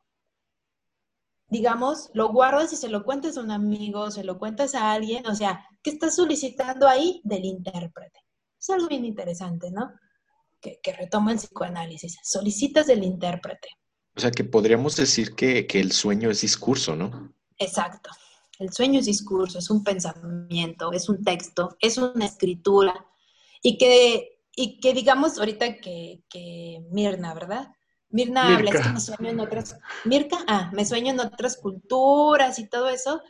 Digamos, 1.49 2.11
lo 2.13 2.29
guardas 2.29 2.75
y 2.75 2.77
se 2.77 2.91
lo 2.91 3.03
cuentas 3.03 3.39
a 3.39 3.41
un 3.41 3.51
amigo, 3.51 4.11
se 4.11 4.23
lo 4.23 4.39
cuentas 4.39 4.75
a 4.75 4.93
alguien, 4.93 5.27
o 5.27 5.35
sea, 5.35 5.67
¿qué 5.83 5.93
estás 5.93 6.17
solicitando 6.17 6.87
ahí 6.87 7.23
del 7.25 7.47
intérprete? 7.47 8.21
Es 8.61 8.69
algo 8.69 8.89
bien 8.89 9.07
interesante, 9.07 9.71
¿no? 9.71 9.91
Que, 10.61 10.79
retoma 10.93 11.33
el 11.33 11.39
psicoanálisis. 11.39 12.19
Solicitas 12.23 12.87
del 12.87 13.03
intérprete. 13.03 13.69
O 14.15 14.21
sea, 14.21 14.31
que 14.31 14.45
podríamos 14.45 14.95
decir 14.95 15.35
que, 15.35 15.67
el 15.73 15.93
sueño 15.93 16.31
es 16.31 16.43
discurso, 16.43 16.95
¿no? 16.95 17.33
Exacto. 17.57 18.11
El 18.59 18.75
sueño 18.75 19.01
es 19.01 19.07
discurso, 19.07 19.59
es 19.59 19.71
un 19.71 19.83
pensamiento, 19.83 20.93
es 20.93 21.09
un 21.09 21.25
texto, 21.25 21.79
es 21.81 21.97
una 21.97 22.27
escritura. 22.27 23.07
Y 23.63 23.79
que, 23.79 24.43
y 24.55 24.81
que 24.81 24.93
digamos 24.93 25.39
ahorita 25.39 25.79
que, 25.79 26.21
Mirna, 26.91 27.33
¿verdad? 27.33 27.74
Mirna 28.15 28.55
habla, 28.55 28.71
es 28.71 28.81
que 28.81 28.89
me 28.91 29.01
sueño 29.01 29.31
en 29.31 29.41
otras. 29.41 29.77
Mirka, 30.05 30.39
ah, 30.47 30.71
me 30.73 30.85
sueño 30.85 31.11
en 31.11 31.19
otras 31.19 31.57
culturas 31.57 32.61
y 32.61 32.69
todo 32.69 32.89
eso. 32.89 33.21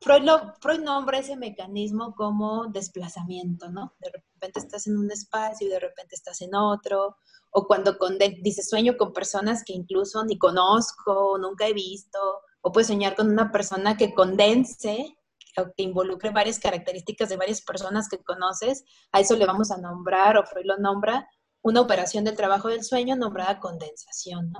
Freud, 0.00 0.28
Freud 0.60 0.80
nombra 0.80 1.20
ese 1.20 1.36
mecanismo 1.36 2.12
como 2.16 2.66
desplazamiento, 2.66 3.70
¿no? 3.70 3.94
De 4.00 4.10
repente 4.10 4.58
estás 4.58 4.88
en 4.88 4.98
un 4.98 5.12
espacio 5.12 5.68
y 5.68 5.70
de 5.70 5.78
repente 5.78 6.16
estás 6.16 6.42
en 6.42 6.56
otro, 6.56 7.18
o 7.52 7.66
cuando 7.68 7.96
dices 8.42 8.68
sueño 8.68 8.96
con 8.96 9.12
personas 9.12 9.62
que 9.64 9.74
incluso 9.74 10.24
ni 10.24 10.36
conozco, 10.36 11.38
nunca 11.38 11.68
he 11.68 11.72
visto, 11.72 12.18
o 12.62 12.72
puedes 12.72 12.88
soñar 12.88 13.14
con 13.14 13.30
una 13.30 13.52
persona 13.52 13.96
que 13.96 14.12
condense 14.12 15.16
o 15.56 15.66
que 15.76 15.84
involucre 15.84 16.30
varias 16.30 16.58
características 16.58 17.28
de 17.28 17.36
varias 17.36 17.62
personas 17.62 18.08
que 18.08 18.18
conoces, 18.18 18.82
a 19.12 19.20
eso 19.20 19.36
le 19.36 19.46
vamos 19.46 19.70
a 19.70 19.76
nombrar, 19.76 20.36
o 20.36 20.44
Freud 20.44 20.66
lo 20.66 20.78
nombra, 20.78 21.28
una 21.62 21.80
operación 21.80 22.24
del 22.24 22.36
trabajo 22.36 22.68
del 22.68 22.84
sueño 22.84 23.16
nombrada 23.16 23.60
condensación. 23.60 24.52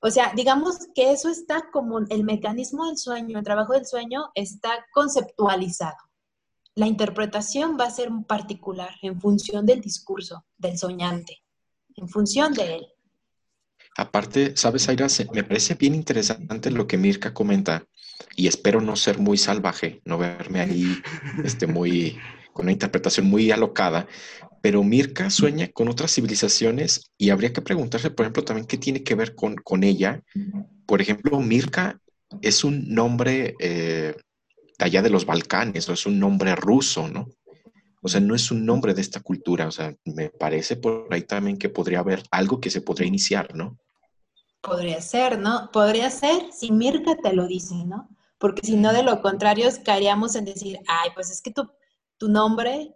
O 0.00 0.10
sea, 0.10 0.32
digamos 0.34 0.88
que 0.94 1.12
eso 1.12 1.28
está 1.28 1.70
como 1.72 2.00
el 2.00 2.24
mecanismo 2.24 2.86
del 2.86 2.98
sueño, 2.98 3.38
el 3.38 3.44
trabajo 3.44 3.72
del 3.72 3.86
sueño 3.86 4.30
está 4.34 4.84
conceptualizado. 4.92 5.96
La 6.74 6.86
interpretación 6.86 7.76
va 7.78 7.84
a 7.84 7.90
ser 7.90 8.08
particular 8.26 8.90
en 9.02 9.20
función 9.20 9.64
del 9.64 9.80
discurso 9.80 10.44
del 10.58 10.76
soñante, 10.76 11.42
en 11.96 12.08
función 12.08 12.52
de 12.54 12.76
él. 12.76 12.86
Aparte, 13.96 14.56
sabes, 14.56 14.88
Aira, 14.88 15.06
me 15.34 15.44
parece 15.44 15.74
bien 15.74 15.94
interesante 15.94 16.70
lo 16.70 16.86
que 16.86 16.96
Mirka 16.96 17.34
comenta 17.34 17.86
y 18.34 18.46
espero 18.46 18.80
no 18.80 18.96
ser 18.96 19.18
muy 19.18 19.36
salvaje, 19.36 20.00
no 20.04 20.18
verme 20.18 20.60
ahí 20.60 21.02
este, 21.44 21.66
muy, 21.66 22.18
con 22.52 22.66
una 22.66 22.72
interpretación 22.72 23.26
muy 23.26 23.50
alocada, 23.50 24.06
pero 24.60 24.82
Mirka 24.82 25.30
sueña 25.30 25.68
con 25.68 25.88
otras 25.88 26.14
civilizaciones 26.14 27.10
y 27.18 27.30
habría 27.30 27.52
que 27.52 27.62
preguntarse, 27.62 28.10
por 28.10 28.24
ejemplo, 28.24 28.44
también 28.44 28.66
qué 28.66 28.78
tiene 28.78 29.02
que 29.02 29.14
ver 29.14 29.34
con, 29.34 29.84
ella. 29.84 30.22
Por 30.86 31.00
ejemplo, 31.00 31.40
Mirka 31.40 32.00
es 32.40 32.64
un 32.64 32.94
nombre 32.94 33.54
eh, 33.58 34.14
de 34.78 34.84
allá 34.84 35.02
de 35.02 35.10
los 35.10 35.26
Balcanes, 35.26 35.88
o 35.88 35.92
es 35.92 36.06
un 36.06 36.18
nombre 36.18 36.54
ruso, 36.54 37.08
¿no? 37.08 37.28
O 38.02 38.08
sea, 38.08 38.20
no 38.20 38.34
es 38.34 38.50
un 38.50 38.66
nombre 38.66 38.94
de 38.94 39.00
esta 39.00 39.20
cultura, 39.20 39.68
o 39.68 39.70
sea, 39.70 39.94
me 40.04 40.28
parece 40.28 40.76
por 40.76 41.06
ahí 41.10 41.22
también 41.22 41.56
que 41.56 41.68
podría 41.68 42.00
haber 42.00 42.22
algo 42.30 42.60
que 42.60 42.70
se 42.70 42.80
podría 42.80 43.06
iniciar, 43.06 43.54
¿no? 43.54 43.78
Podría 44.60 45.00
ser, 45.00 45.38
¿no? 45.38 45.70
Podría 45.72 46.10
ser 46.10 46.52
si 46.52 46.70
Mirka 46.72 47.16
te 47.16 47.32
lo 47.32 47.46
dice, 47.46 47.74
¿no? 47.84 48.08
porque 48.42 48.66
si 48.66 48.74
no, 48.74 48.92
de 48.92 49.04
lo 49.04 49.22
contrario, 49.22 49.68
caeríamos 49.84 50.34
en 50.34 50.44
decir, 50.44 50.80
ay, 50.88 51.10
pues 51.14 51.30
es 51.30 51.40
que 51.40 51.52
tu, 51.52 51.70
tu 52.22 52.28
nombre 52.28 52.94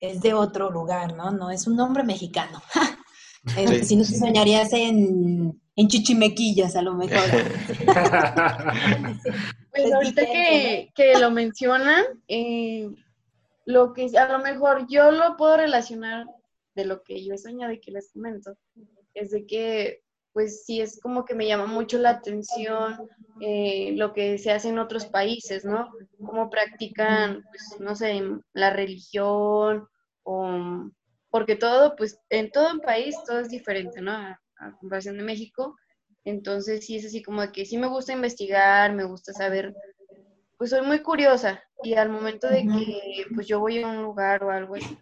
es 0.00 0.22
de 0.22 0.32
otro 0.32 0.70
lugar, 0.70 1.14
¿no? 1.14 1.30
No 1.30 1.50
es 1.50 1.66
un 1.66 1.76
nombre 1.76 2.02
mexicano. 2.02 2.62
Si 3.82 3.94
no, 3.94 4.04
te 4.04 4.18
soñarías 4.18 4.72
en, 4.72 5.60
en 5.76 5.88
chichimequillas, 5.88 6.76
a 6.76 6.80
lo 6.80 6.94
mejor. 6.94 7.18
pues 9.70 9.92
ahorita 9.92 10.24
que, 10.24 10.90
que, 10.94 11.18
lo 11.18 11.30
mencionan, 11.30 12.06
eh, 12.26 12.88
lo 13.66 13.92
que 13.92 14.10
a 14.16 14.32
lo 14.32 14.38
mejor 14.38 14.86
yo 14.88 15.10
lo 15.10 15.36
puedo 15.36 15.58
relacionar 15.58 16.24
de 16.74 16.86
lo 16.86 17.02
que 17.02 17.22
yo 17.22 17.34
he 17.34 17.38
soñado 17.38 17.74
y 17.74 17.80
que 17.80 17.90
les 17.90 18.12
comento, 18.12 18.56
es 19.12 19.30
de 19.30 19.44
que 19.44 20.03
pues 20.34 20.64
sí 20.64 20.80
es 20.80 21.00
como 21.00 21.24
que 21.24 21.36
me 21.36 21.46
llama 21.46 21.66
mucho 21.66 21.96
la 21.96 22.10
atención 22.10 23.08
eh, 23.40 23.92
lo 23.96 24.12
que 24.12 24.36
se 24.36 24.50
hace 24.50 24.68
en 24.68 24.80
otros 24.80 25.06
países, 25.06 25.64
¿no? 25.64 25.92
Cómo 26.18 26.50
practican, 26.50 27.44
pues, 27.48 27.80
no 27.80 27.94
sé, 27.94 28.20
la 28.52 28.70
religión, 28.70 29.86
o, 30.24 30.90
porque 31.30 31.54
todo, 31.54 31.94
pues, 31.96 32.18
en 32.30 32.50
todo 32.50 32.72
el 32.72 32.80
país 32.80 33.16
todo 33.24 33.38
es 33.38 33.48
diferente, 33.48 34.00
¿no? 34.02 34.10
A, 34.10 34.40
comparación 34.80 35.18
de 35.18 35.24
México. 35.24 35.76
Entonces 36.24 36.84
sí 36.86 36.96
es 36.96 37.06
así 37.06 37.22
como 37.22 37.40
que 37.52 37.64
sí 37.64 37.76
me 37.76 37.86
gusta 37.86 38.12
investigar, 38.12 38.92
me 38.92 39.04
gusta 39.04 39.32
saber, 39.32 39.74
pues 40.56 40.70
soy 40.70 40.82
muy 40.82 41.00
curiosa 41.00 41.62
y 41.82 41.94
al 41.94 42.08
momento 42.08 42.48
de 42.48 42.62
que 42.62 43.26
pues 43.34 43.46
yo 43.46 43.60
voy 43.60 43.82
a 43.82 43.88
un 43.88 44.02
lugar 44.02 44.42
o 44.42 44.50
algo 44.50 44.76
así, 44.76 44.98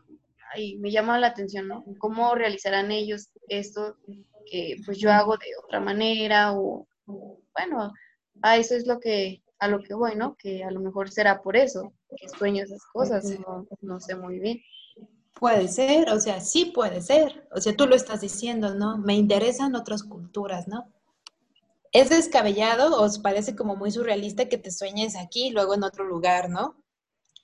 ay, 0.52 0.78
me 0.78 0.90
llama 0.90 1.18
la 1.20 1.28
atención, 1.28 1.68
¿no? 1.68 1.84
¿Cómo 1.98 2.34
realizarán 2.34 2.90
ellos 2.90 3.30
esto 3.48 3.96
que 4.44 4.76
pues 4.84 4.98
yo 4.98 5.10
hago 5.10 5.36
de 5.36 5.46
otra 5.64 5.80
manera 5.80 6.52
o, 6.54 6.86
bueno, 7.06 7.92
a 8.42 8.56
eso 8.56 8.74
es 8.74 8.86
lo 8.86 8.98
que, 9.00 9.42
a 9.58 9.68
lo 9.68 9.82
que 9.82 9.94
voy, 9.94 10.16
¿no? 10.16 10.36
Que 10.36 10.64
a 10.64 10.70
lo 10.70 10.80
mejor 10.80 11.10
será 11.10 11.42
por 11.42 11.56
eso 11.56 11.92
que 12.16 12.28
sueño 12.28 12.64
esas 12.64 12.84
cosas, 12.92 13.24
no, 13.40 13.66
no 13.80 14.00
sé 14.00 14.14
muy 14.14 14.38
bien. 14.38 14.60
Puede 15.34 15.68
ser, 15.68 16.10
o 16.10 16.20
sea, 16.20 16.40
sí 16.40 16.66
puede 16.66 17.00
ser. 17.00 17.48
O 17.52 17.60
sea, 17.60 17.74
tú 17.74 17.86
lo 17.86 17.96
estás 17.96 18.20
diciendo, 18.20 18.74
¿no? 18.74 18.98
Me 18.98 19.14
interesan 19.14 19.74
otras 19.74 20.02
culturas, 20.02 20.68
¿no? 20.68 20.92
¿Es 21.90 22.10
descabellado 22.10 22.96
o 22.96 23.04
os 23.04 23.18
parece 23.18 23.56
como 23.56 23.76
muy 23.76 23.90
surrealista 23.90 24.48
que 24.48 24.58
te 24.58 24.70
sueñes 24.70 25.16
aquí 25.16 25.48
y 25.48 25.50
luego 25.50 25.74
en 25.74 25.84
otro 25.84 26.04
lugar, 26.04 26.48
¿no? 26.48 26.76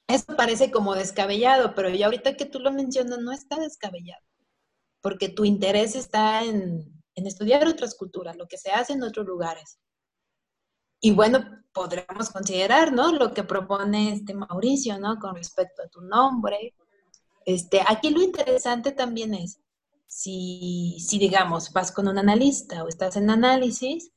Eso 0.07 0.36
parece 0.36 0.70
como 0.70 0.94
descabellado, 0.94 1.74
pero 1.74 1.90
ya 1.90 2.07
ahorita 2.07 2.34
que 2.34 2.46
tú 2.46 2.61
lo 2.61 2.72
mencionas, 2.72 3.18
no 3.18 3.30
está 3.30 3.57
descabellado, 3.57 4.22
porque 5.09 5.31
tu 5.31 5.47
interés 5.47 5.97
está 5.97 6.45
en, 6.45 6.85
en 7.15 7.27
estudiar 7.27 7.67
otras 7.67 7.95
culturas, 7.95 8.37
lo 8.37 8.47
que 8.47 8.59
se 8.59 8.71
hace 8.71 8.93
en 8.93 9.03
otros 9.03 9.27
lugares. 9.27 9.79
Y 11.01 11.13
bueno, 11.13 11.39
podríamos 11.73 12.29
considerar, 12.29 12.93
¿no? 12.93 13.11
Lo 13.13 13.33
que 13.33 13.43
propone 13.43 14.13
este 14.13 14.35
Mauricio, 14.35 14.99
¿no? 14.99 15.19
Con 15.19 15.35
respecto 15.35 15.83
a 15.83 15.89
tu 15.89 16.03
nombre. 16.03 16.75
Este, 17.47 17.81
aquí 17.89 18.11
lo 18.11 18.21
interesante 18.21 18.93
también 18.93 19.33
es, 19.33 19.61
si, 20.07 20.99
si 21.01 21.19
digamos, 21.19 21.73
vas 21.73 21.91
con 21.91 22.07
un 22.07 22.19
analista 22.19 22.85
o 22.85 22.89
estás 22.89 23.17
en 23.17 23.31
análisis, 23.31 24.11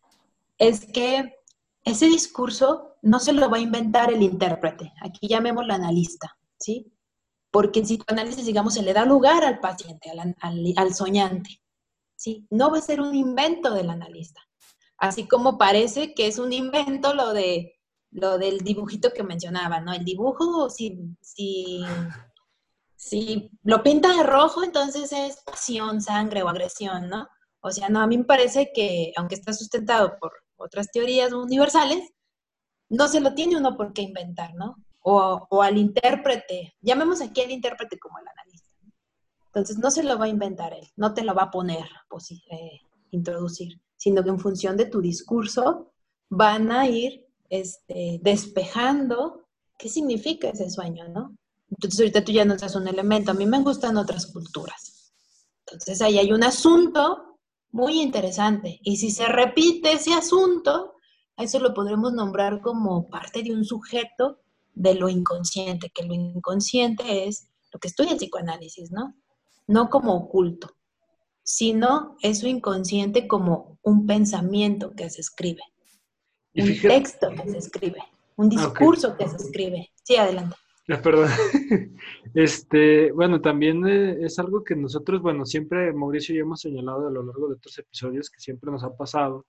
es 0.58 0.86
que 0.88 1.38
ese 1.86 2.08
discurso 2.08 2.98
no 3.02 3.22
se 3.22 3.32
lo 3.32 3.50
va 3.50 3.56
a 3.56 3.62
inventar 3.62 4.12
el 4.12 4.24
intérprete. 4.24 4.92
Aquí 5.02 5.30
llamémoslo 5.30 5.74
analista, 5.74 6.38
¿sí? 6.60 6.92
Porque 7.52 7.80
en 7.80 7.86
psicoanálisis, 7.86 8.46
digamos, 8.46 8.74
se 8.74 8.82
le 8.82 8.94
da 8.94 9.06
lugar 9.06 9.44
al 9.44 9.60
paciente, 9.60 10.10
al, 10.10 10.74
al 10.76 10.96
soñante. 10.96 11.62
¿sí? 12.16 12.48
No 12.50 12.72
va 12.72 12.78
a 12.78 12.82
ser 12.82 13.02
un 13.02 13.16
invento 13.16 13.74
del 13.74 13.90
analista. 13.90 14.42
Así 14.98 15.28
como 15.28 15.58
parece 15.58 16.14
que 16.14 16.28
es 16.28 16.38
un 16.38 16.54
invento 16.54 17.14
lo 17.14 17.34
de 17.34 17.82
lo 18.12 18.38
del 18.38 18.60
dibujito 18.60 19.12
que 19.14 19.24
mencionaba, 19.24 19.80
¿no? 19.80 19.94
El 19.94 20.04
dibujo, 20.04 20.70
si, 20.70 21.00
si, 21.22 21.82
si 22.96 23.50
lo 23.64 23.82
pinta 23.84 24.16
de 24.16 24.24
rojo, 24.24 24.64
entonces 24.64 25.12
es 25.14 25.38
pasión, 25.46 26.02
sangre 26.02 26.44
o 26.44 26.50
agresión, 26.50 27.10
¿no? 27.10 27.28
O 27.62 27.72
sea, 27.72 27.90
no, 27.90 28.02
a 28.02 28.08
mí 28.08 28.18
me 28.18 28.26
parece 28.26 28.72
que, 28.74 29.14
aunque 29.16 29.36
está 29.36 29.54
sustentado 29.54 30.18
por 30.20 30.34
otras 30.58 30.92
teorías 30.92 31.32
universales, 31.32 32.12
no 32.90 33.08
se 33.08 33.22
lo 33.22 33.34
tiene 33.34 33.58
uno 33.58 33.78
por 33.78 33.94
qué 33.94 34.02
inventar, 34.02 34.54
¿no? 34.56 34.76
O, 35.04 35.48
o 35.50 35.62
al 35.62 35.78
intérprete, 35.78 36.76
llamemos 36.82 37.22
aquí 37.22 37.42
al 37.42 37.52
intérprete 37.52 37.98
como 37.98 38.20
el 38.20 38.28
analista. 38.28 38.70
Entonces 39.48 39.78
no 39.80 39.92
se 39.92 40.04
lo 40.04 40.18
va 40.18 40.26
a 40.26 40.30
inventar 40.30 40.74
él, 40.74 40.88
no 40.96 41.14
te 41.14 41.24
lo 41.24 41.34
va 41.34 41.44
a 41.44 41.52
poner, 41.52 41.86
pues, 42.10 42.32
eh, 42.32 42.80
introducir, 43.12 43.82
sino 43.98 44.24
que 44.24 44.30
en 44.30 44.40
función 44.40 44.78
de 44.78 44.86
tu 44.86 45.02
discurso 45.02 45.92
van 46.30 46.72
a 46.72 46.88
ir 46.88 47.28
este, 47.50 48.20
despejando 48.22 49.48
qué 49.78 49.90
significa 49.90 50.50
ese 50.50 50.70
sueño, 50.70 51.08
¿no? 51.10 51.36
Entonces 51.70 52.00
ahorita 52.00 52.24
tú 52.24 52.32
ya 52.32 52.46
nos 52.46 52.62
das 52.62 52.76
un 52.76 52.88
elemento, 52.88 53.32
a 53.32 53.34
mí 53.34 53.46
me 53.46 53.62
gustan 53.62 53.98
otras 53.98 54.28
culturas. 54.28 55.14
Entonces 55.66 56.02
ahí 56.02 56.18
hay 56.18 56.32
un 56.32 56.44
asunto 56.44 57.40
muy 57.72 58.02
interesante 58.02 58.80
y 58.84 58.98
si 58.98 59.12
se 59.12 59.26
repite 59.26 59.94
ese 59.94 60.14
asunto, 60.14 60.96
a 61.36 61.44
eso 61.44 61.60
lo 61.60 61.74
podremos 61.74 62.14
nombrar 62.14 62.62
como 62.62 63.10
parte 63.10 63.44
de 63.44 63.54
un 63.54 63.66
sujeto 63.66 64.40
de 64.74 64.96
lo 64.96 65.10
inconsciente, 65.10 65.92
que 65.94 66.04
lo 66.04 66.14
inconsciente 66.14 67.28
es 67.28 67.50
lo 67.74 67.80
que 67.80 67.88
estudia 67.88 68.12
el 68.12 68.18
psicoanálisis, 68.18 68.92
¿no? 68.92 69.16
no 69.68 69.90
como 69.90 70.16
oculto, 70.16 70.76
sino 71.44 72.18
eso 72.22 72.48
inconsciente 72.48 73.28
como 73.28 73.80
un 73.84 74.06
pensamiento 74.06 74.92
que 74.96 75.10
se 75.10 75.22
escribe, 75.22 75.64
un 76.54 76.80
texto 76.82 77.30
que 77.30 77.50
se 77.50 77.58
escribe, 77.58 78.04
un 78.36 78.48
ah, 78.48 78.50
discurso 78.50 79.16
que 79.18 79.28
se 79.28 79.38
escribe. 79.38 79.90
Sí, 80.04 80.18
adelante. 80.18 80.56
Ah, 80.90 81.02
perdón. 81.02 81.30
Este, 82.34 83.12
bueno, 83.12 83.42
también 83.42 83.86
eh, 83.86 84.26
es 84.26 84.40
algo 84.40 84.64
que 84.64 84.74
nosotros, 84.74 85.22
bueno, 85.22 85.46
siempre 85.46 85.92
Mauricio 85.92 86.34
y 86.34 86.38
yo 86.38 86.46
hemos 86.46 86.62
señalado 86.62 87.08
a 87.08 87.12
lo 87.12 87.24
largo 87.24 87.50
de 87.50 87.56
otros 87.56 87.78
episodios 87.78 88.30
que 88.30 88.40
siempre 88.40 88.72
nos 88.72 88.86
ha 88.86 88.96
pasado 88.96 89.46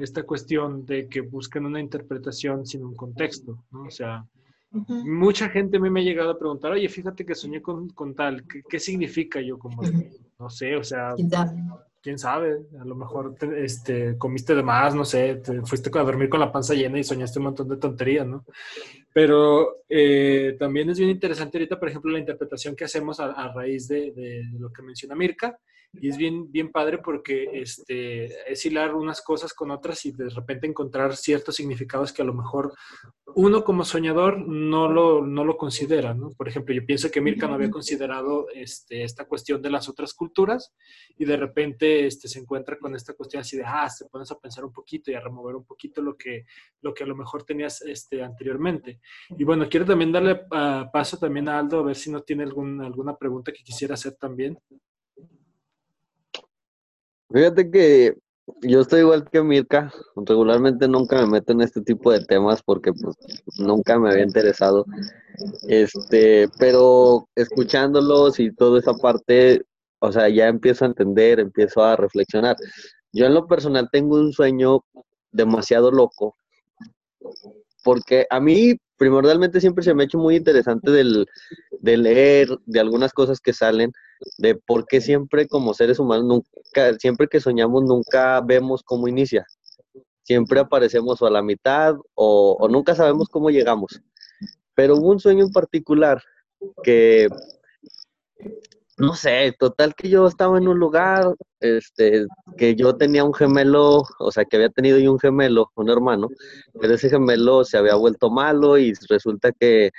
esta 0.00 0.24
cuestión 0.24 0.84
de 0.84 1.08
que 1.08 1.20
buscan 1.20 1.64
una 1.64 1.78
interpretación 1.78 2.66
sin 2.66 2.84
un 2.84 2.96
contexto, 2.96 3.64
¿no? 3.70 3.84
O 3.84 3.90
sea, 3.90 4.26
Mucha 5.04 5.48
gente 5.48 5.76
a 5.76 5.80
mí 5.80 5.90
me 5.90 6.00
ha 6.00 6.04
llegado 6.04 6.30
a 6.30 6.38
preguntar, 6.38 6.72
oye, 6.72 6.88
fíjate 6.88 7.24
que 7.24 7.34
soñé 7.34 7.62
con, 7.62 8.14
tal, 8.14 8.44
¿Qué, 8.68 8.80
significa? 8.80 9.40
Yo 9.40 9.58
como, 9.58 9.82
no 10.38 10.50
sé, 10.50 10.76
o 10.76 10.82
sea, 10.82 11.14
quién 12.04 12.18
sabe, 12.18 12.66
a 12.78 12.84
lo 12.84 12.96
mejor 12.96 13.34
este, 13.56 14.18
comiste 14.18 14.54
de 14.54 14.62
más, 14.62 14.94
no 14.94 15.06
sé, 15.06 15.36
te 15.36 15.62
fuiste 15.62 15.90
a 15.98 16.02
dormir 16.02 16.28
con 16.28 16.38
la 16.38 16.52
panza 16.52 16.74
llena 16.74 16.98
y 16.98 17.04
soñaste 17.04 17.38
un 17.38 17.46
montón 17.46 17.68
de 17.68 17.78
tonterías, 17.78 18.26
¿no? 18.26 18.44
Pero 19.12 19.84
eh, 19.88 20.54
también 20.58 20.90
es 20.90 20.98
bien 20.98 21.10
interesante 21.10 21.56
ahorita, 21.56 21.78
por 21.78 21.88
ejemplo, 21.88 22.12
la 22.12 22.18
interpretación 22.18 22.76
que 22.76 22.84
hacemos 22.84 23.20
a, 23.20 23.50
raíz 23.54 23.88
de, 23.88 24.12
de, 24.12 24.42
lo 24.58 24.70
que 24.70 24.82
menciona 24.82 25.14
Mirka, 25.14 25.58
y 26.00 26.08
es 26.08 26.16
bien, 26.16 26.50
bien 26.50 26.70
padre 26.70 26.98
porque 26.98 27.48
este, 27.52 28.50
es 28.50 28.64
hilar 28.66 28.94
unas 28.94 29.22
cosas 29.22 29.52
con 29.54 29.70
otras 29.70 30.04
y 30.06 30.12
de 30.12 30.28
repente 30.28 30.66
encontrar 30.66 31.16
ciertos 31.16 31.56
significados 31.56 32.12
que 32.12 32.22
a 32.22 32.24
lo 32.24 32.34
mejor 32.34 32.72
uno 33.36 33.64
como 33.64 33.84
soñador 33.84 34.38
no 34.46 34.88
lo, 34.88 35.26
no 35.26 35.44
lo 35.44 35.56
considera, 35.56 36.14
¿no? 36.14 36.32
Por 36.32 36.48
ejemplo, 36.48 36.74
yo 36.74 36.84
pienso 36.86 37.10
que 37.10 37.20
Mirka 37.20 37.48
no 37.48 37.54
había 37.54 37.70
considerado 37.70 38.46
este, 38.54 39.02
esta 39.02 39.24
cuestión 39.24 39.60
de 39.60 39.70
las 39.70 39.88
otras 39.88 40.14
culturas 40.14 40.72
y 41.16 41.24
de 41.24 41.36
repente 41.36 42.06
este, 42.06 42.28
se 42.28 42.38
encuentra 42.38 42.78
con 42.78 42.94
esta 42.94 43.14
cuestión 43.14 43.40
así 43.40 43.56
de, 43.56 43.64
ah, 43.66 43.88
te 43.96 44.04
pones 44.06 44.30
a 44.30 44.38
pensar 44.38 44.64
un 44.64 44.72
poquito 44.72 45.10
y 45.10 45.14
a 45.14 45.20
remover 45.20 45.56
un 45.56 45.64
poquito 45.64 46.00
lo 46.00 46.16
que, 46.16 46.44
lo 46.80 46.94
que 46.94 47.04
a 47.04 47.06
lo 47.06 47.16
mejor 47.16 47.44
tenías 47.44 47.82
este, 47.82 48.22
anteriormente. 48.22 49.00
Y 49.30 49.44
bueno, 49.44 49.68
quiero 49.68 49.86
también 49.86 50.12
darle 50.12 50.42
ah, 50.52 50.88
paso 50.92 51.16
también 51.18 51.48
a 51.48 51.58
Aldo 51.58 51.80
a 51.80 51.84
ver 51.84 51.96
si 51.96 52.10
no 52.10 52.22
tiene 52.22 52.44
algún, 52.44 52.80
alguna 52.82 53.16
pregunta 53.16 53.52
que 53.52 53.64
quisiera 53.64 53.94
hacer 53.94 54.14
también. 54.14 54.58
Fíjate 57.34 57.68
que 57.68 58.14
yo 58.62 58.80
estoy 58.80 59.00
igual 59.00 59.28
que 59.28 59.42
Mirka, 59.42 59.92
regularmente 60.14 60.86
nunca 60.86 61.20
me 61.20 61.26
meto 61.26 61.52
en 61.52 61.62
este 61.62 61.80
tipo 61.80 62.12
de 62.12 62.24
temas 62.24 62.62
porque 62.62 62.92
pues 62.92 63.16
nunca 63.58 63.98
me 63.98 64.10
había 64.10 64.22
interesado. 64.22 64.84
Este, 65.66 66.48
pero 66.60 67.28
escuchándolos 67.34 68.38
y 68.38 68.54
toda 68.54 68.78
esa 68.78 68.94
parte, 68.94 69.64
o 69.98 70.12
sea, 70.12 70.28
ya 70.28 70.46
empiezo 70.46 70.84
a 70.84 70.88
entender, 70.88 71.40
empiezo 71.40 71.82
a 71.82 71.96
reflexionar. 71.96 72.54
Yo 73.12 73.26
en 73.26 73.34
lo 73.34 73.48
personal 73.48 73.88
tengo 73.90 74.14
un 74.14 74.32
sueño 74.32 74.84
demasiado 75.32 75.90
loco 75.90 76.36
porque 77.82 78.26
a 78.30 78.38
mí 78.38 78.76
primordialmente 78.96 79.60
siempre 79.60 79.84
se 79.84 79.94
me 79.94 80.02
ha 80.02 80.06
hecho 80.06 80.18
muy 80.18 80.36
interesante 80.36 80.90
del, 80.90 81.26
de 81.80 81.96
leer, 81.96 82.48
de 82.66 82.80
algunas 82.80 83.12
cosas 83.12 83.40
que 83.40 83.52
salen, 83.52 83.92
de 84.38 84.54
por 84.54 84.86
qué 84.86 85.00
siempre 85.00 85.46
como 85.46 85.74
seres 85.74 85.98
humanos, 85.98 86.24
nunca, 86.26 86.94
siempre 86.98 87.28
que 87.28 87.40
soñamos, 87.40 87.82
nunca 87.84 88.40
vemos 88.40 88.82
cómo 88.82 89.08
inicia. 89.08 89.46
Siempre 90.22 90.60
aparecemos 90.60 91.20
o 91.20 91.26
a 91.26 91.30
la 91.30 91.42
mitad 91.42 91.96
o, 92.14 92.56
o 92.58 92.68
nunca 92.68 92.94
sabemos 92.94 93.28
cómo 93.28 93.50
llegamos. 93.50 94.00
Pero 94.74 94.96
hubo 94.96 95.10
un 95.10 95.20
sueño 95.20 95.44
en 95.44 95.52
particular 95.52 96.22
que, 96.82 97.28
no 98.98 99.14
sé, 99.14 99.54
total 99.58 99.94
que 99.94 100.08
yo 100.08 100.26
estaba 100.26 100.58
en 100.58 100.68
un 100.68 100.78
lugar, 100.78 101.34
este, 101.60 102.26
que 102.56 102.76
yo 102.76 102.96
tenía 102.96 103.24
un 103.24 103.34
gemelo, 103.34 104.02
o 104.18 104.30
sea, 104.30 104.44
que 104.44 104.56
había 104.56 104.68
tenido 104.68 104.98
yo 104.98 105.12
un 105.12 105.18
gemelo, 105.18 105.70
un 105.74 105.90
hermano, 105.90 106.28
pero 106.80 106.94
ese 106.94 107.10
gemelo 107.10 107.64
se 107.64 107.76
había 107.78 107.96
vuelto 107.96 108.30
malo 108.30 108.78
y 108.78 108.92
resulta 109.08 109.50
que, 109.52 109.90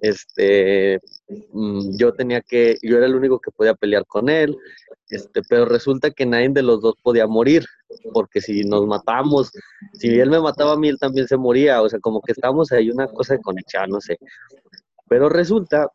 este, 0.00 1.00
mm, 1.52 1.96
yo 1.98 2.12
tenía 2.12 2.40
que, 2.40 2.78
yo 2.82 2.98
era 2.98 3.06
el 3.06 3.16
único 3.16 3.40
que 3.40 3.50
podía 3.50 3.74
pelear 3.74 4.06
con 4.06 4.28
él, 4.28 4.56
este, 5.08 5.42
pero 5.48 5.64
resulta 5.64 6.10
que 6.10 6.26
nadie 6.26 6.50
de 6.50 6.62
los 6.62 6.80
dos 6.80 6.94
podía 7.02 7.26
morir, 7.26 7.64
porque 8.12 8.40
si 8.40 8.62
nos 8.64 8.86
matamos, 8.86 9.50
si 9.94 10.08
él 10.20 10.30
me 10.30 10.40
mataba 10.40 10.74
a 10.74 10.76
mí, 10.76 10.88
él 10.88 10.98
también 10.98 11.26
se 11.26 11.36
moría, 11.36 11.82
o 11.82 11.88
sea, 11.88 11.98
como 12.00 12.20
que 12.20 12.32
estamos 12.32 12.70
ahí 12.72 12.90
una 12.90 13.08
cosa 13.08 13.34
de 13.34 13.40
conexión, 13.40 13.90
no 13.90 14.00
sé. 14.00 14.18
Pero 15.08 15.28
resulta 15.28 15.88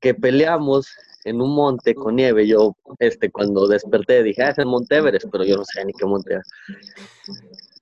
que 0.00 0.14
peleamos 0.14 0.88
en 1.28 1.40
un 1.40 1.54
monte 1.54 1.94
con 1.94 2.16
nieve. 2.16 2.46
Yo, 2.46 2.76
este, 2.98 3.30
cuando 3.30 3.66
desperté, 3.66 4.22
dije, 4.22 4.42
ah, 4.42 4.50
es 4.50 4.58
el 4.58 4.66
Monte 4.66 4.96
Everest, 4.96 5.26
pero 5.30 5.44
yo 5.44 5.56
no 5.56 5.64
sé 5.64 5.84
ni 5.84 5.92
qué 5.92 6.06
monte 6.06 6.34
era. 6.34 6.42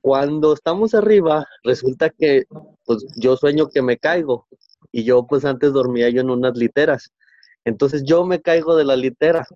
Cuando 0.01 0.53
estamos 0.53 0.95
arriba, 0.95 1.47
resulta 1.63 2.11
que, 2.11 2.45
pues, 2.85 3.07
yo 3.17 3.37
sueño 3.37 3.69
que 3.69 3.83
me 3.83 3.99
caigo. 3.99 4.47
Y 4.93 5.05
yo, 5.05 5.27
pues, 5.27 5.45
antes 5.45 5.73
dormía 5.73 6.09
yo 6.11 6.21
en 6.21 6.31
unas 6.31 6.57
literas. 6.57 7.13
Entonces, 7.65 8.05
yo 8.05 8.25
me 8.25 8.41
caigo 8.41 8.77
de 8.77 8.85
la 8.85 8.97
litera. 8.97 9.47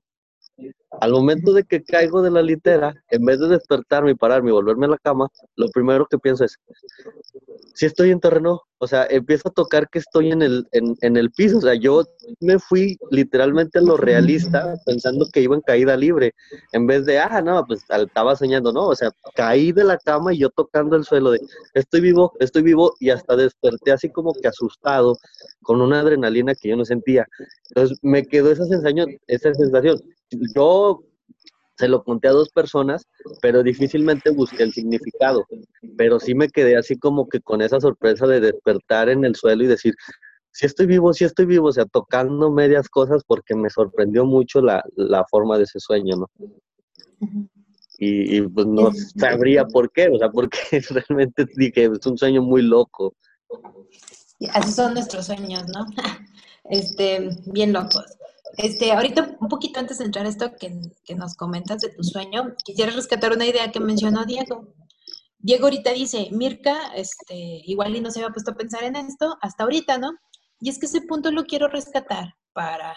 Al 1.01 1.13
momento 1.13 1.53
de 1.53 1.65
que 1.65 1.83
caigo 1.83 2.21
de 2.21 2.31
la 2.31 2.43
litera, 2.43 2.95
en 3.11 3.25
vez 3.25 3.39
de 3.39 3.49
despertarme 3.49 4.11
y 4.11 4.15
pararme 4.15 4.51
y 4.51 4.53
volverme 4.53 4.87
a 4.87 4.91
la 4.91 4.99
cama, 4.99 5.29
lo 5.57 5.69
primero 5.71 6.07
que 6.07 6.19
pienso 6.19 6.45
es, 6.45 6.59
si 7.75 7.87
estoy 7.87 8.11
en 8.11 8.21
terreno, 8.21 8.63
o 8.79 8.87
sea, 8.87 9.07
empiezo 9.09 9.49
a 9.49 9.53
tocar 9.53 9.89
que 9.89 10.01
estoy 10.01 10.33
en 10.33 10.43
el, 10.43 10.67
en, 10.73 11.17
el 11.17 11.31
piso, 11.31 11.59
o 11.59 11.61
sea, 11.61 11.75
yo 11.75 12.03
me 12.41 12.59
fui 12.59 12.99
literalmente 13.11 13.79
a 13.79 13.83
lo 13.83 13.97
realista, 13.97 14.75
pensando 14.85 15.27
que 15.33 15.43
iba 15.43 15.55
en 15.55 15.61
caída 15.61 15.97
libre, 15.97 16.35
en 16.73 16.87
vez 16.87 17.05
de, 17.07 17.19
ah, 17.19 17.41
no, 17.41 17.65
pues 17.67 17.85
estaba 17.89 18.35
soñando, 18.37 18.73
no, 18.73 18.89
o 18.89 18.97
sea, 18.97 19.11
caí 19.35 19.73
de 19.73 19.85
la 19.85 19.99
cama 19.99 20.35
y 20.35 20.39
yo 20.39 20.51
tocando 20.51 20.97
el 20.97 21.05
suelo 21.05 21.31
de, 21.31 21.41
estoy 21.75 22.01
vivo, 22.01 22.33
estoy 22.41 22.63
vivo, 22.63 22.95
y 22.99 23.11
hasta 23.11 23.37
desperté 23.37 23.93
así 23.93 24.11
como 24.11 24.33
que 24.33 24.49
asustado, 24.49 25.19
con 25.63 25.81
una 25.81 26.01
adrenalina 26.01 26.55
que 26.55 26.71
yo 26.71 26.77
no 26.77 26.85
sentía. 26.85 27.27
Entonces 27.69 27.99
me 28.03 28.25
quedó 28.25 28.51
esa 28.51 28.65
sensación, 28.65 29.17
esa 29.27 29.55
sensación. 29.55 30.01
Yo 30.55 30.90
se 31.81 31.89
lo 31.89 32.05
conté 32.05 32.29
a 32.29 32.33
dos 32.33 32.51
personas, 32.51 33.07
pero 33.41 33.63
difícilmente 33.63 34.31
busqué 34.31 34.65
el 34.65 34.73
significado. 34.73 35.47
Pero 35.97 36.21
sí 36.21 36.35
me 36.35 36.49
quedé 36.49 36.77
así 36.77 36.99
como 36.99 37.27
que 37.27 37.41
con 37.41 37.63
esa 37.63 37.81
sorpresa 37.81 38.27
de 38.27 38.41
despertar 38.41 39.09
en 39.09 39.25
el 39.25 39.35
suelo 39.35 39.65
y 39.65 39.67
decir, 39.67 39.95
sí 40.53 40.67
estoy 40.67 40.87
vivo, 40.87 41.15
sí 41.15 41.25
estoy 41.25 41.47
vivo, 41.47 41.69
o 41.69 41.73
sea, 41.73 41.87
tocando 41.87 42.51
medias 42.51 42.89
cosas 42.91 43.23
porque 43.27 43.55
me 43.55 43.71
sorprendió 43.71 44.27
mucho 44.27 44.61
la, 44.61 44.85
forma 45.31 45.57
de 45.57 45.65
ese 45.65 45.81
sueño, 45.81 46.17
¿no? 46.17 46.27
Y, 47.99 48.43
pues 48.43 48.67
no 48.67 48.91
sabría 49.19 49.65
por 49.67 49.91
qué, 49.91 50.09
o 50.09 50.19
sea, 50.19 50.31
porque 50.31 50.59
realmente 51.09 51.47
dije, 51.57 51.85
es 51.85 52.07
un 52.07 52.19
sueño 52.19 52.43
muy 52.43 52.63
loco. 52.63 53.15
Así 54.53 54.73
son 54.73 54.95
nuestros 54.95 55.27
sueños, 55.27 55.65
¿no? 55.69 55.87
Este, 56.65 57.31
bien 57.47 57.73
locos. 57.73 58.05
Este, 58.57 58.93
ahorita, 58.93 59.37
un 59.41 59.49
poquito 59.49 59.81
antes 59.81 59.99
de 59.99 60.05
entrar 60.05 60.27
a 60.27 60.29
esto 60.29 60.53
que, 60.57 61.15
nos 61.15 61.35
comentas 61.35 61.81
de 61.81 61.91
tu 61.91 62.03
sueño, 62.03 62.55
quisiera 62.65 62.93
rescatar 62.93 63.33
una 63.33 63.47
idea 63.47 63.71
que 63.71 63.81
mencionó 63.81 64.25
Diego. 64.25 64.75
Diego 65.39 65.65
ahorita 65.65 65.93
dice, 65.93 66.29
Mirka, 66.33 66.93
este, 66.95 67.35
igual 67.35 67.97
y 67.97 68.01
no 68.01 68.11
se 68.11 68.21
había 68.21 68.33
puesto 68.33 68.53
a 68.53 68.57
pensar 68.57 68.85
en 68.85 68.97
esto 68.97 69.37
hasta 69.41 69.65
ahorita, 69.65 69.99
¿no? 69.99 70.13
Y 70.61 70.69
es 70.69 70.79
que 70.79 70.87
ese 70.87 71.03
punto 71.03 71.31
lo 71.31 71.45
quiero 71.45 71.69
rescatar 71.69 72.35
para, 72.53 72.95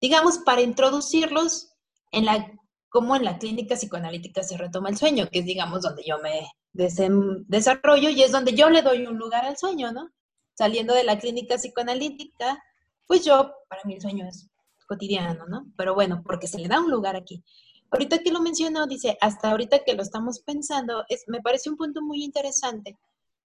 digamos, 0.00 0.38
para 0.38 0.60
introducirlos 0.60 1.72
en 2.12 2.26
la, 2.26 2.52
cómo 2.88 3.16
en 3.16 3.24
la 3.24 3.38
clínica 3.38 3.74
psicoanalítica 3.74 4.42
se 4.44 4.56
retoma 4.56 4.90
el 4.90 4.96
sueño, 4.96 5.28
que 5.30 5.40
es, 5.40 5.46
digamos, 5.46 5.82
donde 5.82 6.04
yo 6.06 6.18
me 6.18 6.46
desarrollo 6.72 8.08
y 8.08 8.22
es 8.22 8.32
donde 8.32 8.54
yo 8.54 8.70
le 8.70 8.82
doy 8.82 9.06
un 9.06 9.18
lugar 9.18 9.44
al 9.44 9.56
sueño, 9.56 9.92
¿no? 9.92 10.08
Saliendo 10.54 10.94
de 10.94 11.04
la 11.04 11.18
clínica 11.18 11.56
psicoanalítica, 11.56 12.62
pues 13.06 13.24
yo, 13.24 13.52
para 13.68 13.82
mí 13.84 13.94
el 13.94 14.00
sueño 14.00 14.26
es 14.26 14.51
cotidiano, 14.92 15.46
¿no? 15.46 15.66
Pero 15.76 15.94
bueno, 15.94 16.22
porque 16.24 16.46
se 16.46 16.58
le 16.58 16.68
da 16.68 16.80
un 16.80 16.90
lugar 16.90 17.16
aquí. 17.16 17.42
Ahorita 17.90 18.18
que 18.18 18.30
lo 18.30 18.40
mencionó, 18.40 18.86
dice, 18.86 19.16
hasta 19.20 19.50
ahorita 19.50 19.80
que 19.84 19.94
lo 19.94 20.02
estamos 20.02 20.40
pensando, 20.40 21.04
es, 21.08 21.24
me 21.26 21.40
parece 21.40 21.70
un 21.70 21.76
punto 21.76 22.02
muy 22.02 22.22
interesante, 22.22 22.98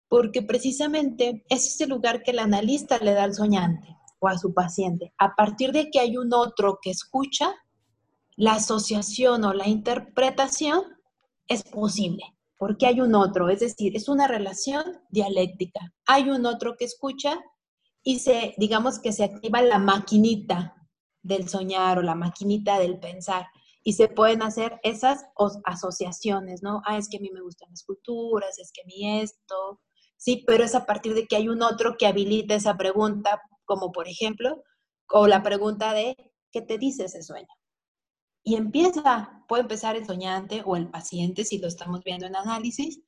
porque 0.07 0.41
precisamente 0.41 1.43
ese 1.49 1.67
es 1.67 1.81
el 1.81 1.89
lugar 1.89 2.23
que 2.23 2.31
el 2.31 2.39
analista 2.39 2.97
le 2.99 3.13
da 3.13 3.23
al 3.23 3.33
soñante 3.33 3.95
o 4.19 4.27
a 4.27 4.37
su 4.37 4.53
paciente. 4.53 5.13
A 5.17 5.35
partir 5.35 5.71
de 5.71 5.89
que 5.91 5.99
hay 5.99 6.17
un 6.17 6.33
otro 6.33 6.79
que 6.81 6.91
escucha, 6.91 7.53
la 8.35 8.53
asociación 8.53 9.43
o 9.45 9.53
la 9.53 9.67
interpretación 9.67 10.81
es 11.47 11.63
posible, 11.63 12.23
porque 12.57 12.87
hay 12.87 13.01
un 13.01 13.15
otro, 13.15 13.49
es 13.49 13.59
decir, 13.59 13.95
es 13.95 14.09
una 14.09 14.27
relación 14.27 14.83
dialéctica. 15.09 15.93
Hay 16.05 16.29
un 16.29 16.45
otro 16.45 16.75
que 16.77 16.85
escucha 16.85 17.39
y 18.03 18.19
se, 18.19 18.53
digamos 18.57 18.99
que 18.99 19.11
se 19.11 19.23
activa 19.23 19.61
la 19.61 19.79
maquinita 19.79 20.75
del 21.25 21.49
soñar 21.49 21.97
o 21.97 22.03
la 22.03 22.15
maquinita 22.15 22.79
del 22.79 22.99
pensar. 22.99 23.47
Y 23.83 23.93
se 23.93 24.07
pueden 24.07 24.41
hacer 24.41 24.79
esas 24.83 25.25
asociaciones, 25.63 26.63
¿no? 26.63 26.81
Ah, 26.85 26.97
es 26.97 27.09
que 27.09 27.17
a 27.17 27.19
mí 27.19 27.29
me 27.31 27.41
gustan 27.41 27.69
las 27.69 27.83
culturas, 27.83 28.57
es 28.59 28.71
que 28.71 28.81
a 28.81 28.85
mí 28.85 29.21
esto, 29.21 29.81
sí, 30.17 30.43
pero 30.47 30.63
es 30.63 30.75
a 30.75 30.85
partir 30.85 31.13
de 31.13 31.27
que 31.27 31.35
hay 31.35 31.49
un 31.49 31.61
otro 31.61 31.95
que 31.97 32.07
habilita 32.07 32.55
esa 32.55 32.77
pregunta, 32.77 33.41
como 33.65 33.91
por 33.91 34.07
ejemplo, 34.07 34.63
o 35.09 35.27
la 35.27 35.43
pregunta 35.43 35.93
de, 35.93 36.15
¿qué 36.51 36.61
te 36.61 36.77
dice 36.77 37.05
ese 37.05 37.21
sueño? 37.21 37.53
Y 38.43 38.55
empieza, 38.55 39.43
puede 39.47 39.63
empezar 39.63 39.95
el 39.95 40.05
soñante 40.05 40.61
o 40.65 40.75
el 40.75 40.89
paciente, 40.89 41.43
si 41.43 41.57
lo 41.57 41.67
estamos 41.67 42.03
viendo 42.03 42.25
en 42.27 42.35
análisis, 42.35 43.01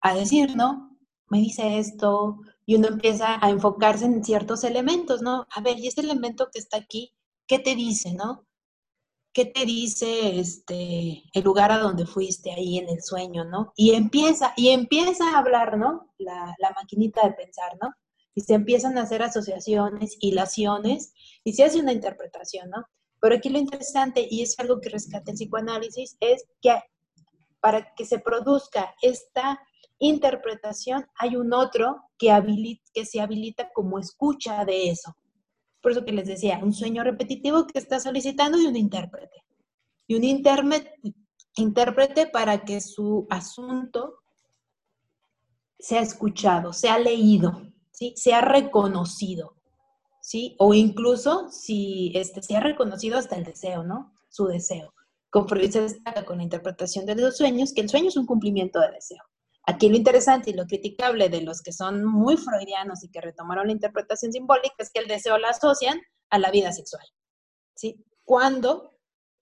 a 0.00 0.14
decir, 0.14 0.56
¿no? 0.56 0.96
Me 1.28 1.38
dice 1.38 1.78
esto, 1.78 2.38
y 2.66 2.76
uno 2.76 2.88
empieza 2.88 3.44
a 3.44 3.50
enfocarse 3.50 4.04
en 4.04 4.24
ciertos 4.24 4.64
elementos, 4.64 5.22
¿no? 5.22 5.46
A 5.54 5.60
ver, 5.60 5.78
y 5.78 5.86
este 5.86 6.00
elemento 6.02 6.48
que 6.52 6.58
está 6.58 6.76
aquí, 6.78 7.12
¿qué 7.50 7.58
te 7.58 7.74
dice, 7.74 8.14
no? 8.14 8.46
¿Qué 9.34 9.44
te 9.44 9.64
dice 9.64 10.38
este, 10.38 11.24
el 11.32 11.42
lugar 11.42 11.72
a 11.72 11.78
donde 11.78 12.06
fuiste 12.06 12.52
ahí 12.52 12.78
en 12.78 12.88
el 12.88 13.02
sueño, 13.02 13.44
no? 13.44 13.72
Y 13.74 13.94
empieza, 13.94 14.54
y 14.56 14.68
empieza 14.68 15.28
a 15.34 15.38
hablar, 15.38 15.76
¿no? 15.76 16.14
La, 16.18 16.54
maquinita 16.76 17.26
de 17.26 17.32
pensar, 17.32 17.76
¿no? 17.82 17.92
Y 18.36 18.42
se 18.42 18.54
empiezan 18.54 18.96
a 18.96 19.02
hacer 19.02 19.24
asociaciones, 19.24 20.16
hilaciones, 20.20 21.12
y 21.42 21.54
se 21.54 21.64
hace 21.64 21.80
una 21.80 21.92
interpretación, 21.92 22.70
¿no? 22.70 22.84
Pero 23.20 23.34
aquí 23.34 23.48
lo 23.48 23.58
interesante, 23.58 24.28
y 24.30 24.42
es 24.42 24.56
algo 24.60 24.80
que 24.80 24.90
rescata 24.90 25.32
el 25.32 25.36
psicoanálisis, 25.36 26.16
es 26.20 26.44
que 26.62 26.80
para 27.58 27.92
que 27.96 28.04
se 28.04 28.20
produzca 28.20 28.94
esta 29.02 29.60
interpretación, 29.98 31.04
hay 31.16 31.34
un 31.34 31.52
otro 31.52 32.00
que, 32.16 32.30
habilita, 32.30 32.84
que 32.94 33.04
se 33.04 33.20
habilita 33.20 33.70
como 33.72 33.98
escucha 33.98 34.64
de 34.64 34.90
eso. 34.90 35.16
Por 35.80 35.92
eso 35.92 36.04
que 36.04 36.12
les 36.12 36.26
decía, 36.26 36.60
un 36.62 36.72
sueño 36.72 37.02
repetitivo 37.02 37.66
que 37.66 37.78
está 37.78 38.00
solicitando 38.00 38.58
y 38.60 38.66
un 38.66 38.76
intérprete. 38.76 39.44
Y 40.06 40.14
un 40.14 40.24
intérprete 41.56 42.26
para 42.26 42.64
que 42.64 42.80
su 42.80 43.26
asunto 43.30 44.20
sea 45.78 46.02
escuchado, 46.02 46.72
sea 46.72 46.98
leído, 46.98 47.62
¿sí? 47.90 48.12
sea 48.16 48.40
reconocido, 48.42 49.56
¿sí? 50.20 50.54
O 50.58 50.74
incluso 50.74 51.48
si 51.50 52.12
este, 52.14 52.42
sea 52.42 52.60
reconocido 52.60 53.18
hasta 53.18 53.36
el 53.36 53.44
deseo, 53.44 53.82
¿no? 53.82 54.12
Su 54.28 54.46
deseo. 54.46 54.92
Como 55.30 55.48
se 55.48 55.80
destaca 55.80 56.24
con 56.24 56.38
la 56.38 56.42
interpretación 56.42 57.06
de 57.06 57.14
los 57.14 57.36
sueños, 57.36 57.72
que 57.72 57.80
el 57.80 57.88
sueño 57.88 58.08
es 58.08 58.16
un 58.16 58.26
cumplimiento 58.26 58.80
de 58.80 58.90
deseo. 58.90 59.22
Aquí 59.64 59.88
lo 59.88 59.96
interesante 59.96 60.50
y 60.50 60.54
lo 60.54 60.66
criticable 60.66 61.28
de 61.28 61.42
los 61.42 61.62
que 61.62 61.72
son 61.72 62.04
muy 62.04 62.36
freudianos 62.36 63.04
y 63.04 63.10
que 63.10 63.20
retomaron 63.20 63.66
la 63.66 63.72
interpretación 63.72 64.32
simbólica 64.32 64.74
es 64.78 64.90
que 64.92 65.00
el 65.00 65.08
deseo 65.08 65.38
lo 65.38 65.48
asocian 65.48 66.00
a 66.30 66.38
la 66.38 66.50
vida 66.50 66.72
sexual. 66.72 67.04
¿sí? 67.74 68.04
Cuando 68.24 68.90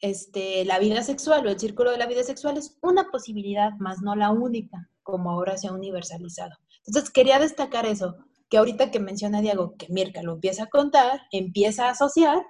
este, 0.01 0.65
la 0.65 0.79
vida 0.79 1.03
sexual 1.03 1.47
o 1.47 1.51
el 1.51 1.59
círculo 1.59 1.91
de 1.91 1.99
la 1.99 2.07
vida 2.07 2.23
sexual 2.23 2.57
es 2.57 2.79
una 2.83 3.11
posibilidad, 3.11 3.73
más 3.79 4.01
no 4.01 4.15
la 4.15 4.31
única, 4.31 4.91
como 5.03 5.31
ahora 5.31 5.57
se 5.57 5.69
ha 5.69 5.73
universalizado. 5.73 6.57
Entonces, 6.87 7.11
quería 7.11 7.39
destacar 7.39 7.87
eso, 7.87 8.17
que 8.49 8.59
ahorita 8.59 8.91
que 8.91 9.01
menciona 9.01 9.41
Diego, 9.41 9.75
que 9.77 9.89
Mirka 9.91 10.23
lo 10.23 10.35
empieza 10.35 10.65
a 10.65 10.69
contar, 10.69 11.23
empieza 11.33 11.87
a 11.87 11.91
asociar 11.91 12.45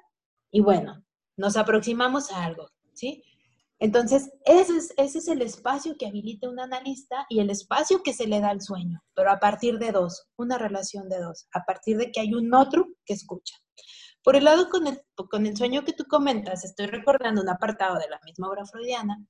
y 0.51 0.61
bueno, 0.61 1.05
nos 1.37 1.57
aproximamos 1.57 2.31
a 2.31 2.45
algo, 2.45 2.69
¿sí? 2.95 3.25
Entonces, 3.81 4.31
ese 4.45 4.77
es, 4.97 5.29
el 5.29 5.41
espacio 5.41 5.97
que 5.97 6.07
habilita 6.07 6.49
un 6.49 6.59
analista 6.59 7.27
y 7.29 7.39
el 7.39 7.49
espacio 7.49 8.03
que 8.03 8.13
se 8.13 8.27
le 8.27 8.41
da 8.41 8.51
al 8.51 8.61
sueño, 8.61 9.01
pero 9.15 9.31
a 9.31 9.39
partir 9.39 9.79
de 9.79 9.93
dos, 9.93 10.27
una 10.37 10.59
relación 10.59 11.09
de 11.09 11.21
dos, 11.21 11.47
a 11.53 11.65
partir 11.65 11.97
de 11.97 12.11
que 12.11 12.21
hay 12.21 12.35
un 12.35 12.53
otro 12.55 12.89
que 13.05 13.15
escucha. 13.15 13.57
Por 14.25 14.35
el 14.35 14.45
lado 14.45 14.69
con 14.69 15.47
el, 15.47 15.57
sueño 15.57 15.85
que 15.85 15.93
tú 15.93 16.05
comentas, 16.09 16.65
estoy 16.65 16.87
recordando 16.87 17.41
un 17.41 17.49
apartado 17.49 17.99
de 17.99 18.09
la 18.09 18.19
misma 18.25 18.49
obra 18.49 18.67
freudiana, 18.67 19.25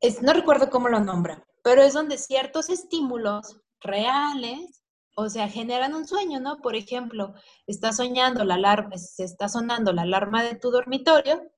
es, 0.00 0.20
no 0.20 0.32
recuerdo 0.32 0.68
cómo 0.68 0.88
lo 0.88 0.98
nombra, 0.98 1.46
pero 1.62 1.82
es 1.82 1.94
donde 1.94 2.18
ciertos 2.18 2.70
estímulos 2.70 3.60
reales, 3.80 4.82
o 5.14 5.28
sea, 5.28 5.48
generan 5.48 5.94
un 5.94 6.08
sueño, 6.08 6.40
¿no? 6.40 6.60
Por 6.60 6.74
ejemplo, 6.74 7.34
está 7.68 7.92
soñando 7.92 8.44
la 8.44 8.54
alarma, 8.54 8.98
se 8.98 9.22
está 9.22 9.48
sonando 9.48 9.92
la 9.92 10.02
alarma 10.02 10.42
de 10.42 10.56
tu 10.56 10.72
dormitorio 10.72 11.52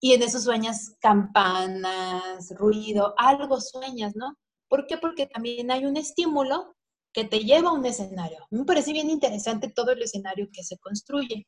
y 0.00 0.14
en 0.14 0.22
eso 0.22 0.40
sueñas 0.40 0.96
campanas, 1.00 2.50
ruido, 2.56 3.14
algo 3.18 3.60
sueñas, 3.60 4.16
¿no? 4.16 4.36
¿Por 4.68 4.86
qué? 4.86 4.96
Porque 4.96 5.26
también 5.26 5.70
hay 5.70 5.84
un 5.84 5.96
estímulo 5.96 6.74
que 7.12 7.24
te 7.24 7.40
lleva 7.40 7.70
a 7.70 7.74
un 7.74 7.84
escenario. 7.84 8.46
Me 8.50 8.64
parece 8.64 8.92
bien 8.92 9.10
interesante 9.10 9.68
todo 9.68 9.90
el 9.90 10.02
escenario 10.02 10.48
que 10.52 10.64
se 10.64 10.78
construye. 10.78 11.46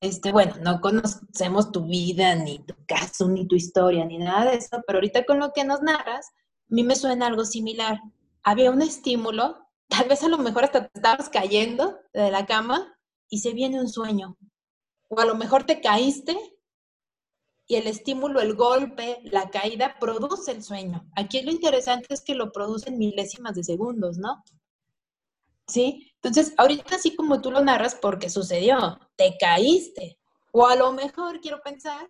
Este, 0.00 0.32
bueno, 0.32 0.56
no 0.60 0.80
conocemos 0.80 1.72
tu 1.72 1.86
vida, 1.86 2.34
ni 2.34 2.58
tu 2.58 2.74
caso, 2.86 3.28
ni 3.28 3.46
tu 3.46 3.54
historia, 3.56 4.04
ni 4.04 4.18
nada 4.18 4.50
de 4.50 4.58
eso, 4.58 4.82
pero 4.86 4.98
ahorita 4.98 5.24
con 5.24 5.38
lo 5.38 5.52
que 5.52 5.64
nos 5.64 5.80
narras, 5.80 6.26
a 6.26 6.74
mí 6.74 6.82
me 6.82 6.96
suena 6.96 7.28
algo 7.28 7.46
similar. 7.46 7.98
Había 8.42 8.70
un 8.70 8.82
estímulo, 8.82 9.56
tal 9.88 10.08
vez 10.08 10.22
a 10.22 10.28
lo 10.28 10.36
mejor 10.36 10.64
hasta 10.64 10.88
te 10.88 10.98
estabas 10.98 11.30
cayendo 11.30 11.98
de 12.12 12.30
la 12.30 12.44
cama 12.44 12.98
y 13.30 13.38
se 13.38 13.54
viene 13.54 13.80
un 13.80 13.88
sueño. 13.88 14.36
O 15.08 15.20
a 15.20 15.24
lo 15.24 15.36
mejor 15.36 15.64
te 15.64 15.80
caíste 15.80 16.36
y 17.66 17.76
el 17.76 17.86
estímulo, 17.86 18.40
el 18.40 18.54
golpe, 18.54 19.20
la 19.24 19.48
caída 19.50 19.96
produce 19.98 20.52
el 20.52 20.62
sueño. 20.62 21.06
Aquí 21.16 21.40
lo 21.42 21.50
interesante 21.50 22.12
es 22.12 22.20
que 22.20 22.34
lo 22.34 22.52
producen 22.52 22.98
milésimas 22.98 23.54
de 23.54 23.64
segundos, 23.64 24.18
¿no? 24.18 24.42
¿Sí? 25.66 26.12
Entonces, 26.16 26.52
ahorita 26.58 26.96
así 26.96 27.16
como 27.16 27.40
tú 27.40 27.50
lo 27.50 27.62
narras, 27.62 27.94
porque 27.94 28.28
sucedió, 28.28 28.98
te 29.16 29.36
caíste. 29.38 30.18
O 30.52 30.66
a 30.66 30.76
lo 30.76 30.92
mejor, 30.92 31.40
quiero 31.40 31.62
pensar, 31.62 32.08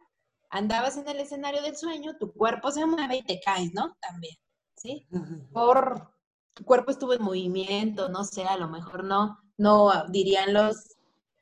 andabas 0.50 0.96
en 0.96 1.08
el 1.08 1.20
escenario 1.20 1.62
del 1.62 1.76
sueño, 1.76 2.16
tu 2.18 2.32
cuerpo 2.32 2.72
se 2.72 2.84
mueve 2.84 3.18
y 3.18 3.22
te 3.22 3.40
caes, 3.40 3.72
¿no? 3.74 3.96
También, 4.00 4.36
¿sí? 4.76 5.06
Por 5.52 6.14
tu 6.52 6.64
cuerpo 6.64 6.90
estuvo 6.90 7.12
en 7.12 7.22
movimiento, 7.22 8.08
no 8.08 8.24
sé, 8.24 8.44
a 8.44 8.56
lo 8.56 8.68
mejor 8.68 9.04
no, 9.04 9.38
no 9.56 10.04
dirían 10.08 10.52
los, 10.52 10.96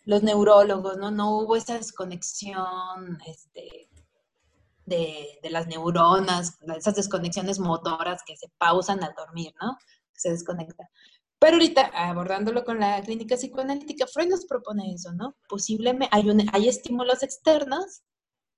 los 0.04 0.22
neurólogos, 0.22 0.96
¿no? 0.98 1.10
No 1.10 1.38
hubo 1.38 1.56
esa 1.56 1.74
desconexión, 1.74 3.18
este, 3.26 3.88
de, 4.96 5.50
las 5.50 5.66
neuronas, 5.66 6.58
esas 6.76 6.94
desconexiones 6.94 7.58
motoras 7.58 8.22
que 8.26 8.36
se 8.36 8.48
pausan 8.58 9.02
al 9.02 9.14
dormir, 9.14 9.52
¿no? 9.60 9.76
se 10.22 10.30
desconectan. 10.30 10.86
Pero 11.38 11.54
ahorita, 11.54 11.90
abordándolo 11.94 12.64
con 12.64 12.78
la 12.78 13.02
clínica 13.02 13.36
psicoanalítica, 13.36 14.06
Freud 14.06 14.28
nos 14.28 14.46
propone 14.46 14.94
eso, 14.94 15.12
¿no? 15.12 15.34
Posiblemente 15.48 16.08
hay, 16.12 16.68
estímulos 16.68 17.24
externos 17.24 18.02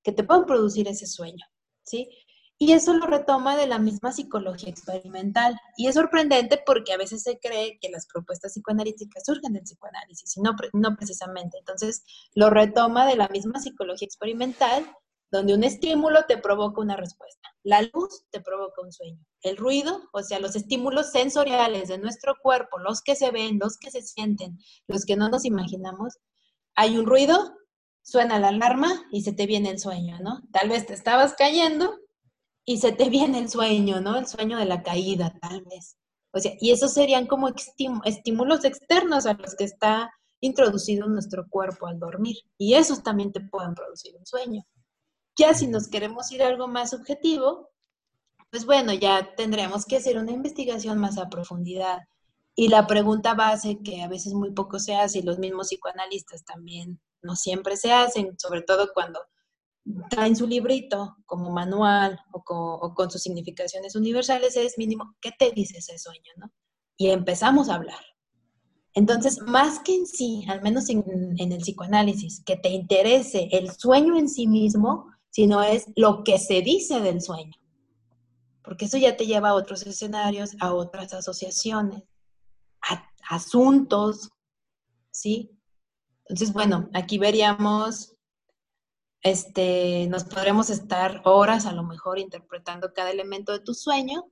que 0.02 0.12
te 0.12 0.22
pueden 0.22 0.44
producir 0.44 0.86
ese 0.86 1.06
sueño, 1.06 1.46
¿sí? 1.82 2.10
Y 2.58 2.72
eso 2.72 2.92
lo 2.92 3.06
retoma 3.06 3.56
de 3.56 3.66
la 3.66 3.78
misma 3.78 4.12
psicología 4.12 4.68
experimental. 4.68 5.58
Y 5.76 5.88
es 5.88 5.94
sorprendente 5.94 6.62
porque 6.64 6.92
a 6.92 6.98
veces 6.98 7.22
se 7.22 7.38
cree 7.38 7.78
que 7.80 7.88
las 7.88 8.06
propuestas 8.06 8.52
psicoanalíticas 8.52 9.24
surgen 9.24 9.54
del 9.54 9.64
psicoanálisis 9.64 10.36
y 10.36 10.42
no 10.42 10.96
precisamente. 10.96 11.58
Entonces, 11.58 12.04
lo 12.34 12.50
retoma 12.50 13.06
de 13.06 13.16
la 13.16 13.28
misma 13.28 13.60
psicología 13.60 14.06
experimental 14.06 14.86
donde 15.30 15.54
un 15.54 15.64
estímulo 15.64 16.24
te 16.26 16.38
provoca 16.38 16.80
una 16.80 16.96
respuesta. 16.96 17.48
La 17.62 17.82
luz 17.82 18.24
te 18.30 18.40
provoca 18.40 18.82
un 18.82 18.92
sueño. 18.92 19.24
El 19.42 19.56
ruido, 19.56 20.02
o 20.12 20.22
sea, 20.22 20.38
los 20.38 20.54
estímulos 20.54 21.10
sensoriales 21.10 21.88
de 21.88 21.98
nuestro 21.98 22.34
cuerpo, 22.42 22.78
los 22.78 23.00
que 23.00 23.16
se 23.16 23.30
ven, 23.30 23.58
los 23.58 23.78
que 23.78 23.90
se 23.90 24.02
sienten, 24.02 24.58
los 24.86 25.04
que 25.04 25.16
no 25.16 25.28
nos 25.28 25.44
imaginamos, 25.44 26.18
hay 26.76 26.98
un 26.98 27.06
ruido, 27.06 27.56
suena 28.02 28.38
la 28.38 28.48
alarma 28.48 29.06
y 29.10 29.22
se 29.22 29.32
te 29.32 29.46
viene 29.46 29.70
el 29.70 29.78
sueño, 29.78 30.18
¿no? 30.20 30.42
Tal 30.52 30.68
vez 30.68 30.86
te 30.86 30.94
estabas 30.94 31.34
cayendo 31.34 31.98
y 32.64 32.78
se 32.78 32.92
te 32.92 33.08
viene 33.10 33.38
el 33.38 33.48
sueño, 33.48 34.00
¿no? 34.00 34.16
El 34.16 34.26
sueño 34.26 34.58
de 34.58 34.66
la 34.66 34.82
caída, 34.82 35.34
tal 35.40 35.62
vez. 35.62 35.96
O 36.32 36.40
sea, 36.40 36.52
y 36.60 36.72
esos 36.72 36.92
serían 36.92 37.26
como 37.26 37.48
estímulos 38.04 38.64
externos 38.64 39.24
a 39.26 39.34
los 39.34 39.54
que 39.54 39.64
está 39.64 40.10
introducido 40.40 41.06
nuestro 41.06 41.46
cuerpo 41.48 41.86
al 41.86 42.00
dormir. 42.00 42.36
Y 42.58 42.74
esos 42.74 43.02
también 43.02 43.32
te 43.32 43.40
pueden 43.40 43.74
producir 43.74 44.16
un 44.16 44.26
sueño. 44.26 44.64
Ya 45.36 45.54
si 45.54 45.66
nos 45.66 45.88
queremos 45.88 46.30
ir 46.32 46.42
a 46.42 46.48
algo 46.48 46.68
más 46.68 46.94
objetivo, 46.94 47.70
pues 48.50 48.66
bueno, 48.66 48.92
ya 48.92 49.34
tendremos 49.34 49.84
que 49.84 49.96
hacer 49.96 50.16
una 50.16 50.30
investigación 50.30 50.98
más 50.98 51.18
a 51.18 51.28
profundidad. 51.28 51.98
Y 52.54 52.68
la 52.68 52.86
pregunta 52.86 53.34
base, 53.34 53.80
que 53.82 54.02
a 54.02 54.08
veces 54.08 54.32
muy 54.32 54.52
poco 54.52 54.78
se 54.78 54.94
hace, 54.94 55.18
y 55.18 55.22
los 55.22 55.40
mismos 55.40 55.68
psicoanalistas 55.68 56.44
también 56.44 57.00
no 57.20 57.34
siempre 57.34 57.76
se 57.76 57.92
hacen, 57.92 58.38
sobre 58.38 58.62
todo 58.62 58.90
cuando 58.94 59.18
traen 60.08 60.36
su 60.36 60.46
librito 60.46 61.16
como 61.26 61.50
manual 61.50 62.18
o 62.32 62.94
con, 62.94 63.10
sus 63.10 63.22
significaciones 63.22 63.96
universales, 63.96 64.56
es 64.56 64.78
mínimo, 64.78 65.16
¿qué 65.20 65.32
te 65.36 65.50
dice 65.50 65.78
ese 65.78 65.98
sueño? 65.98 66.32
¿no? 66.36 66.52
Y 66.96 67.10
empezamos 67.10 67.68
a 67.68 67.74
hablar. 67.74 68.04
Entonces, 68.94 69.40
más 69.40 69.80
que 69.80 69.96
en 69.96 70.06
sí, 70.06 70.44
al 70.48 70.62
menos 70.62 70.88
en, 70.88 71.04
en 71.38 71.50
el 71.50 71.58
psicoanálisis, 71.58 72.44
que 72.44 72.56
te 72.56 72.68
interese 72.68 73.48
el 73.50 73.72
sueño 73.72 74.16
en 74.16 74.28
sí 74.28 74.46
mismo, 74.46 75.10
sino 75.34 75.64
es 75.64 75.86
lo 75.96 76.22
que 76.22 76.38
se 76.38 76.62
dice 76.62 77.00
del 77.00 77.20
sueño. 77.20 77.58
Porque 78.62 78.84
eso 78.84 78.98
ya 78.98 79.16
te 79.16 79.26
lleva 79.26 79.48
a 79.48 79.54
otros 79.54 79.84
escenarios, 79.84 80.52
a 80.60 80.72
otras 80.72 81.12
asociaciones, 81.12 82.04
a 82.80 83.10
asuntos, 83.28 84.30
¿sí? 85.10 85.50
Entonces, 86.20 86.52
bueno, 86.52 86.88
aquí 86.94 87.18
veríamos, 87.18 88.14
este, 89.22 90.06
nos 90.06 90.22
podremos 90.22 90.70
estar 90.70 91.20
horas 91.24 91.66
a 91.66 91.72
lo 91.72 91.82
mejor 91.82 92.20
interpretando 92.20 92.94
cada 92.94 93.10
elemento 93.10 93.50
de 93.50 93.58
tu 93.58 93.74
sueño, 93.74 94.30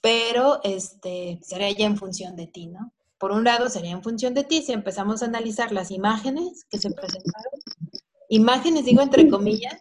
pero 0.00 0.60
este, 0.62 1.40
sería 1.42 1.72
ya 1.72 1.86
en 1.86 1.96
función 1.96 2.36
de 2.36 2.46
ti, 2.46 2.68
¿no? 2.68 2.92
Por 3.18 3.32
un 3.32 3.42
lado, 3.42 3.68
sería 3.68 3.90
en 3.90 4.02
función 4.04 4.32
de 4.34 4.44
ti 4.44 4.62
si 4.62 4.70
empezamos 4.70 5.22
a 5.22 5.26
analizar 5.26 5.72
las 5.72 5.90
imágenes 5.90 6.66
que 6.70 6.78
se 6.78 6.92
presentaron 6.92 7.50
Imágenes, 8.32 8.84
digo 8.84 9.02
entre 9.02 9.28
comillas, 9.28 9.80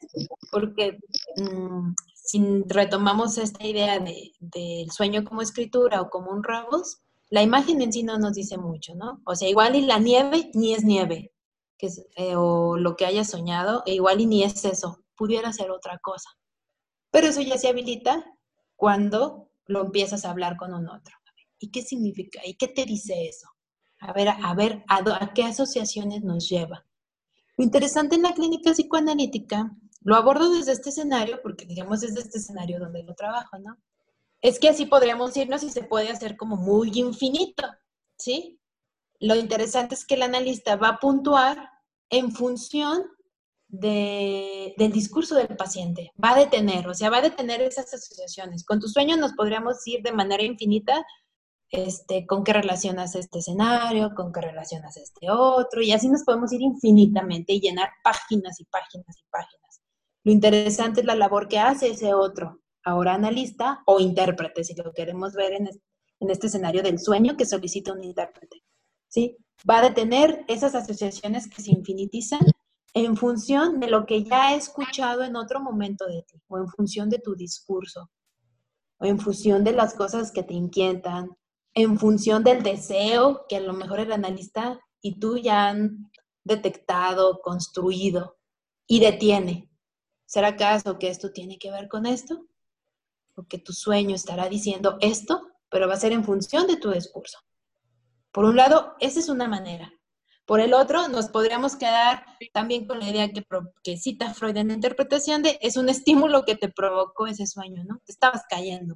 porque 0.52 0.98
mm, 1.38 1.94
si 2.16 2.64
retomamos 2.66 3.38
esta 3.38 3.64
idea 3.64 4.00
del 4.00 4.90
sueño 4.90 5.24
como 5.24 5.44
escritura 5.44 6.02
o 6.02 6.10
como 6.10 6.32
un 6.32 6.44
rabos, 6.44 7.04
la 7.30 7.44
imagen 7.44 7.80
en 7.84 7.94
sí 7.94 8.02
no 8.02 8.18
nos 8.18 8.34
dice 8.34 8.58
mucho, 8.58 8.96
¿no? 8.96 9.22
O 9.24 9.36
sea, 9.36 9.48
igual 9.48 9.76
y 9.76 9.82
la 9.82 10.00
nieve 10.00 10.50
ni 10.56 10.74
es 10.74 10.84
nieve, 10.84 11.32
que 11.78 11.90
eh, 12.16 12.36
o 12.36 12.76
lo 12.76 12.96
que 12.96 13.06
haya 13.06 13.24
soñado, 13.24 13.84
e 13.86 13.94
igual 13.94 14.20
y 14.20 14.26
ni 14.26 14.44
es 14.44 14.66
eso, 14.66 15.04
pudiera 15.16 15.54
ser 15.54 15.70
otra 15.70 16.00
cosa. 16.00 16.32
Pero 17.12 17.28
eso 17.28 17.42
ya 17.42 17.60
se 17.60 17.68
habilita 17.68 18.26
cuando 18.76 19.52
lo 19.68 19.82
empiezas 19.82 20.26
a 20.26 20.32
hablar 20.32 20.58
con 20.58 20.74
un 20.74 20.90
otro. 20.90 21.16
¿Y 21.60 21.70
qué 21.70 21.84
significa? 21.84 22.42
¿Y 22.44 22.56
qué 22.56 22.68
te 22.68 22.86
dice 22.86 23.28
eso? 23.28 23.48
A 24.00 24.12
ver, 24.12 24.30
a 24.30 24.54
ver, 24.56 24.84
a 24.88 25.34
qué 25.36 25.44
asociaciones 25.44 26.24
nos 26.24 26.50
lleva? 26.50 26.89
Lo 27.60 27.66
interesante 27.66 28.16
en 28.16 28.22
la 28.22 28.34
clínica 28.34 28.72
psicoanalítica, 28.72 29.76
lo 30.06 30.16
abordo 30.16 30.50
desde 30.50 30.72
este 30.72 30.92
escenario, 30.92 31.42
porque 31.44 31.66
digamos 31.66 32.00
desde 32.00 32.22
este 32.22 32.38
escenario 32.38 32.80
donde 32.80 33.04
lo 33.04 33.14
trabajo, 33.16 33.60
¿no? 33.60 33.78
Es 34.42 34.60
que 34.60 34.70
así 34.70 34.86
podríamos 34.86 35.36
irnos 35.36 35.64
y 35.64 35.70
se 35.70 35.84
puede 35.84 36.10
hacer 36.10 36.38
como 36.38 36.56
muy 36.56 36.90
infinito, 36.94 37.68
¿sí? 38.18 38.62
Lo 39.20 39.36
interesante 39.36 39.96
es 39.96 40.06
que 40.06 40.16
el 40.16 40.22
analista 40.22 40.78
va 40.78 40.88
a 40.88 41.00
puntuar 41.00 41.70
en 42.10 42.32
función 42.32 43.04
del 43.68 44.92
discurso 44.94 45.36
del 45.36 45.58
paciente, 45.58 46.14
va 46.24 46.32
a 46.32 46.40
detener, 46.40 46.88
o 46.88 46.94
sea, 46.94 47.10
va 47.10 47.18
a 47.18 47.24
detener 47.24 47.62
esas 47.62 47.94
asociaciones. 47.94 48.64
Con 48.64 48.80
tu 48.80 48.88
sueño 48.88 49.18
nos 49.18 49.34
podríamos 49.34 49.86
ir 49.86 50.02
de 50.02 50.14
manera 50.14 50.44
infinita 50.44 51.06
este, 51.72 52.26
con 52.26 52.44
qué 52.44 52.54
relacionas 52.54 53.16
este 53.16 53.40
escenario, 53.40 54.16
con 54.16 54.32
qué 54.32 54.42
relacionas 54.42 54.98
este 54.98 55.30
otro, 55.30 55.82
y 55.82 55.92
así 55.92 56.10
nos 56.10 56.24
podemos 56.24 56.52
ir 56.52 56.62
infinitamente 56.62 57.54
y 57.54 57.62
llenar 57.62 57.90
páginas 58.04 58.60
y 58.60 58.66
páginas 58.66 59.18
y 59.18 59.24
páginas. 59.30 59.82
Lo 60.24 60.32
interesante 60.32 61.02
es 61.02 61.06
la 61.06 61.16
labor 61.16 61.48
que 61.48 61.60
hace 61.60 61.92
ese 61.92 62.14
otro, 62.14 62.62
ahora 62.84 63.14
analista 63.14 63.82
o 63.86 64.00
intérprete, 64.00 64.64
si 64.64 64.76
lo 64.76 64.92
queremos 64.94 65.34
ver 65.34 65.54
en 65.54 65.68
este, 65.68 65.84
en 66.20 66.30
este 66.30 66.48
escenario 66.48 66.84
del 66.84 67.00
sueño 67.00 67.38
que 67.38 67.46
solicita 67.46 67.94
un 67.94 68.04
intérprete. 68.04 68.64
¿sí? 69.08 69.38
Va 69.70 69.80
a 69.80 69.84
detener 69.84 70.46
esas 70.48 70.76
asociaciones 70.76 71.50
que 71.50 71.62
se 71.62 71.72
infinitizan 71.72 72.42
en 72.94 73.16
función 73.16 73.80
de 73.80 73.90
lo 73.90 74.06
que 74.06 74.24
ya 74.24 74.54
he 74.54 74.58
escuchado 74.58 75.24
en 75.24 75.36
otro 75.36 75.60
momento 75.60 76.08
de 76.08 76.24
ti, 76.24 76.42
o 76.48 76.58
en 76.58 76.68
función 76.68 77.10
de 77.10 77.20
tu 77.20 77.36
discurso, 77.36 78.10
o 78.98 79.06
en 79.06 79.20
función 79.20 79.64
de 79.64 79.74
las 79.74 79.94
cosas 79.94 80.32
que 80.32 80.44
te 80.44 80.54
inquietan, 80.54 81.30
en 81.74 82.00
función 82.00 82.44
del 82.44 82.64
deseo 82.64 83.46
que 83.48 83.58
a 83.58 83.62
lo 83.62 83.74
mejor 83.74 84.00
el 84.00 84.12
analista 84.12 84.80
y 85.02 85.20
tú 85.20 85.38
ya 85.38 85.70
han 85.70 86.12
detectado, 86.44 87.42
construido 87.42 88.38
y 88.88 89.00
detiene. 89.00 89.70
¿Será 90.26 90.50
acaso 90.50 91.00
que 91.00 91.10
esto 91.10 91.32
tiene 91.32 91.58
que 91.58 91.72
ver 91.72 91.88
con 91.88 92.06
esto? 92.06 92.48
Porque 93.34 93.58
tu 93.58 93.74
sueño 93.74 94.16
estará 94.16 94.50
diciendo 94.50 94.98
esto, 95.02 95.48
pero 95.70 95.88
va 95.88 95.94
a 95.94 96.00
ser 96.00 96.12
en 96.12 96.24
función 96.24 96.68
de 96.68 96.78
tu 96.78 96.92
discurso. 96.92 97.40
Por 98.32 98.46
un 98.46 98.56
lado, 98.56 98.96
esa 99.00 99.20
es 99.20 99.30
una 99.30 99.48
manera. 99.48 99.92
Por 100.46 100.60
el 100.60 100.74
otro, 100.74 101.08
nos 101.08 101.30
podríamos 101.30 101.76
quedar 101.76 102.26
también 102.54 102.88
con 102.88 103.00
la 103.00 103.10
idea 103.10 103.32
que, 103.32 103.46
que 103.84 103.98
cita 103.98 104.34
Freud 104.34 104.58
en 104.58 104.70
la 104.70 104.74
interpretación 104.74 105.44
de 105.44 105.60
es 105.62 105.78
un 105.78 105.90
estímulo 105.90 106.44
que 106.44 106.56
te 106.56 106.70
provocó 106.70 107.28
ese 107.28 107.46
sueño, 107.46 107.84
¿no? 107.86 108.00
Te 108.06 108.12
estabas 108.12 108.44
cayendo 108.50 108.96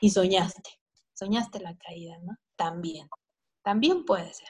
y 0.00 0.10
soñaste 0.10 0.81
soñaste 1.22 1.60
la 1.60 1.76
caída, 1.76 2.18
¿no? 2.22 2.36
También, 2.56 3.08
también 3.62 4.04
puede 4.04 4.32
ser. 4.34 4.48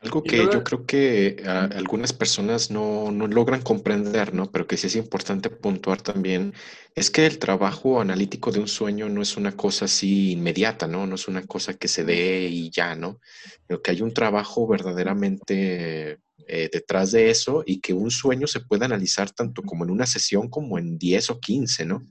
Algo 0.00 0.22
que 0.22 0.36
yo 0.36 0.62
creo 0.62 0.84
que 0.84 1.42
algunas 1.46 2.12
personas 2.12 2.70
no, 2.70 3.10
no, 3.10 3.26
logran 3.26 3.62
comprender, 3.62 4.34
¿no? 4.34 4.50
Pero 4.50 4.66
que 4.66 4.76
sí 4.76 4.86
es 4.88 4.96
importante 4.96 5.48
puntuar 5.48 6.02
también, 6.02 6.52
es 6.94 7.10
que 7.10 7.24
el 7.24 7.38
trabajo 7.38 8.02
analítico 8.02 8.52
de 8.52 8.60
un 8.60 8.68
sueño 8.68 9.08
no 9.08 9.22
es 9.22 9.38
una 9.38 9.56
cosa 9.56 9.86
así 9.86 10.32
inmediata, 10.32 10.86
¿no? 10.86 11.06
No 11.06 11.14
es 11.14 11.26
una 11.26 11.46
cosa 11.46 11.74
que 11.74 11.88
se 11.88 12.04
dé 12.04 12.48
y 12.48 12.70
ya, 12.70 12.94
¿no? 12.94 13.20
Pero 13.66 13.80
que 13.80 13.92
hay 13.92 14.02
un 14.02 14.12
trabajo 14.12 14.66
verdaderamente 14.66 16.18
eh, 16.46 16.68
detrás 16.70 17.12
de 17.12 17.30
eso 17.30 17.62
y 17.64 17.80
que 17.80 17.94
un 17.94 18.10
sueño 18.10 18.46
se 18.46 18.60
puede 18.60 18.84
analizar 18.84 19.30
tanto 19.30 19.62
como 19.62 19.84
en 19.84 19.90
una 19.90 20.04
sesión 20.04 20.50
como 20.50 20.78
en 20.78 20.98
10 20.98 21.30
o 21.30 21.40
15, 21.40 21.86
¿no? 21.86 22.06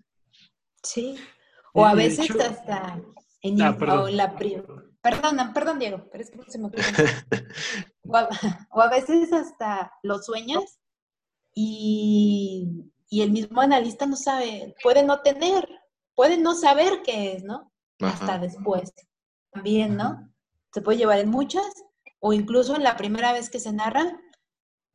Sí. 0.81 1.15
O 1.73 1.85
a 1.85 1.93
veces 1.93 2.31
hasta 2.31 3.01
en, 3.43 3.61
ah, 3.61 3.77
la 4.11 4.35
Perdón, 5.03 5.53
perdón, 5.53 5.79
Diego, 5.79 6.07
pero 6.09 6.23
es 6.23 6.31
que 6.31 6.37
no 6.37 6.43
se 6.47 6.57
me 6.57 6.67
ocurre. 6.67 6.81
o, 8.71 8.81
a, 8.81 8.89
veces 8.89 9.33
hasta 9.33 9.91
lo 10.01 10.19
sueñas 10.19 10.79
y, 11.53 12.89
el 13.11 13.31
mismo 13.31 13.61
analista 13.61 14.05
no 14.05 14.15
sabe, 14.15 14.73
puede 14.81 15.03
no 15.03 15.21
tener, 15.21 15.67
puede 16.15 16.37
no 16.37 16.55
saber 16.55 17.01
qué 17.03 17.33
es, 17.33 17.43
¿no? 17.43 17.71
Hasta 17.99 18.39
después. 18.39 18.93
También, 19.51 19.97
¿no? 19.97 20.31
Se 20.73 20.81
puede 20.81 20.97
llevar 20.97 21.19
en 21.19 21.29
muchas, 21.29 21.65
o 22.19 22.31
incluso 22.31 22.75
en 22.75 22.83
la 22.83 22.95
primera 22.95 23.33
vez 23.33 23.49
que 23.49 23.59
se 23.59 23.73
narra, 23.73 24.19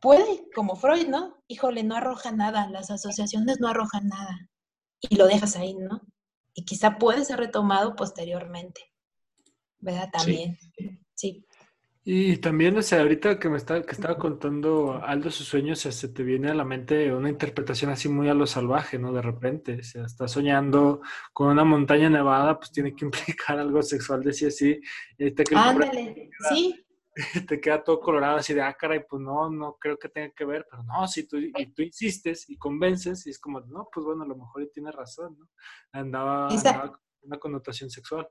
puede, 0.01 0.49
como 0.55 0.75
Freud, 0.75 1.07
¿no? 1.09 1.37
Híjole, 1.49 1.85
no 1.85 1.97
arroja 1.97 2.33
nada, 2.33 2.69
las 2.71 2.91
asociaciones 2.91 3.61
no 3.61 3.69
arrojan 3.69 4.09
nada. 4.09 4.49
Y 5.01 5.17
lo 5.17 5.27
dejas 5.27 5.55
ahí, 5.57 5.75
¿no? 5.75 6.01
Y 6.55 6.65
quizá 6.65 6.99
puede 6.99 7.25
ser 7.25 7.39
retomado 7.39 7.95
posteriormente. 7.97 8.89
¿verdad? 9.81 10.11
También, 10.13 10.59
sí. 11.15 11.45
Y 12.05 12.39
también, 12.39 12.77
o 12.79 12.83
sea, 12.83 13.01
ahorita 13.03 13.39
que 13.39 13.51
me 13.51 13.59
está, 13.59 13.83
que 13.83 13.93
estaba 13.93 14.17
contando 14.17 15.03
Aldo 15.05 15.31
sus 15.31 15.47
sueños, 15.47 15.81
o 15.81 15.83
sea, 15.83 15.93
se 15.93 16.09
te 16.09 16.23
viene 16.23 16.49
a 16.49 16.55
la 16.55 16.65
mente 16.65 17.13
una 17.13 17.29
interpretación 17.29 17.91
así 17.91 18.09
muy 18.09 18.31
a 18.31 18.35
lo 18.35 18.47
salvaje, 18.47 18.99
¿no? 18.99 19.13
De 19.13 19.21
repente, 19.21 19.79
o 19.81 19.83
sea, 19.83 20.05
está 20.07 20.27
soñando 20.27 21.03
con 21.35 21.49
una 21.49 21.65
montaña 21.65 22.09
nevada, 22.09 22.59
pues 22.59 22.73
tiene 22.73 22.97
que 22.97 23.05
implicar 23.37 23.59
algo 23.59 23.83
sexual, 23.83 24.23
decía 24.23 24.49
así. 24.49 24.81
Y 25.19 25.33
te 25.33 25.45
Ándale, 25.55 26.31
sí. 26.49 26.83
Te 27.49 27.61
queda 27.61 27.83
todo 27.83 28.01
colorado 28.01 28.37
así 28.37 28.55
de 28.55 28.63
ácara 28.63 28.95
y 28.95 29.01
pues 29.01 29.21
no, 29.21 29.51
no 29.51 29.77
creo 29.81 29.99
que 29.99 30.09
tenga 30.09 30.31
que 30.31 30.45
ver, 30.45 30.67
pero 30.71 30.85
no, 30.85 31.07
si 31.09 31.27
tú, 31.27 31.37
y 31.37 31.67
tú 31.73 31.83
insistes 31.83 32.49
y 32.49 32.57
convences 32.57 33.27
y 33.27 33.31
es 33.31 33.41
como, 33.41 33.61
no, 33.61 33.89
pues 33.93 34.07
bueno, 34.07 34.23
a 34.23 34.27
lo 34.27 34.37
mejor 34.37 34.71
tiene 34.73 34.93
razón, 34.93 35.37
¿no? 35.39 35.49
Andaba, 35.93 36.49
andaba 36.49 36.93
con 36.93 37.01
una 37.23 37.39
connotación 37.39 37.91
sexual. 37.91 38.29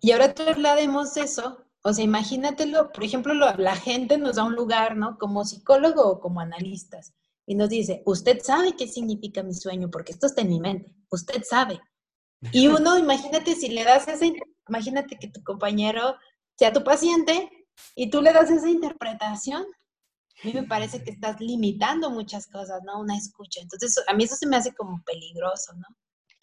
Y 0.00 0.12
ahora 0.12 0.34
traslademos 0.34 1.16
eso, 1.16 1.64
o 1.82 1.92
sea, 1.92 2.04
imagínatelo, 2.04 2.92
por 2.92 3.04
ejemplo, 3.04 3.32
la 3.34 3.76
gente 3.76 4.18
nos 4.18 4.36
da 4.36 4.44
un 4.44 4.54
lugar, 4.54 4.96
¿no? 4.96 5.16
Como 5.18 5.44
psicólogo 5.44 6.02
o 6.02 6.20
como 6.20 6.40
analistas, 6.40 7.14
y 7.46 7.54
nos 7.54 7.70
dice, 7.70 8.02
usted 8.04 8.40
sabe 8.42 8.76
qué 8.76 8.86
significa 8.86 9.42
mi 9.42 9.54
sueño, 9.54 9.90
porque 9.90 10.12
esto 10.12 10.26
está 10.26 10.42
en 10.42 10.50
mi 10.50 10.60
mente, 10.60 10.94
usted 11.10 11.42
sabe. 11.42 11.80
Y 12.52 12.68
uno, 12.68 12.98
imagínate 12.98 13.54
si 13.54 13.68
le 13.68 13.84
das 13.84 14.08
ese, 14.08 14.34
imagínate 14.68 15.18
que 15.18 15.28
tu 15.28 15.42
compañero 15.42 16.16
sea 16.56 16.72
tu 16.72 16.84
paciente 16.84 17.59
y 17.94 18.10
tú 18.10 18.22
le 18.22 18.32
das 18.32 18.50
esa 18.50 18.68
interpretación. 18.68 19.64
A 20.42 20.46
mí 20.46 20.54
me 20.54 20.62
parece 20.62 21.02
que 21.02 21.10
estás 21.10 21.40
limitando 21.40 22.10
muchas 22.10 22.46
cosas, 22.46 22.80
¿no? 22.84 23.00
Una 23.00 23.16
escucha. 23.16 23.60
Entonces, 23.60 24.02
a 24.08 24.14
mí 24.14 24.24
eso 24.24 24.36
se 24.36 24.46
me 24.46 24.56
hace 24.56 24.72
como 24.72 25.02
peligroso, 25.04 25.74
¿no? 25.74 25.86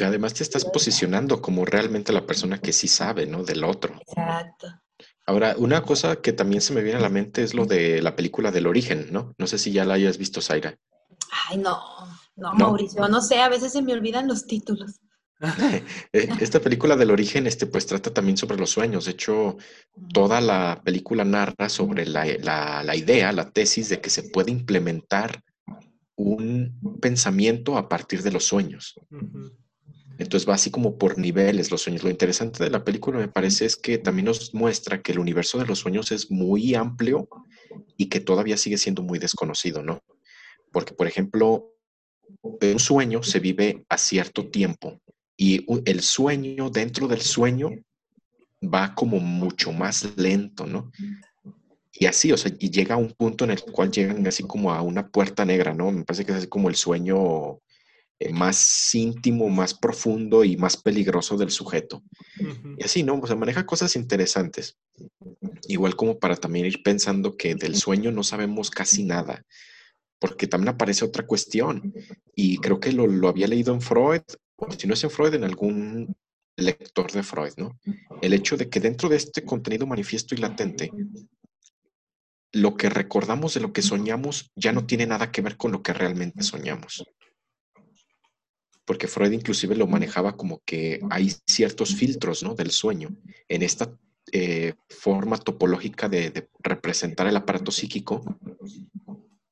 Además 0.05 0.35
te 0.35 0.43
estás 0.43 0.63
posicionando 0.65 1.41
como 1.41 1.65
realmente 1.65 2.13
la 2.13 2.25
persona 2.25 2.59
que 2.59 2.73
sí 2.73 2.88
sabe, 2.88 3.25
¿no? 3.25 3.43
Del 3.43 3.63
otro. 3.63 3.95
Exacto. 4.07 4.67
Ahora, 5.25 5.55
una 5.57 5.81
cosa 5.81 6.17
que 6.17 6.31
también 6.33 6.61
se 6.61 6.73
me 6.73 6.81
viene 6.81 6.99
a 6.99 7.01
la 7.01 7.09
mente 7.09 7.43
es 7.43 7.53
lo 7.53 7.65
de 7.65 8.01
la 8.01 8.15
película 8.15 8.51
del 8.51 8.67
origen, 8.67 9.07
¿no? 9.11 9.33
No 9.38 9.47
sé 9.47 9.57
si 9.57 9.71
ya 9.71 9.83
la 9.83 9.95
hayas 9.95 10.17
visto, 10.17 10.41
Zaira. 10.41 10.77
Ay, 11.49 11.57
no, 11.57 11.79
no, 12.35 12.53
Mauricio, 12.53 13.07
no 13.09 13.21
sé, 13.21 13.41
a 13.41 13.49
veces 13.49 13.73
se 13.73 13.81
me 13.81 13.93
olvidan 13.93 14.27
los 14.27 14.45
títulos. 14.45 14.99
Eh, 16.13 16.29
esta 16.39 16.59
película 16.59 16.95
del 16.95 17.11
origen, 17.11 17.47
este, 17.47 17.67
pues 17.67 17.85
trata 17.85 18.13
también 18.13 18.38
sobre 18.38 18.57
los 18.57 18.71
sueños. 18.71 19.05
De 19.05 19.11
hecho, 19.11 19.57
toda 20.13 20.41
la 20.41 20.81
película 20.83 21.23
narra 21.23 21.69
sobre 21.69 22.05
la, 22.05 22.25
la 22.83 22.95
idea, 22.95 23.31
la 23.31 23.51
tesis 23.51 23.89
de 23.89 24.01
que 24.01 24.09
se 24.09 24.23
puede 24.23 24.51
implementar 24.51 25.43
un 26.15 26.99
pensamiento 26.99 27.77
a 27.77 27.88
partir 27.88 28.23
de 28.23 28.31
los 28.31 28.45
sueños. 28.45 28.95
Entonces 30.17 30.49
va 30.49 30.55
así 30.55 30.71
como 30.71 30.97
por 30.97 31.19
niveles 31.19 31.69
los 31.69 31.83
sueños. 31.83 32.03
Lo 32.03 32.09
interesante 32.09 32.63
de 32.63 32.71
la 32.71 32.83
película 32.83 33.19
me 33.19 33.27
parece 33.27 33.65
es 33.65 33.75
que 33.75 33.99
también 33.99 34.25
nos 34.25 34.53
muestra 34.53 35.01
que 35.01 35.11
el 35.11 35.19
universo 35.19 35.59
de 35.59 35.67
los 35.67 35.79
sueños 35.79 36.11
es 36.11 36.31
muy 36.31 36.73
amplio 36.73 37.29
y 37.97 38.07
que 38.07 38.19
todavía 38.19 38.57
sigue 38.57 38.79
siendo 38.79 39.03
muy 39.03 39.19
desconocido, 39.19 39.83
¿no? 39.83 40.01
Porque, 40.71 40.93
por 40.93 41.05
ejemplo, 41.05 41.75
un 42.41 42.79
sueño 42.79 43.21
se 43.21 43.39
vive 43.39 43.85
a 43.89 43.97
cierto 43.97 44.49
tiempo 44.49 44.99
y 45.38 45.63
el 45.85 46.01
sueño 46.01 46.71
dentro 46.71 47.07
del 47.07 47.21
sueño 47.21 47.69
va 48.61 48.95
como 48.95 49.19
mucho 49.19 49.71
más 49.71 50.17
lento, 50.17 50.65
¿no? 50.65 50.91
Y 51.93 52.05
así, 52.05 52.31
o 52.31 52.38
sea, 52.38 52.51
y 52.59 52.69
llega 52.69 52.95
a 52.95 52.97
un 52.97 53.11
punto 53.11 53.45
en 53.45 53.51
el 53.51 53.61
cual 53.61 53.91
llegan 53.91 54.25
así 54.27 54.43
como 54.43 54.73
a 54.73 54.81
una 54.81 55.07
puerta 55.07 55.45
negra, 55.45 55.73
¿no? 55.73 55.91
Me 55.91 56.03
parece 56.03 56.25
que 56.25 56.31
es 56.31 56.39
así 56.39 56.47
como 56.47 56.69
el 56.69 56.75
sueño 56.75 57.59
eh, 58.19 58.33
más 58.33 58.93
íntimo, 58.93 59.47
más 59.49 59.73
profundo 59.73 60.43
y 60.43 60.57
más 60.57 60.77
peligroso 60.77 61.38
del 61.38 61.51
sujeto. 61.51 62.03
Y 62.77 62.83
así, 62.83 63.03
¿no? 63.03 63.19
O 63.19 63.27
sea, 63.27 63.35
maneja 63.35 63.65
cosas 63.65 63.95
interesantes. 63.95 64.77
Igual 65.67 65.95
como 65.95 66.19
para 66.19 66.35
también 66.35 66.65
ir 66.65 66.83
pensando 66.83 67.35
que 67.35 67.55
del 67.55 67.75
sueño 67.75 68.11
no 68.11 68.23
sabemos 68.23 68.69
casi 68.69 69.03
nada, 69.03 69.43
porque 70.19 70.47
también 70.47 70.69
aparece 70.69 71.05
otra 71.05 71.25
cuestión. 71.25 71.93
Y 72.35 72.57
creo 72.57 72.79
que 72.79 72.91
lo, 72.91 73.07
lo 73.07 73.27
había 73.27 73.47
leído 73.47 73.73
en 73.73 73.81
Freud, 73.81 74.21
o 74.57 74.71
si 74.71 74.87
no 74.87 74.93
es 74.93 75.03
en 75.03 75.09
Freud, 75.09 75.33
en 75.33 75.43
algún 75.43 76.15
lector 76.57 77.11
de 77.11 77.23
Freud, 77.23 77.53
¿no? 77.57 77.79
El 78.21 78.33
hecho 78.33 78.57
de 78.57 78.69
que 78.69 78.79
dentro 78.79 79.09
de 79.09 79.17
este 79.17 79.43
contenido 79.43 79.85
manifiesto 79.85 80.35
y 80.35 80.39
latente, 80.39 80.91
lo 82.51 82.75
que 82.75 82.89
recordamos 82.89 83.53
de 83.53 83.61
lo 83.61 83.71
que 83.71 83.81
soñamos 83.81 84.51
ya 84.55 84.71
no 84.71 84.85
tiene 84.85 85.05
nada 85.05 85.31
que 85.31 85.41
ver 85.41 85.57
con 85.57 85.71
lo 85.71 85.81
que 85.81 85.93
realmente 85.93 86.43
soñamos 86.43 87.05
porque 88.87 89.09
Freud 89.09 89.33
inclusive 89.33 89.75
lo 89.75 89.85
manejaba 89.85 90.37
como 90.37 90.61
que 90.65 91.01
hay 91.09 91.33
ciertos 91.45 91.93
filtros 91.93 92.41
¿no? 92.41 92.55
del 92.55 92.71
sueño. 92.71 93.09
En 93.49 93.61
esta 93.61 93.93
eh, 94.31 94.75
forma 94.87 95.37
topológica 95.37 96.07
de, 96.07 96.47
representar 96.59 97.27
el 97.27 97.35
aparato 97.35 97.69
psíquico, 97.69 98.23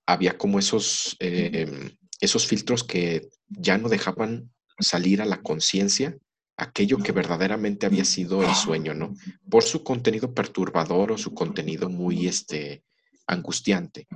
había 0.05 0.37
como 0.37 0.57
esos, 0.57 1.17
em, 1.19 1.97
esos 2.21 2.47
filtros 2.47 2.85
que 2.85 3.27
ya 3.49 3.77
no 3.77 3.89
dejaban 3.89 4.53
salir 4.79 5.21
a 5.21 5.25
la 5.25 5.41
conciencia 5.41 6.17
aquello 6.57 6.97
que 6.99 7.11
verdaderamente 7.11 7.85
había 7.85 8.05
sido 8.05 8.43
el 8.43 8.53
sueño, 8.55 8.93
¿no? 8.93 9.13
Por 9.49 9.63
su 9.63 9.83
contenido 9.83 10.33
perturbador 10.33 11.11
o 11.11 11.17
su 11.17 11.33
contenido 11.33 11.89
muy 11.89 12.27
este, 12.27 12.83
angustiante. 13.27 14.07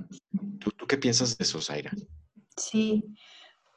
¿Tú, 0.60 0.72
¿Tú 0.72 0.88
qué 0.88 0.98
piensas 0.98 1.38
de 1.38 1.44
eso, 1.44 1.62
Zaira? 1.62 1.92
Sí, 2.56 3.04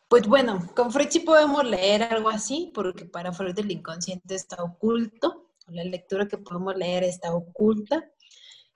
pues 0.09 0.27
bueno, 0.27 0.71
con 0.77 0.93
Freud 0.93 1.09
sí 1.11 1.21
podemos 1.21 1.65
leer 1.65 2.03
algo 2.03 2.29
así, 2.29 2.71
porque 2.75 3.07
para 3.07 3.33
Freud 3.33 3.59
el 3.59 3.71
inconsciente 3.71 4.35
está 4.35 4.63
oculto, 4.63 5.49
la 5.69 5.85
lectura 5.85 6.29
que 6.29 6.39
podemos 6.39 6.77
leer 6.77 7.05
está 7.05 7.33
oculta. 7.33 8.11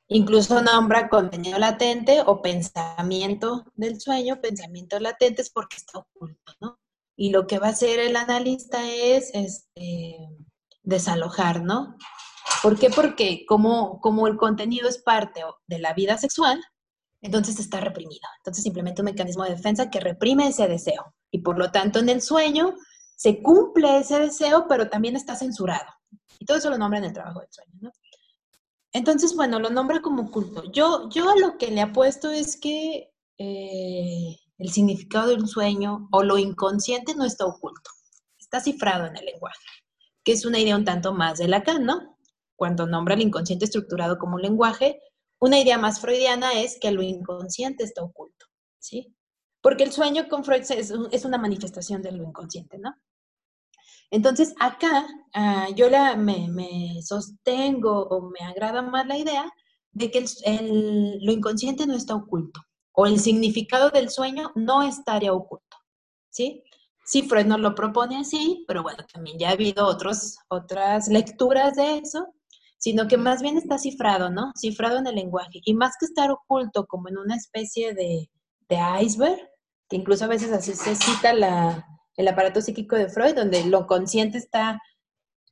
Incluso 0.09 0.63
nombra 0.63 1.09
contenido 1.09 1.59
latente 1.59 2.23
o 2.25 2.41
pensamiento 2.41 3.67
del 3.75 4.01
sueño, 4.01 4.41
pensamientos 4.41 5.03
latentes 5.03 5.51
porque 5.51 5.77
está 5.77 5.99
oculto, 5.99 6.55
¿no? 6.61 6.79
Y 7.17 7.31
lo 7.31 7.47
que 7.47 7.59
va 7.59 7.69
a 7.69 7.71
hacer 7.71 7.99
el 7.99 8.15
analista 8.15 8.91
es 8.91 9.31
este, 9.33 10.17
desalojar, 10.83 11.63
¿no? 11.63 11.97
¿Por 12.63 12.79
qué? 12.79 12.91
Porque 12.91 13.45
como, 13.47 14.01
el 14.27 14.37
contenido 14.37 14.89
es 14.89 14.99
parte 14.99 15.43
de 15.67 15.79
la 15.79 15.95
vida 15.95 16.19
sexual, 16.19 16.63
entonces 17.21 17.59
está 17.59 17.81
reprimido. 17.81 18.29
Entonces 18.39 18.63
simplemente 18.63 19.03
un 19.03 19.07
mecanismo 19.07 19.45
de 19.45 19.51
defensa 19.51 19.91
que 19.91 20.01
reprime 20.01 20.49
ese 20.49 20.69
deseo. 20.69 21.15
Y 21.31 21.41
por 21.41 21.59
lo 21.59 21.71
tanto 21.71 21.99
en 21.99 22.09
el 22.09 22.23
sueño 22.23 22.75
se 23.17 23.43
cumple 23.43 23.99
ese 23.99 24.19
deseo, 24.19 24.67
pero 24.69 24.89
también 24.89 25.17
está 25.17 25.37
censurado. 25.37 25.87
Y 26.39 26.45
todo 26.45 26.59
eso 26.59 26.71
lo 26.71 26.79
nombra 26.79 26.99
en 26.99 27.07
el 27.07 27.13
trabajo 27.13 27.41
del 27.41 27.49
sueño, 27.51 27.73
¿no? 27.81 27.93
Entonces, 28.93 29.35
bueno, 29.35 29.59
lo 29.59 29.69
nombra 29.69 30.01
como 30.01 30.31
culto. 30.31 30.65
Yo, 30.73 31.09
yo 31.11 31.29
a 31.29 31.37
lo 31.37 31.59
que 31.59 31.71
le 31.71 31.83
apuesto 31.83 32.31
es 32.31 32.59
que 32.59 33.13
eh, 33.37 34.39
el 34.59 34.71
significado 34.71 35.29
de 35.29 35.35
un 35.35 35.49
sueño 35.49 36.09
o 36.13 36.23
lo 36.23 36.39
inconsciente 36.39 37.15
no 37.15 37.25
está 37.25 37.47
oculto, 37.47 37.91
está 38.39 38.61
cifrado 38.61 39.07
en 39.07 39.17
el 39.17 39.25
lenguaje, 39.25 39.67
que 40.25 40.33
es 40.33 40.45
una 40.45 40.59
idea 40.59 40.77
un 40.77 40.85
tanto 40.85 41.13
más 41.13 41.39
de 41.39 41.49
Lacan, 41.49 41.85
¿no? 41.85 42.19
Cuando 42.57 42.87
nombra 42.87 43.15
el 43.15 43.23
inconsciente 43.23 43.67
estructurado 43.67 44.19
como 44.19 44.37
un 44.37 44.43
lenguaje, 44.43 45.01
una 45.39 45.59
idea 45.61 45.77
más 45.77 46.01
freudiana 46.01 46.53
es 46.55 46.79
que 46.81 46.91
lo 46.91 47.03
inconsciente 47.03 47.85
está 47.85 48.03
oculto, 48.03 48.47
¿sí? 48.79 49.15
Porque 49.61 49.85
el 49.85 49.93
sueño 49.93 50.29
con 50.29 50.45
Freud 50.45 50.63
es, 50.71 51.25
una 51.25 51.39
manifestación 51.39 52.01
de 52.01 52.13
lo 52.13 52.25
inconsciente, 52.25 52.79
¿no? 52.79 52.95
Entonces, 54.11 54.55
acá 54.61 55.07
ah, 55.35 55.69
yo 55.75 55.91
la, 55.91 56.17
me, 56.17 57.03
sostengo 57.03 58.07
o 58.07 58.31
me 58.31 58.47
agrada 58.47 58.81
más 58.81 59.07
la 59.07 59.19
idea 59.19 59.53
de 59.91 60.11
que 60.11 60.25
lo 61.21 61.33
inconsciente 61.33 61.87
no 61.87 61.95
está 61.95 62.15
oculto 62.15 62.61
o 62.97 63.07
el 63.07 63.21
significado 63.21 63.91
del 63.91 64.11
sueño 64.11 64.53
no 64.55 64.83
estaría 64.83 65.33
oculto, 65.33 65.77
¿sí? 66.31 66.65
Freud 67.29 67.45
nos 67.47 67.61
lo 67.61 67.75
propone 67.75 68.17
así, 68.17 68.65
pero 68.67 68.83
bueno, 68.83 69.05
también 69.13 69.39
ya 69.39 69.51
ha 69.51 69.53
habido 69.53 69.87
otros, 69.87 70.39
otras 70.49 71.09
lecturas 71.09 71.77
de 71.77 71.99
eso, 71.99 72.27
sino 72.79 73.07
que 73.07 73.19
más 73.19 73.43
bien 73.43 73.59
está 73.59 73.79
cifrado, 73.79 74.31
¿no? 74.31 74.51
Cifrado 74.59 74.99
en 74.99 75.07
el 75.07 75.15
lenguaje. 75.15 75.61
Y 75.65 75.75
más 75.75 75.95
que 76.01 76.07
estar 76.07 76.31
oculto 76.31 76.87
como 76.87 77.09
en 77.09 77.19
una 77.19 77.37
especie 77.37 77.95
de, 77.95 78.31
de 78.69 78.79
iceberg, 79.03 79.39
que 79.89 79.97
incluso 79.97 80.25
a 80.25 80.29
veces 80.29 80.51
así 80.53 80.75
se 80.75 80.95
cita 80.95 81.33
el 82.17 82.29
aparato 82.29 82.61
psíquico 82.61 82.97
de 82.97 83.09
Freud, 83.09 83.37
donde 83.37 83.65
lo 83.67 83.87
consciente 83.87 84.39
está 84.39 84.81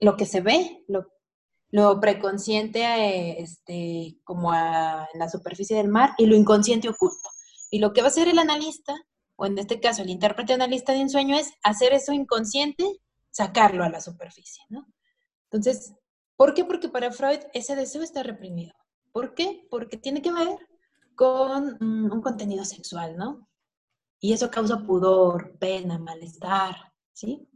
lo 0.01 0.17
que 0.17 0.27
se 0.27 0.41
ve, 0.41 0.83
lo, 0.89 1.07
lo 1.71 2.01
preconsciente 2.01 2.83
eh, 2.83 3.43
este, 3.43 4.19
como 4.25 4.55
en 4.55 5.19
la 5.19 5.29
superficie 5.29 5.77
del 5.77 5.89
mar 5.89 6.11
y 6.19 6.27
lo 6.27 6.37
inconsciente 6.37 6.89
oculto. 6.89 7.34
Y 7.75 7.81
lo 7.81 7.93
que 7.93 8.03
va 8.03 8.07
a 8.07 8.11
hacer 8.11 8.29
el 8.29 8.39
analista, 8.39 8.95
o 9.35 9.47
en 9.47 9.59
este 9.59 9.81
caso 9.81 10.03
el 10.03 10.09
intérprete 10.09 10.53
analista 10.53 10.93
de 10.93 11.01
un 11.01 11.11
sueño, 11.11 11.37
es 11.37 11.55
hacer 11.65 11.93
eso 11.93 12.13
inconsciente, 12.13 12.85
sacarlo 13.33 13.83
a 13.83 13.89
la 13.89 14.01
superficie, 14.01 14.63
¿no? 14.69 14.87
Entonces, 15.51 15.93
¿por 16.37 16.55
qué? 16.55 16.65
Porque 16.65 16.89
para 16.89 17.11
Freud 17.11 17.41
ese 17.53 17.75
deseo 17.75 18.05
está 18.05 18.23
reprimido. 18.23 18.73
¿Por 19.11 19.35
qué? 19.35 19.67
Porque 19.71 19.97
tiene 19.97 20.23
que 20.23 20.33
ver 20.33 20.57
con 21.17 21.77
mm, 21.81 22.13
un 22.13 22.23
contenido 22.23 22.65
sexual, 22.65 23.17
¿no? 23.17 23.49
Y 24.21 24.35
eso 24.35 24.53
causa 24.53 24.79
pudor, 24.79 25.59
pena, 25.59 25.99
malestar, 25.99 26.77
¿sí? 27.13 27.49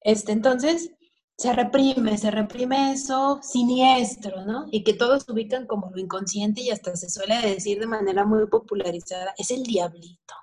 Este, 0.00 0.30
entonces, 0.30 0.92
se 1.38 1.52
reprime, 1.52 2.18
se 2.18 2.32
reprime 2.32 2.92
eso 2.92 3.38
siniestro, 3.42 4.44
¿no? 4.44 4.66
Y 4.72 4.82
que 4.82 4.92
todos 4.92 5.28
ubican 5.28 5.66
como 5.66 5.88
lo 5.88 6.00
inconsciente 6.00 6.62
y 6.62 6.70
hasta 6.70 6.96
se 6.96 7.08
suele 7.08 7.40
decir 7.40 7.78
de 7.78 7.86
manera 7.86 8.24
muy 8.24 8.48
popularizada, 8.48 9.34
es 9.38 9.52
el 9.52 9.62
diablito, 9.62 10.34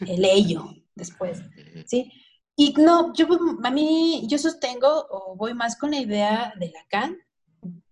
el 0.00 0.24
ello, 0.24 0.64
después, 0.94 1.42
¿sí? 1.86 2.10
Y 2.56 2.72
no, 2.72 3.12
yo 3.12 3.26
a 3.64 3.70
mí, 3.70 4.26
yo 4.26 4.38
sostengo 4.38 5.06
o 5.10 5.36
voy 5.36 5.52
más 5.52 5.76
con 5.76 5.90
la 5.90 5.98
idea 5.98 6.54
de 6.58 6.70
Lacan, 6.70 7.18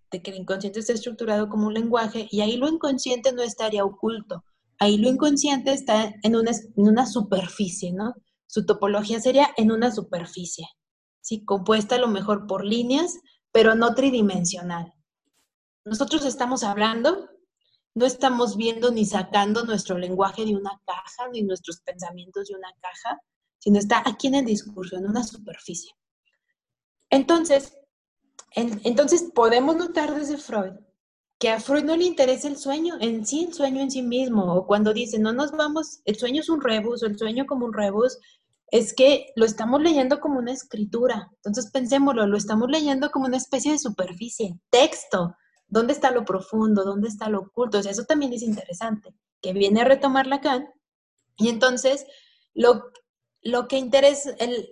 de 0.09 0.21
que 0.21 0.31
el 0.31 0.37
inconsciente 0.37 0.79
está 0.79 0.93
estructurado 0.93 1.49
como 1.49 1.67
un 1.67 1.73
lenguaje 1.75 2.27
y 2.31 2.41
ahí 2.41 2.57
lo 2.57 2.67
inconsciente 2.67 3.31
no 3.31 3.43
estaría 3.43 3.85
oculto, 3.85 4.43
ahí 4.79 4.97
lo 4.97 5.07
inconsciente 5.07 5.71
está 5.71 6.11
en 6.23 6.35
una, 6.35 6.51
en 6.51 6.87
una 6.87 7.05
superficie, 7.05 7.91
¿no? 7.93 8.15
Su 8.47 8.65
topología 8.65 9.19
sería 9.19 9.49
en 9.55 9.71
una 9.71 9.91
superficie. 9.91 10.67
¿Sí? 11.23 11.43
compuesta 11.45 11.95
a 11.95 11.99
lo 11.99 12.07
mejor 12.07 12.45
por 12.45 12.63
líneas, 12.63 13.19
pero 13.51 13.73
no 13.73 13.95
tridimensional. 13.95 14.93
Nosotros 15.85 16.25
estamos 16.25 16.63
hablando, 16.63 17.29
no 17.95 18.05
estamos 18.05 18.57
viendo 18.57 18.91
ni 18.91 19.05
sacando 19.05 19.65
nuestro 19.65 19.97
lenguaje 19.97 20.45
de 20.45 20.55
una 20.55 20.79
caja, 20.85 21.29
ni 21.31 21.41
nuestros 21.41 21.79
pensamientos 21.81 22.47
de 22.47 22.55
una 22.55 22.73
caja, 22.79 23.21
sino 23.59 23.79
está 23.79 24.03
aquí 24.05 24.27
en 24.27 24.35
el 24.35 24.45
discurso, 24.45 24.97
en 24.97 25.07
una 25.07 25.23
superficie. 25.23 25.95
Entonces, 27.09 27.77
entonces 28.55 29.31
podemos 29.33 29.75
notar 29.75 30.13
desde 30.13 30.37
Freud 30.37 30.73
que 31.39 31.49
a 31.49 31.59
Freud 31.59 31.83
no 31.83 31.97
le 31.97 32.05
interesa 32.05 32.47
el 32.47 32.57
sueño 32.57 32.95
en 33.01 33.25
sí, 33.25 33.45
el 33.45 33.53
sueño 33.53 33.81
en 33.81 33.91
sí 33.91 34.01
mismo, 34.01 34.53
o 34.53 34.65
cuando 34.65 34.93
dice, 34.93 35.19
no 35.19 35.33
nos 35.33 35.51
vamos, 35.51 35.99
el 36.05 36.15
sueño 36.15 36.41
es 36.41 36.49
un 36.49 36.61
rebus, 36.61 37.03
o 37.03 37.05
el 37.05 37.17
sueño 37.17 37.45
como 37.45 37.65
un 37.65 37.73
rebus, 37.73 38.17
es 38.73 38.95
que 38.95 39.27
lo 39.35 39.45
estamos 39.45 39.83
leyendo 39.83 40.19
como 40.19 40.39
una 40.39 40.51
escritura. 40.51 41.29
Entonces 41.35 41.69
pensémoslo, 41.69 42.25
lo 42.25 42.35
estamos 42.35 42.71
leyendo 42.71 43.11
como 43.11 43.27
una 43.27 43.37
especie 43.37 43.71
de 43.71 43.77
superficie, 43.77 44.59
texto. 44.71 45.35
¿Dónde 45.67 45.93
está 45.93 46.09
lo 46.09 46.25
profundo? 46.25 46.83
¿Dónde 46.83 47.07
está 47.07 47.29
lo 47.29 47.41
oculto? 47.41 47.77
O 47.77 47.83
sea, 47.83 47.91
eso 47.91 48.05
también 48.05 48.33
es 48.33 48.41
interesante, 48.41 49.13
que 49.43 49.53
viene 49.53 49.81
a 49.81 49.85
retomar 49.85 50.25
Lacan. 50.25 50.67
Y 51.37 51.49
entonces, 51.49 52.07
lo, 52.55 52.85
lo 53.43 53.67
que 53.67 53.77
interesa, 53.77 54.31
el, 54.39 54.67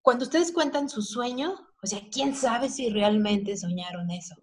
cuando 0.00 0.26
ustedes 0.26 0.52
cuentan 0.52 0.88
su 0.88 1.02
sueño, 1.02 1.56
o 1.82 1.86
sea, 1.88 2.00
¿quién 2.12 2.36
sabe 2.36 2.68
si 2.68 2.90
realmente 2.90 3.56
soñaron 3.56 4.08
eso? 4.12 4.36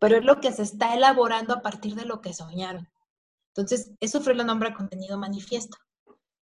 Pero 0.00 0.16
es 0.16 0.24
lo 0.24 0.40
que 0.40 0.50
se 0.50 0.62
está 0.62 0.96
elaborando 0.96 1.54
a 1.54 1.62
partir 1.62 1.94
de 1.94 2.06
lo 2.06 2.20
que 2.22 2.34
soñaron. 2.34 2.88
Entonces, 3.54 3.92
eso 4.00 4.20
fue 4.20 4.34
lo 4.34 4.42
nombra 4.42 4.74
contenido 4.74 5.16
manifiesto. 5.16 5.78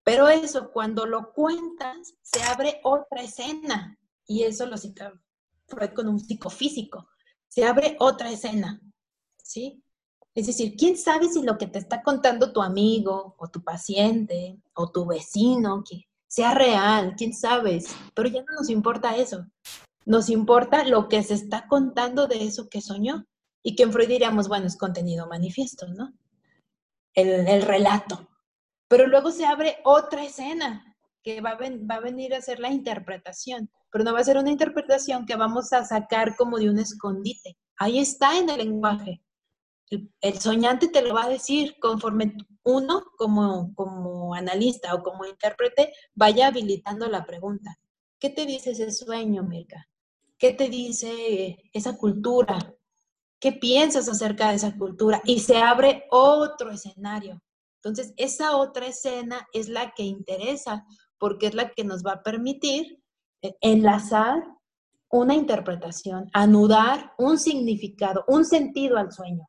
Pero 0.07 0.28
eso, 0.28 0.70
cuando 0.70 1.04
lo 1.04 1.32
cuentas, 1.32 2.14
se 2.22 2.40
abre 2.44 2.80
otra 2.84 3.22
escena. 3.22 3.98
Y 4.24 4.44
eso 4.44 4.64
lo 4.66 4.76
cita 4.76 5.12
Freud 5.66 5.90
con 5.96 6.07
un 6.07 6.20
psicofísico. 6.20 7.09
Se 7.48 7.64
abre 7.64 7.96
otra 7.98 8.30
escena. 8.30 8.80
¿Sí? 9.42 9.82
Es 10.32 10.46
decir, 10.46 10.76
¿quién 10.78 10.96
sabe 10.96 11.28
si 11.28 11.42
lo 11.42 11.59
que 11.59 11.66
te 11.66 11.80
está 11.80 12.04
contando 12.04 12.52
tu 12.52 12.62
amigo 12.62 13.34
o 13.36 13.48
tu 13.48 13.64
paciente 13.64 14.61
o 14.74 14.92
tu 14.92 15.07
vecino 15.07 15.82
que 15.82 16.04
sea 16.28 16.54
real? 16.54 17.14
¿Quién 17.16 17.34
sabe? 17.34 17.82
Pero 18.14 18.28
ya 18.28 18.42
no 18.42 18.54
nos 18.61 18.70
importa 18.70 19.16
eso. 19.16 19.44
Nos 20.04 20.28
importa 20.28 20.84
lo 20.84 21.09
que 21.09 21.20
se 21.24 21.34
está 21.34 21.66
contando 21.66 22.28
de 22.28 22.44
eso 22.44 22.68
que 22.68 22.80
soñó. 22.80 23.26
Y 23.61 23.74
que 23.74 23.82
en 23.82 23.92
Freud 23.92 24.07
diríamos, 24.07 24.46
bueno, 24.46 24.68
es 24.68 24.76
contenido 24.76 25.26
manifiesto, 25.26 25.88
¿no? 25.88 26.12
El, 27.12 27.48
el 27.48 27.62
relato. 27.62 28.28
Pero 28.89 29.07
luego 29.07 29.30
se 29.30 29.45
abre 29.45 29.78
otra 29.84 30.24
escena 30.24 30.97
que 31.22 31.41
va 31.41 31.59
a, 31.59 32.01
venir 32.01 32.34
a 32.34 32.41
ser 32.41 32.61
la 32.61 32.70
interpretación, 32.70 33.68
pero 33.91 34.05
no 34.05 34.12
va 34.12 34.20
a 34.20 34.24
ser 34.24 34.39
una 34.39 34.51
interpretación 34.51 35.26
que 35.26 35.34
vamos 35.34 35.72
a 35.72 35.84
sacar 35.84 36.37
como 36.37 36.59
de 36.59 36.70
un 36.70 36.78
escondite. 36.78 37.57
Ahí 37.78 37.99
está 37.99 38.39
en 38.39 38.49
el 38.49 38.59
lenguaje. 38.59 39.22
El, 40.20 40.41
soñante 40.41 40.89
te 40.89 41.03
lo 41.03 41.14
va 41.14 41.24
a 41.24 41.28
decir 41.28 41.76
conforme 41.80 42.37
uno 42.62 43.05
como, 43.16 43.74
como 43.74 44.34
analista 44.34 44.95
o 44.95 45.03
como 45.03 45.24
intérprete 45.24 45.93
vaya 46.14 46.47
habilitando 46.47 47.09
la 47.09 47.24
pregunta. 47.24 47.76
¿Qué 48.20 48.30
te 48.30 48.47
dice 48.47 48.70
ese 48.70 48.93
sueño, 48.93 49.43
Mirka? 49.43 49.89
¿Qué 50.39 50.53
te 50.53 50.68
dice 50.68 51.57
esa 51.72 51.97
cultura? 51.97 52.59
¿Qué 53.41 53.53
piensas 53.53 54.09
acerca 54.09 54.51
de 54.51 54.57
esa 54.57 54.76
cultura? 54.76 55.20
Y 55.24 55.41
se 55.41 55.57
abre 55.57 56.05
otro 56.11 56.70
escenario. 56.70 57.41
Entonces, 57.77 58.14
esa 58.16 58.57
otra 58.57 58.87
escena 58.87 59.47
es 59.53 59.68
la 59.68 59.93
que 59.93 60.03
interesa 60.03 60.85
porque 61.18 61.47
es 61.47 61.55
la 61.55 61.70
que 61.70 61.85
nos 61.85 62.05
va 62.05 62.12
a 62.12 62.22
permitir 62.22 63.03
eh, 63.43 63.55
enlazar 63.61 64.43
una 65.11 65.35
interpretación, 65.35 66.29
anudar 66.33 67.12
un 67.18 67.39
significado, 67.39 68.24
un 68.29 68.45
sentido 68.45 68.99
al 68.99 69.12
sueño, 69.12 69.49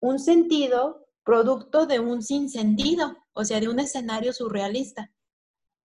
un 0.00 0.18
sentido 0.18 1.06
producto 1.24 1.86
de 1.86 2.00
un 2.00 2.22
sinsentido, 2.22 3.16
o 3.32 3.44
sea, 3.44 3.60
de 3.60 3.68
un 3.68 3.78
escenario 3.78 4.32
surrealista. 4.32 5.12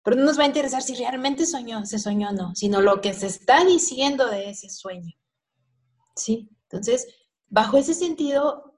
Pero 0.04 0.18
no 0.18 0.26
nos 0.26 0.40
va 0.40 0.44
a 0.44 0.48
interesar 0.48 0.82
si 0.82 0.96
realmente 0.96 1.46
soñó, 1.46 1.86
se 1.86 2.00
soñó 2.00 2.30
o 2.30 2.34
no, 2.34 2.56
sino 2.56 2.82
lo 2.82 3.02
que 3.02 3.14
se 3.14 3.28
está 3.28 3.66
diciendo 3.66 4.28
de 4.28 4.50
ese 4.50 4.70
sueño. 4.70 5.14
¿Sí? 6.16 6.50
Entonces, 6.64 7.08
bajo 7.48 7.78
ese 7.78 7.94
sentido, 7.94 8.69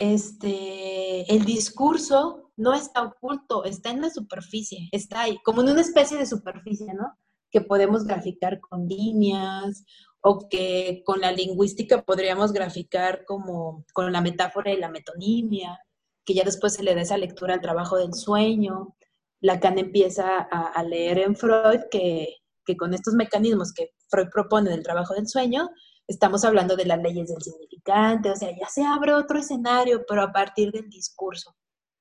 este, 0.00 1.30
el 1.32 1.44
discurso 1.44 2.50
no 2.56 2.72
está 2.72 3.02
oculto, 3.02 3.64
está 3.64 3.90
en 3.90 4.00
la 4.00 4.10
superficie, 4.10 4.88
está 4.92 5.22
ahí, 5.22 5.38
como 5.44 5.60
en 5.60 5.68
una 5.68 5.82
especie 5.82 6.16
de 6.16 6.26
superficie, 6.26 6.92
¿no? 6.94 7.16
Que 7.50 7.60
podemos 7.60 8.04
graficar 8.04 8.60
con 8.60 8.88
líneas 8.88 9.84
o 10.22 10.48
que 10.48 11.02
con 11.04 11.20
la 11.20 11.32
lingüística 11.32 12.02
podríamos 12.02 12.52
graficar 12.52 13.24
como 13.26 13.84
con 13.92 14.10
la 14.10 14.22
metáfora 14.22 14.72
y 14.72 14.78
la 14.78 14.88
metonimia, 14.88 15.78
que 16.24 16.32
ya 16.34 16.44
después 16.44 16.74
se 16.74 16.82
le 16.82 16.94
da 16.94 17.02
esa 17.02 17.18
lectura 17.18 17.54
al 17.54 17.60
trabajo 17.60 17.96
del 17.96 18.14
sueño. 18.14 18.96
Lacan 19.42 19.78
empieza 19.78 20.38
a, 20.38 20.82
leer 20.82 21.18
en 21.18 21.36
Freud 21.36 21.80
que, 21.90 22.36
que 22.64 22.76
con 22.76 22.94
estos 22.94 23.14
mecanismos 23.14 23.72
que 23.72 23.90
Freud 24.08 24.28
propone 24.32 24.70
del 24.70 24.82
trabajo 24.82 25.14
del 25.14 25.28
sueño, 25.28 25.70
estamos 26.10 26.44
hablando 26.44 26.76
de 26.76 26.86
las 26.86 27.00
leyes 27.00 27.28
del 27.28 27.40
significante, 27.40 28.30
o 28.30 28.36
sea, 28.36 28.50
ya 28.50 28.68
se 28.68 28.82
abre 28.84 29.14
otro 29.14 29.38
escenario, 29.38 30.04
pero 30.08 30.22
a 30.22 30.32
partir 30.32 30.72
del 30.72 30.90
discurso. 30.90 31.54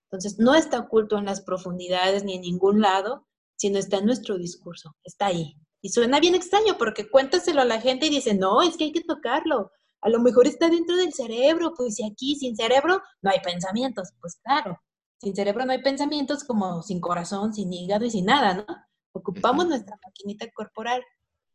Entonces, 0.06 0.40
no 0.40 0.56
está 0.56 0.80
oculto 0.80 1.18
en 1.18 1.26
las 1.26 1.42
profundidades 1.42 2.24
ni 2.24 2.36
en 2.36 2.42
ningún 2.42 2.82
lado, 2.82 3.28
sino 3.56 3.78
está 3.78 3.98
en 3.98 4.08
nuestro 4.08 4.38
discurso, 4.38 4.96
está 5.04 5.28
ahí. 5.28 5.56
Y 5.82 5.90
suena 5.90 6.20
bien 6.20 6.34
extraño 6.34 6.76
porque 6.78 7.08
cuéntaselo 7.10 7.62
a 7.62 7.66
la 7.66 7.80
gente 7.80 8.08
y 8.08 8.10
dice, 8.10 8.34
no, 8.34 8.64
es 8.64 8.78
que 8.78 8.86
hay 8.86 8.92
que 8.92 9.04
tocarlo. 9.04 9.72
A 10.02 10.10
lo 10.10 10.20
mejor 10.20 10.48
está 10.48 10.70
dentro 10.70 10.96
del 10.96 11.14
cerebro, 11.14 11.74
pues 11.78 11.96
si 11.96 12.04
aquí 12.04 12.36
sin 12.36 12.56
cerebro 12.56 13.02
no 13.22 13.30
hay 13.30 13.40
pensamientos, 13.42 14.10
pues 14.20 14.40
claro, 14.44 14.80
sin 15.22 15.36
cerebro 15.36 15.66
no 15.66 15.74
hay 15.74 15.84
pensamientos 15.84 16.44
como 16.44 16.82
sin 16.82 17.00
corazón, 17.00 17.54
sin 17.54 17.72
hígado 17.72 18.06
y 18.06 18.12
sin 18.12 18.26
nada, 18.26 18.56
¿no? 18.56 18.66
Ocupamos 19.14 19.68
nuestra 19.68 19.98
maquinita 20.04 20.50
corporal 20.52 21.04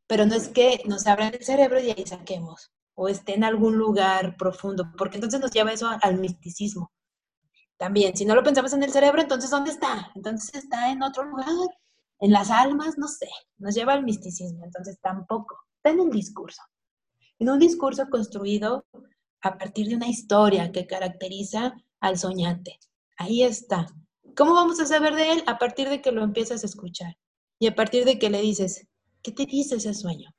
pero 0.07 0.27
no 0.27 0.35
es 0.35 0.49
que 0.49 0.83
nos 0.87 1.07
abran 1.07 1.35
el 1.35 1.45
cerebro 1.45 1.81
y 1.81 1.91
ahí 1.91 2.05
saquemos, 2.07 2.73
o 2.95 3.09
esté 3.09 3.35
en 3.35 3.45
algún 3.45 3.77
lugar 3.77 4.37
profundo, 4.37 4.93
porque 4.97 5.17
entonces 5.17 5.41
nos 5.41 5.51
lleva 5.51 5.73
eso 5.73 5.89
al 6.03 6.19
misticismo. 6.19 6.93
También, 7.77 8.17
si 8.17 8.25
no 8.25 8.35
lo 8.35 8.43
pensamos 8.43 8.73
en 8.73 8.83
el 8.83 8.93
cerebro, 8.93 9.21
entonces 9.21 9.51
¿dónde 9.51 9.71
está? 9.71 10.11
Entonces 10.15 10.55
está 10.55 10.91
en 10.91 11.03
otro 11.03 11.25
lugar, 11.25 11.49
en 12.21 12.31
las 12.31 12.51
almas, 12.51 12.97
no 12.99 13.09
sé, 13.09 13.29
nos 13.59 13.75
lleva 13.75 13.95
al 13.95 14.05
misticismo, 14.05 14.65
entonces 14.65 14.99
tampoco, 15.01 15.57
está 15.77 15.91
en 15.91 16.01
el 16.01 16.11
discurso. 16.11 16.63
En 17.39 17.51
un 17.51 17.59
discurso 17.59 18.09
construido 18.09 18.87
a 19.43 19.59
partir 19.59 19.89
de 19.89 19.97
una 19.97 20.09
historia 20.09 20.73
que 20.73 20.87
caracteriza 20.87 21.75
al 22.01 22.19
soñante. 22.19 22.79
Ahí 23.17 23.43
está. 23.43 23.87
¿Cómo 24.37 24.55
vamos 24.55 24.81
a 24.81 24.87
saber 24.87 25.15
de 25.15 25.33
él? 25.33 25.45
A 25.47 25.59
partir 25.59 25.89
de 25.89 26.01
que 26.01 26.13
lo 26.13 26.23
empiezas 26.23 26.63
a 26.63 26.67
escuchar 26.67 27.17
y 27.59 27.67
a 27.67 27.75
partir 27.75 28.05
de 28.05 28.19
que 28.19 28.31
le 28.31 28.41
dices, 28.41 28.87
¿qué 29.25 29.33
te 29.33 29.47
dice 29.47 29.77
ese 29.77 29.95
sueño? 29.95 30.31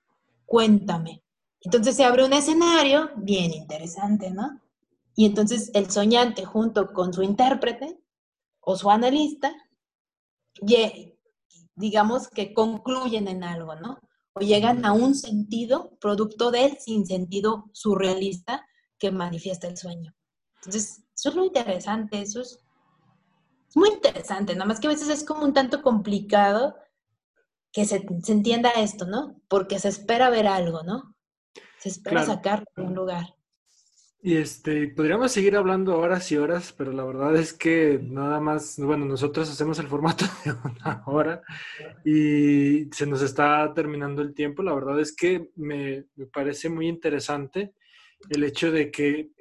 Cuéntame. 0.45 1.23
Entonces 1.59 1.95
se 1.95 2.05
abre 2.05 2.23
un 2.23 2.33
escenario 2.33 3.09
bien 3.17 3.51
interesante, 3.51 4.29
¿no? 4.29 4.61
Y 5.15 5.25
entonces 5.25 5.71
el 5.73 5.89
soñante 5.89 6.45
junto 6.45 6.93
con 6.93 7.11
su 7.11 7.23
intérprete 7.23 7.99
o 8.59 8.77
su 8.77 8.89
analista, 8.91 9.53
digamos 11.75 12.27
que 12.27 12.53
concluyen 12.53 13.27
en 13.27 13.43
algo, 13.43 13.75
¿no? 13.75 13.99
O 14.33 14.41
llegan 14.41 14.85
a 14.85 14.93
un 14.93 15.15
sentido 15.15 15.97
producto 15.99 16.51
del 16.51 16.77
sin 16.77 17.07
sentido 17.07 17.65
surrealista 17.73 18.65
que 18.99 19.11
manifiesta 19.11 19.67
el 19.67 19.77
sueño. 19.77 20.13
Entonces, 20.57 21.03
eso 21.15 21.29
es 21.29 21.35
lo 21.35 21.45
interesante, 21.45 22.21
eso 22.21 22.41
es, 22.41 22.59
muy 23.73 23.89
interesante, 23.89 24.53
nada 24.53 24.65
más 24.65 24.79
que 24.79 24.87
a 24.87 24.91
veces 24.91 25.09
es 25.09 25.23
como 25.23 25.43
un 25.43 25.53
tanto 25.53 25.81
complicado 25.81 26.75
que 27.75 27.83
se, 27.83 28.05
entienda 28.29 28.69
esto, 28.77 29.05
¿no? 29.05 29.41
Porque 29.49 29.79
se 29.79 29.89
espera 29.89 30.29
ver 30.29 30.47
algo, 30.47 30.83
¿no? 30.83 31.13
Se 31.77 31.89
espera 31.89 32.23
sacar 32.23 32.63
de 32.73 32.81
un 32.81 32.95
lugar. 32.95 33.35
Y 34.21 34.37
este, 34.37 34.87
podríamos 34.87 35.33
seguir 35.33 35.57
hablando 35.57 35.97
horas 35.97 36.31
y 36.31 36.37
horas, 36.37 36.71
pero 36.71 36.93
la 36.93 37.03
verdad 37.03 37.35
es 37.35 37.51
que 37.51 37.99
nada 38.01 38.39
más, 38.39 38.77
bueno, 38.79 39.03
nosotros 39.03 39.51
hacemos 39.51 39.77
el 39.79 39.89
formato 39.89 40.23
de 40.45 40.51
una 40.53 41.03
hora 41.05 41.41
y 42.05 42.85
se 42.93 43.05
nos 43.05 43.21
está 43.21 43.73
terminando 43.73 44.21
el 44.21 44.33
tiempo. 44.33 44.63
La 44.63 44.73
verdad 44.73 45.01
es 45.01 45.13
que 45.13 45.49
me, 45.57 46.05
me 46.15 46.27
parece 46.27 46.69
muy 46.69 46.87
interesante 46.87 47.73
el 48.29 48.45
hecho 48.45 48.71
de 48.71 48.89
que, 48.89 49.31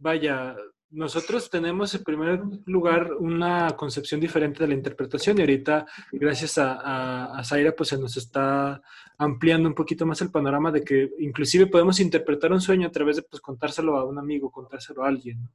vaya, 0.00 0.56
nosotros 0.90 1.50
tenemos 1.50 1.94
en 1.94 2.04
primer 2.04 2.40
lugar 2.66 3.12
una 3.14 3.76
concepción 3.76 4.20
diferente 4.20 4.60
de 4.60 4.68
la 4.68 4.74
interpretación 4.74 5.36
y 5.36 5.40
ahorita 5.40 5.86
gracias 6.12 6.58
a, 6.58 7.36
a, 7.36 7.44
Zaira 7.44 7.74
pues 7.74 7.88
se 7.88 7.98
nos 7.98 8.16
está 8.16 8.80
ampliando 9.18 9.68
un 9.68 9.74
poquito 9.74 10.06
más 10.06 10.20
el 10.22 10.30
panorama 10.30 10.70
de 10.70 10.82
que 10.82 11.10
inclusive 11.18 11.66
podemos 11.66 11.98
interpretar 11.98 12.52
un 12.52 12.60
sueño 12.60 12.86
a 12.86 12.92
través 12.92 13.16
de 13.16 13.22
pues 13.22 13.42
contárselo 13.42 13.96
a 13.96 14.04
un 14.04 14.18
amigo, 14.18 14.50
contárselo 14.50 15.04
a 15.04 15.08
alguien, 15.08 15.48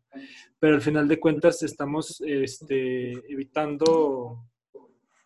pero 0.59 0.75
al 0.75 0.81
final 0.81 1.07
de 1.07 1.19
cuentas 1.19 1.63
estamos 1.63 2.21
este, 2.25 3.11
evitando 3.31 4.45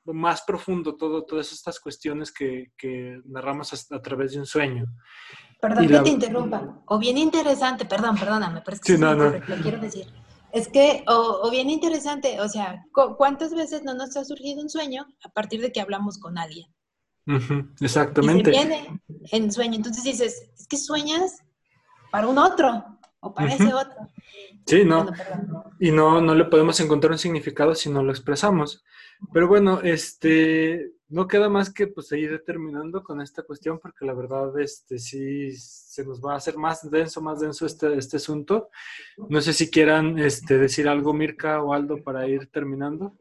más 0.06 0.44
profundo 0.44 0.96
todo, 0.96 1.24
todas 1.26 1.52
estas 1.52 1.80
cuestiones 1.80 2.32
que, 2.32 2.72
que 2.78 3.20
narramos 3.26 3.92
a 3.92 4.02
través 4.02 4.34
de 4.34 4.40
un 4.40 4.46
sueño. 4.46 4.86
Perdón 5.68 5.88
que 5.88 6.00
te 6.00 6.10
interrumpa. 6.10 6.82
O 6.86 7.00
bien 7.00 7.18
interesante, 7.18 7.86
perdón, 7.86 8.18
perdóname, 8.18 8.62
pero 8.64 8.76
es 8.76 8.82
que 8.82 8.94
sí, 8.94 9.00
no, 9.00 9.16
no. 9.16 9.30
lo 9.30 9.56
quiero 9.62 9.80
decir. 9.80 10.08
Es 10.52 10.70
que, 10.70 11.04
o, 11.08 11.50
bien 11.52 11.70
interesante, 11.70 12.40
o 12.40 12.48
sea, 12.48 12.86
¿cuántas 13.18 13.54
veces 13.54 13.84
no 13.84 13.94
nos 13.94 14.16
ha 14.16 14.24
surgido 14.24 14.62
un 14.62 14.70
sueño 14.70 15.06
a 15.24 15.30
partir 15.30 15.60
de 15.62 15.72
que 15.72 15.82
hablamos 15.82 16.18
con 16.18 16.38
alguien? 16.38 16.68
exactamente. 17.82 18.52
Y 18.52 18.54
viene 18.54 19.02
en 19.32 19.52
sueño. 19.52 19.76
Entonces 19.76 20.04
dices, 20.04 20.52
es 20.58 20.68
que 20.68 20.78
sueñas 20.78 21.40
para 22.12 22.28
un 22.28 22.38
otro 22.38 22.86
o 23.20 23.34
para 23.34 23.54
ese 23.54 23.74
otro. 23.74 24.08
Sí, 24.66 24.86
no. 24.86 25.08
y 25.80 25.92
no, 25.92 26.22
no 26.22 26.34
le 26.34 26.46
podemos 26.46 26.80
encontrar 26.80 27.12
un 27.12 27.20
significado 27.20 27.76
si 27.76 27.90
no 27.90 28.02
lo 28.02 28.12
expresamos. 28.12 28.84
Pero 29.34 29.48
bueno, 29.48 29.82
este, 29.82 30.94
no 31.08 31.28
queda 31.28 31.50
más 31.50 31.72
que 31.72 31.88
pues 31.88 32.08
seguir 32.08 32.42
terminando 32.46 33.04
con 33.04 33.22
esta 33.22 33.44
cuestión 33.44 33.80
porque 33.80 34.06
la 34.06 34.14
verdad 34.14 34.58
este 34.60 34.98
sí 34.98 35.56
se 35.56 36.04
nos 36.04 36.20
va 36.20 36.34
a 36.34 36.38
hacer 36.38 36.58
más 36.58 36.90
denso, 36.90 37.22
más 37.22 37.40
denso 37.40 37.66
este, 37.66 37.96
este 37.98 38.18
asunto. 38.18 38.70
No 39.30 39.40
sé 39.42 39.54
si 39.54 39.70
quieran 39.70 40.18
este, 40.18 40.58
decir 40.58 40.88
algo 40.88 41.14
Mirka 41.14 41.62
o 41.62 41.74
Aldo 41.74 42.04
para 42.04 42.28
ir 42.28 42.48
terminando. 42.48 43.16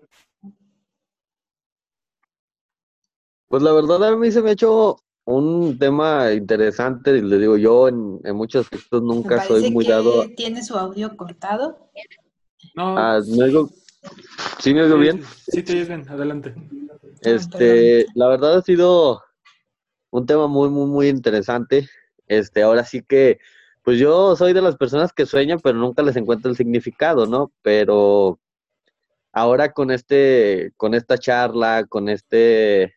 Pues 3.48 3.62
la 3.62 3.72
verdad 3.72 4.02
a 4.04 4.16
mí 4.16 4.32
se 4.32 4.42
me 4.42 4.50
ha 4.50 4.52
hecho 4.54 4.96
un 5.26 5.78
tema 5.78 6.32
interesante, 6.32 7.12
le 7.22 7.38
digo 7.38 7.56
yo 7.56 7.88
en, 7.88 8.20
muchos 8.34 8.66
aspectos 8.66 9.02
nunca 9.02 9.44
soy 9.44 9.70
muy 9.70 9.86
dado. 9.86 10.26
¿Tiene 10.36 10.62
su 10.62 10.76
audio 10.76 11.16
cortado? 11.16 11.90
No. 12.74 12.98
Ah, 12.98 13.20
¿Sí 14.58 14.74
me 14.74 14.82
oigo 14.82 14.98
bien? 14.98 15.22
Sí, 15.48 15.62
te 15.62 15.72
oyes 15.72 15.88
bien, 15.88 16.08
adelante. 16.08 16.54
Este, 17.22 18.06
la 18.14 18.28
verdad 18.28 18.58
ha 18.58 18.62
sido 18.62 19.22
un 20.10 20.26
tema 20.26 20.46
muy, 20.46 20.68
muy, 20.68 20.86
muy 20.86 21.08
interesante. 21.08 21.88
Este, 22.26 22.62
ahora 22.62 22.84
sí 22.84 23.02
que, 23.02 23.38
pues 23.82 23.98
yo 23.98 24.36
soy 24.36 24.52
de 24.52 24.62
las 24.62 24.76
personas 24.76 25.12
que 25.12 25.26
sueñan, 25.26 25.60
pero 25.62 25.78
nunca 25.78 26.02
les 26.02 26.16
encuentro 26.16 26.50
el 26.50 26.56
significado, 26.56 27.26
¿no? 27.26 27.52
Pero 27.62 28.38
ahora 29.32 29.72
con 29.72 29.90
este, 29.90 30.72
con 30.76 30.94
esta 30.94 31.18
charla, 31.18 31.84
con 31.88 32.08
este, 32.08 32.94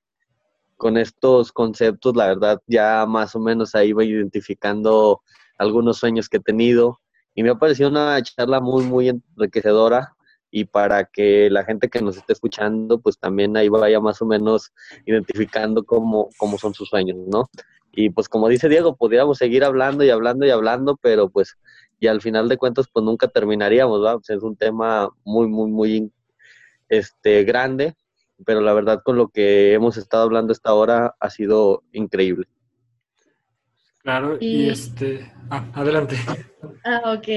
con 0.78 0.97
estos 0.97 1.51
conceptos, 1.51 2.16
la 2.16 2.28
verdad 2.28 2.62
ya 2.68 3.05
más 3.08 3.36
o 3.36 3.39
menos 3.39 3.76
ahí 3.76 3.93
voy 3.93 4.10
identificando 4.12 5.22
algunos 5.58 5.97
sueños 5.97 6.30
que 6.30 6.38
he 6.38 6.41
tenido 6.41 6.99
y 7.34 7.43
me 7.43 7.49
ha 7.49 7.55
parecido 7.55 7.89
una 7.89 8.22
charla 8.22 8.60
muy, 8.60 8.84
muy 8.84 9.10
enriquecedora 9.10 10.16
y 10.52 10.66
para 10.66 11.06
que 11.06 11.50
la 11.50 11.64
gente 11.64 11.89
que 11.89 12.02
nos 12.02 12.18
esté 12.18 12.34
escuchando, 12.34 13.00
pues 13.00 13.18
también 13.20 13.56
ahí 13.58 13.70
vaya 13.70 14.00
más 14.00 14.22
o 14.22 14.26
menos 14.26 14.72
identificando 15.06 15.84
cómo, 15.84 16.30
cómo 16.38 16.58
son 16.58 16.74
sus 16.74 16.89
sueños, 16.89 17.18
¿no? 17.28 17.50
Y 17.91 18.10
pues 18.12 18.30
como 18.30 18.48
dice 18.48 18.70
Diego, 18.70 18.95
podríamos 18.95 19.39
seguir 19.39 19.64
hablando 19.64 20.04
y 20.04 20.10
hablando 20.10 20.45
y 20.45 20.52
hablando, 20.52 20.98
pero 21.02 21.30
pues 21.30 21.58
y 22.00 22.08
al 22.08 22.22
final 22.22 22.48
de 22.48 22.58
cuentas 22.58 22.88
pues 22.91 23.04
nunca 23.04 23.28
terminaríamos, 23.28 24.04
¿va? 24.04 24.20
Es 24.28 24.43
un 24.43 24.56
tema 24.56 25.10
muy, 25.24 25.48
muy, 25.48 25.72
muy 25.72 26.12
este, 26.89 27.43
grande, 27.43 27.95
pero 28.45 28.62
la 28.62 28.74
verdad 28.74 29.02
con 29.04 29.18
lo 29.18 29.30
que 29.30 29.74
hemos 29.74 29.98
estado 29.98 30.24
hablando 30.24 30.54
esta 30.54 30.74
hora 30.74 31.16
ha 31.20 31.30
sido 31.30 31.84
increíble. 31.91 32.48
Claro, 34.08 34.38
y, 34.39 34.70
este, 34.70 35.30
ah, 35.49 35.66
adelante. 35.74 36.16
Ah, 36.86 37.14
ok. 37.18 37.28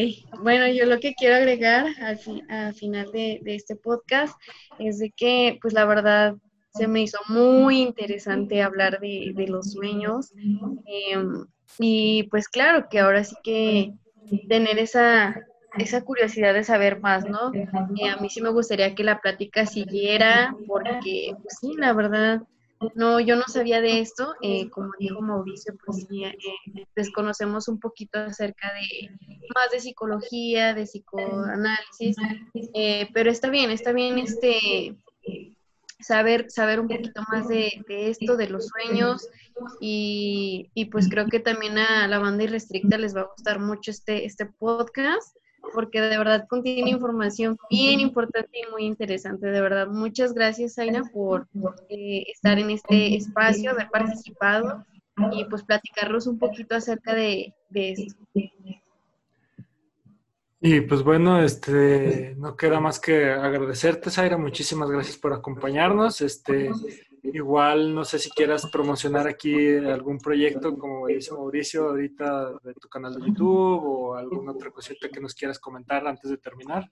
Bueno, 0.40 0.68
yo 0.68 0.86
lo 0.86 1.00
que 1.00 1.14
quiero 1.14 1.34
agregar 1.34 1.86
al, 2.00 2.74
final 2.74 3.10
de, 3.10 3.40
este 3.44 3.74
podcast 3.74 4.38
es 4.78 5.00
de 5.00 5.10
que, 5.10 5.58
pues 5.60 5.74
la 5.74 5.84
verdad, 5.84 6.36
se 6.72 6.86
me 6.86 7.02
hizo 7.02 7.18
muy 7.26 7.80
interesante 7.80 8.62
hablar 8.62 9.00
de, 9.00 9.46
los 9.48 9.72
sueños. 9.72 10.32
Em, 10.86 11.44
y 11.80 12.22
pues 12.30 12.48
claro 12.48 12.86
que 12.88 13.00
ahora 13.00 13.24
sí 13.24 13.34
que 13.42 13.92
tener 14.48 14.78
esa, 14.78 15.44
esa 15.76 16.02
curiosidad 16.02 16.54
de 16.54 16.62
saber 16.62 17.00
más, 17.00 17.28
¿no? 17.28 17.50
Y 17.96 18.06
a 18.06 18.16
mí 18.18 18.30
sí 18.30 18.40
me 18.40 18.50
gustaría 18.50 18.94
que 18.94 19.02
la 19.02 19.20
plática 19.20 19.66
siguiera, 19.66 20.54
porque, 20.68 21.34
pues 21.42 21.56
sí, 21.60 21.74
la 21.76 21.92
verdad, 21.94 22.42
no, 22.94 23.20
yo 23.20 23.36
no 23.36 23.44
sabía 23.46 23.80
de 23.80 24.00
esto, 24.00 24.34
eh, 24.40 24.70
como 24.70 24.90
dijo 24.98 25.20
Mauricio, 25.20 25.74
pues 25.84 26.06
sí, 26.08 26.24
eh, 26.24 26.36
desconocemos 26.96 27.68
un 27.68 27.78
poquito 27.78 28.18
acerca 28.18 28.72
de 28.72 29.10
más 29.54 29.70
de 29.70 29.80
psicología, 29.80 30.72
de 30.72 30.84
psicoanálisis, 30.84 32.16
eh, 32.74 33.08
pero 33.12 33.30
está 33.30 33.50
bien, 33.50 33.70
está 33.70 33.92
bien 33.92 34.18
este 34.18 34.96
saber, 36.00 36.50
saber 36.50 36.80
un 36.80 36.88
poquito 36.88 37.22
más 37.30 37.48
de, 37.48 37.84
esto, 37.86 38.36
de 38.36 38.48
los 38.48 38.68
sueños, 38.68 39.28
y, 39.78 40.70
y, 40.72 40.86
pues 40.86 41.10
creo 41.10 41.26
que 41.26 41.40
también 41.40 41.76
a 41.76 42.08
la 42.08 42.18
banda 42.18 42.44
irrestricta 42.44 42.96
les 42.96 43.14
va 43.14 43.20
a 43.22 43.30
gustar 43.36 43.60
mucho 43.60 43.90
este, 43.90 44.24
este 44.24 44.46
podcast 44.46 45.36
porque 45.72 46.00
de 46.00 46.18
verdad 46.18 46.46
contiene 46.48 46.90
información 46.90 47.56
bien 47.68 48.00
importante 48.00 48.50
y 48.58 48.70
muy 48.70 48.84
interesante. 48.84 49.46
De 49.48 49.60
verdad, 49.60 49.88
muchas 49.88 50.32
gracias, 50.34 50.78
Aina, 50.78 51.02
por 51.12 51.46
eh, 51.88 52.24
estar 52.32 52.58
en 52.58 52.70
este 52.70 53.16
espacio, 53.16 53.70
haber 53.70 53.88
participado 53.88 54.84
y 55.32 55.44
pues 55.44 55.62
platicarnos 55.62 56.26
un 56.26 56.38
poquito 56.38 56.74
acerca 56.74 57.14
de, 57.14 57.54
de 57.68 57.92
esto. 57.92 58.24
Y 60.62 60.82
pues 60.82 61.02
bueno, 61.02 61.42
este, 61.42 62.34
no 62.36 62.54
queda 62.54 62.80
más 62.80 63.00
que 63.00 63.30
agradecerte, 63.30 64.10
Zaira. 64.10 64.36
Muchísimas 64.36 64.90
gracias 64.90 65.16
por 65.16 65.32
acompañarnos. 65.32 66.20
Este, 66.20 66.70
igual 67.22 67.94
no 67.94 68.04
sé 68.04 68.18
si 68.18 68.30
quieras 68.30 68.66
promocionar 68.70 69.26
aquí 69.26 69.76
algún 69.76 70.18
proyecto, 70.18 70.76
como 70.76 71.06
dice 71.06 71.32
Mauricio, 71.32 71.88
ahorita 71.88 72.52
de 72.62 72.74
tu 72.74 72.88
canal 72.88 73.14
de 73.14 73.26
YouTube 73.28 73.82
o 73.84 74.14
alguna 74.14 74.52
otra 74.52 74.70
cosita 74.70 75.08
que 75.08 75.20
nos 75.20 75.34
quieras 75.34 75.58
comentar 75.58 76.06
antes 76.06 76.30
de 76.30 76.36
terminar. 76.38 76.88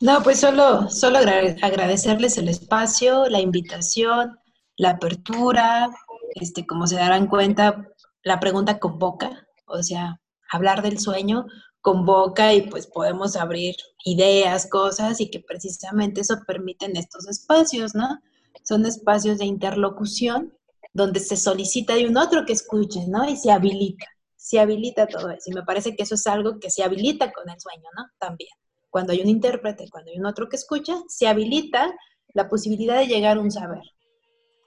No, 0.00 0.22
pues 0.22 0.40
solo, 0.40 0.88
solo 0.90 1.18
agradecerles 1.18 2.38
el 2.38 2.48
espacio, 2.48 3.28
la 3.28 3.40
invitación, 3.40 4.38
la 4.76 4.90
apertura. 4.90 5.90
Este, 6.34 6.66
como 6.66 6.86
se 6.86 6.96
darán 6.96 7.26
cuenta, 7.28 7.88
la 8.22 8.40
pregunta 8.40 8.78
convoca, 8.78 9.46
o 9.66 9.82
sea, 9.82 10.20
hablar 10.50 10.82
del 10.82 10.98
sueño 10.98 11.46
convoca 11.80 12.54
y 12.54 12.62
pues 12.62 12.86
podemos 12.86 13.36
abrir 13.36 13.76
ideas, 14.06 14.66
cosas 14.66 15.20
y 15.20 15.30
que 15.30 15.40
precisamente 15.40 16.22
eso 16.22 16.38
permiten 16.46 16.96
estos 16.96 17.28
espacios, 17.28 17.94
¿no? 17.94 18.20
Son 18.64 18.84
espacios 18.86 19.38
de 19.38 19.44
interlocución 19.44 20.52
donde 20.92 21.20
se 21.20 21.36
solicita 21.36 21.94
de 21.94 22.06
un 22.06 22.16
otro 22.16 22.44
que 22.46 22.52
escuche, 22.52 23.06
¿no? 23.08 23.28
Y 23.28 23.36
se 23.36 23.50
habilita, 23.50 24.06
se 24.36 24.60
habilita 24.60 25.06
todo 25.06 25.30
eso. 25.30 25.50
Y 25.50 25.54
me 25.54 25.64
parece 25.64 25.94
que 25.94 26.04
eso 26.04 26.14
es 26.14 26.26
algo 26.26 26.58
que 26.60 26.70
se 26.70 26.82
habilita 26.82 27.32
con 27.32 27.48
el 27.48 27.60
sueño, 27.60 27.88
¿no? 27.96 28.04
También. 28.18 28.50
Cuando 28.90 29.12
hay 29.12 29.20
un 29.20 29.28
intérprete, 29.28 29.88
cuando 29.90 30.12
hay 30.12 30.18
un 30.18 30.26
otro 30.26 30.48
que 30.48 30.56
escucha, 30.56 30.94
se 31.08 31.26
habilita 31.26 31.92
la 32.32 32.48
posibilidad 32.48 32.98
de 32.98 33.08
llegar 33.08 33.36
a 33.36 33.40
un 33.40 33.50
saber 33.50 33.82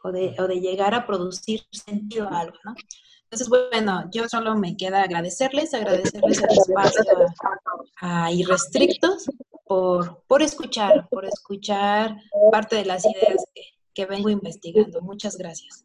o 0.03 0.11
de, 0.11 0.35
o 0.37 0.47
de 0.47 0.59
llegar 0.59 0.93
a 0.93 1.07
producir 1.07 1.61
sentido 1.71 2.27
a 2.27 2.39
algo, 2.41 2.57
¿no? 2.65 2.75
Entonces, 3.23 3.49
bueno, 3.49 4.09
yo 4.11 4.27
solo 4.29 4.55
me 4.55 4.77
queda 4.77 5.03
agradecerles, 5.03 5.73
agradecerles 5.73 6.41
el 6.41 6.49
espacio 6.49 7.03
a, 7.99 8.31
Irrestrictos 8.31 9.25
por, 9.65 10.23
por 10.27 10.41
escuchar, 10.41 11.07
por 11.09 11.25
escuchar 11.25 12.15
parte 12.51 12.77
de 12.77 12.85
las 12.85 13.03
ideas 13.05 13.43
que, 13.53 13.61
que 13.97 14.05
vengo 14.05 14.29
investigando. 14.29 15.01
Muchas 15.01 15.35
gracias. 15.37 15.83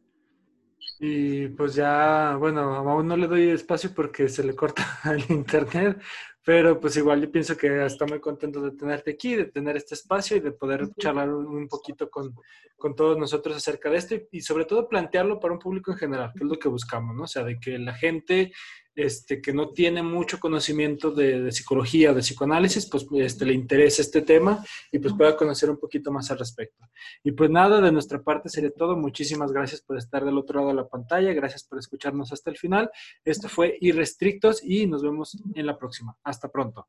Y 1.00 1.48
pues 1.48 1.74
ya, 1.74 2.36
bueno, 2.38 2.60
aún 2.60 3.08
no 3.08 3.16
le 3.16 3.26
doy 3.26 3.48
espacio 3.48 3.90
porque 3.94 4.28
se 4.28 4.44
le 4.44 4.54
corta 4.54 4.84
el 5.10 5.24
internet, 5.34 5.98
pero 6.44 6.78
pues 6.78 6.94
igual 6.98 7.22
yo 7.22 7.32
pienso 7.32 7.56
que 7.56 7.86
está 7.86 8.04
muy 8.04 8.20
contento 8.20 8.60
de 8.60 8.72
tenerte 8.72 9.12
aquí, 9.12 9.34
de 9.34 9.46
tener 9.46 9.78
este 9.78 9.94
espacio 9.94 10.36
y 10.36 10.40
de 10.40 10.52
poder 10.52 10.90
charlar 11.00 11.32
un, 11.32 11.66
poquito 11.68 12.10
con, 12.10 12.34
con, 12.76 12.94
todos 12.94 13.16
nosotros 13.16 13.56
acerca 13.56 13.88
de 13.88 13.96
esto 13.96 14.14
y, 14.30 14.42
sobre 14.42 14.66
todo 14.66 14.88
plantearlo 14.88 15.40
para 15.40 15.54
un 15.54 15.58
público 15.58 15.92
en 15.92 15.98
general, 15.98 16.32
que 16.36 16.44
es 16.44 16.50
lo 16.50 16.58
que 16.58 16.68
buscamos, 16.68 17.16
¿no? 17.16 17.22
O 17.24 17.28
sea, 17.28 17.44
de 17.44 17.58
que 17.58 17.78
la 17.78 17.94
gente 17.94 18.52
este, 18.94 19.40
que 19.40 19.52
no 19.52 19.70
tiene 19.70 20.02
mucho 20.02 20.38
conocimiento 20.38 21.10
de, 21.10 21.50
psicología 21.50 22.10
o 22.10 22.14
de 22.14 22.20
psicoanálisis, 22.20 22.88
pues 22.88 23.06
este, 23.16 23.46
le 23.46 23.54
interesa 23.54 24.02
este 24.02 24.22
tema 24.22 24.64
y 24.90 24.98
pues 24.98 25.14
pueda 25.14 25.36
conocer 25.36 25.70
un 25.70 25.78
poquito 25.78 26.10
más 26.10 26.30
al 26.30 26.38
respecto. 26.38 26.86
Y 27.24 27.32
pues 27.32 27.50
nada, 27.50 27.80
de 27.80 27.92
nuestra 27.92 28.22
parte 28.22 28.48
sería 28.48 28.70
todo. 28.70 28.96
Muchísimas 28.96 29.52
gracias 29.52 29.80
por 29.80 29.98
estar 29.98 30.24
del 30.24 30.38
otro 30.38 30.60
lado 30.60 30.68
de 30.68 30.76
la 30.76 30.88
pantalla, 30.88 31.32
gracias 31.32 31.64
por 31.64 31.78
escucharnos 31.78 32.32
hasta 32.32 32.50
el 32.50 32.56
final. 32.56 32.90
Esto 33.24 33.48
fue 33.48 33.76
Irrestrictos 33.80 34.62
y 34.62 34.86
nos 34.86 35.02
vemos 35.02 35.36
en 35.54 35.66
la 35.66 35.78
próxima. 35.78 36.16
Hasta 36.22 36.48
pronto. 36.48 36.86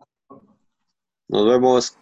Nos 1.28 1.47
vemos. 1.47 1.97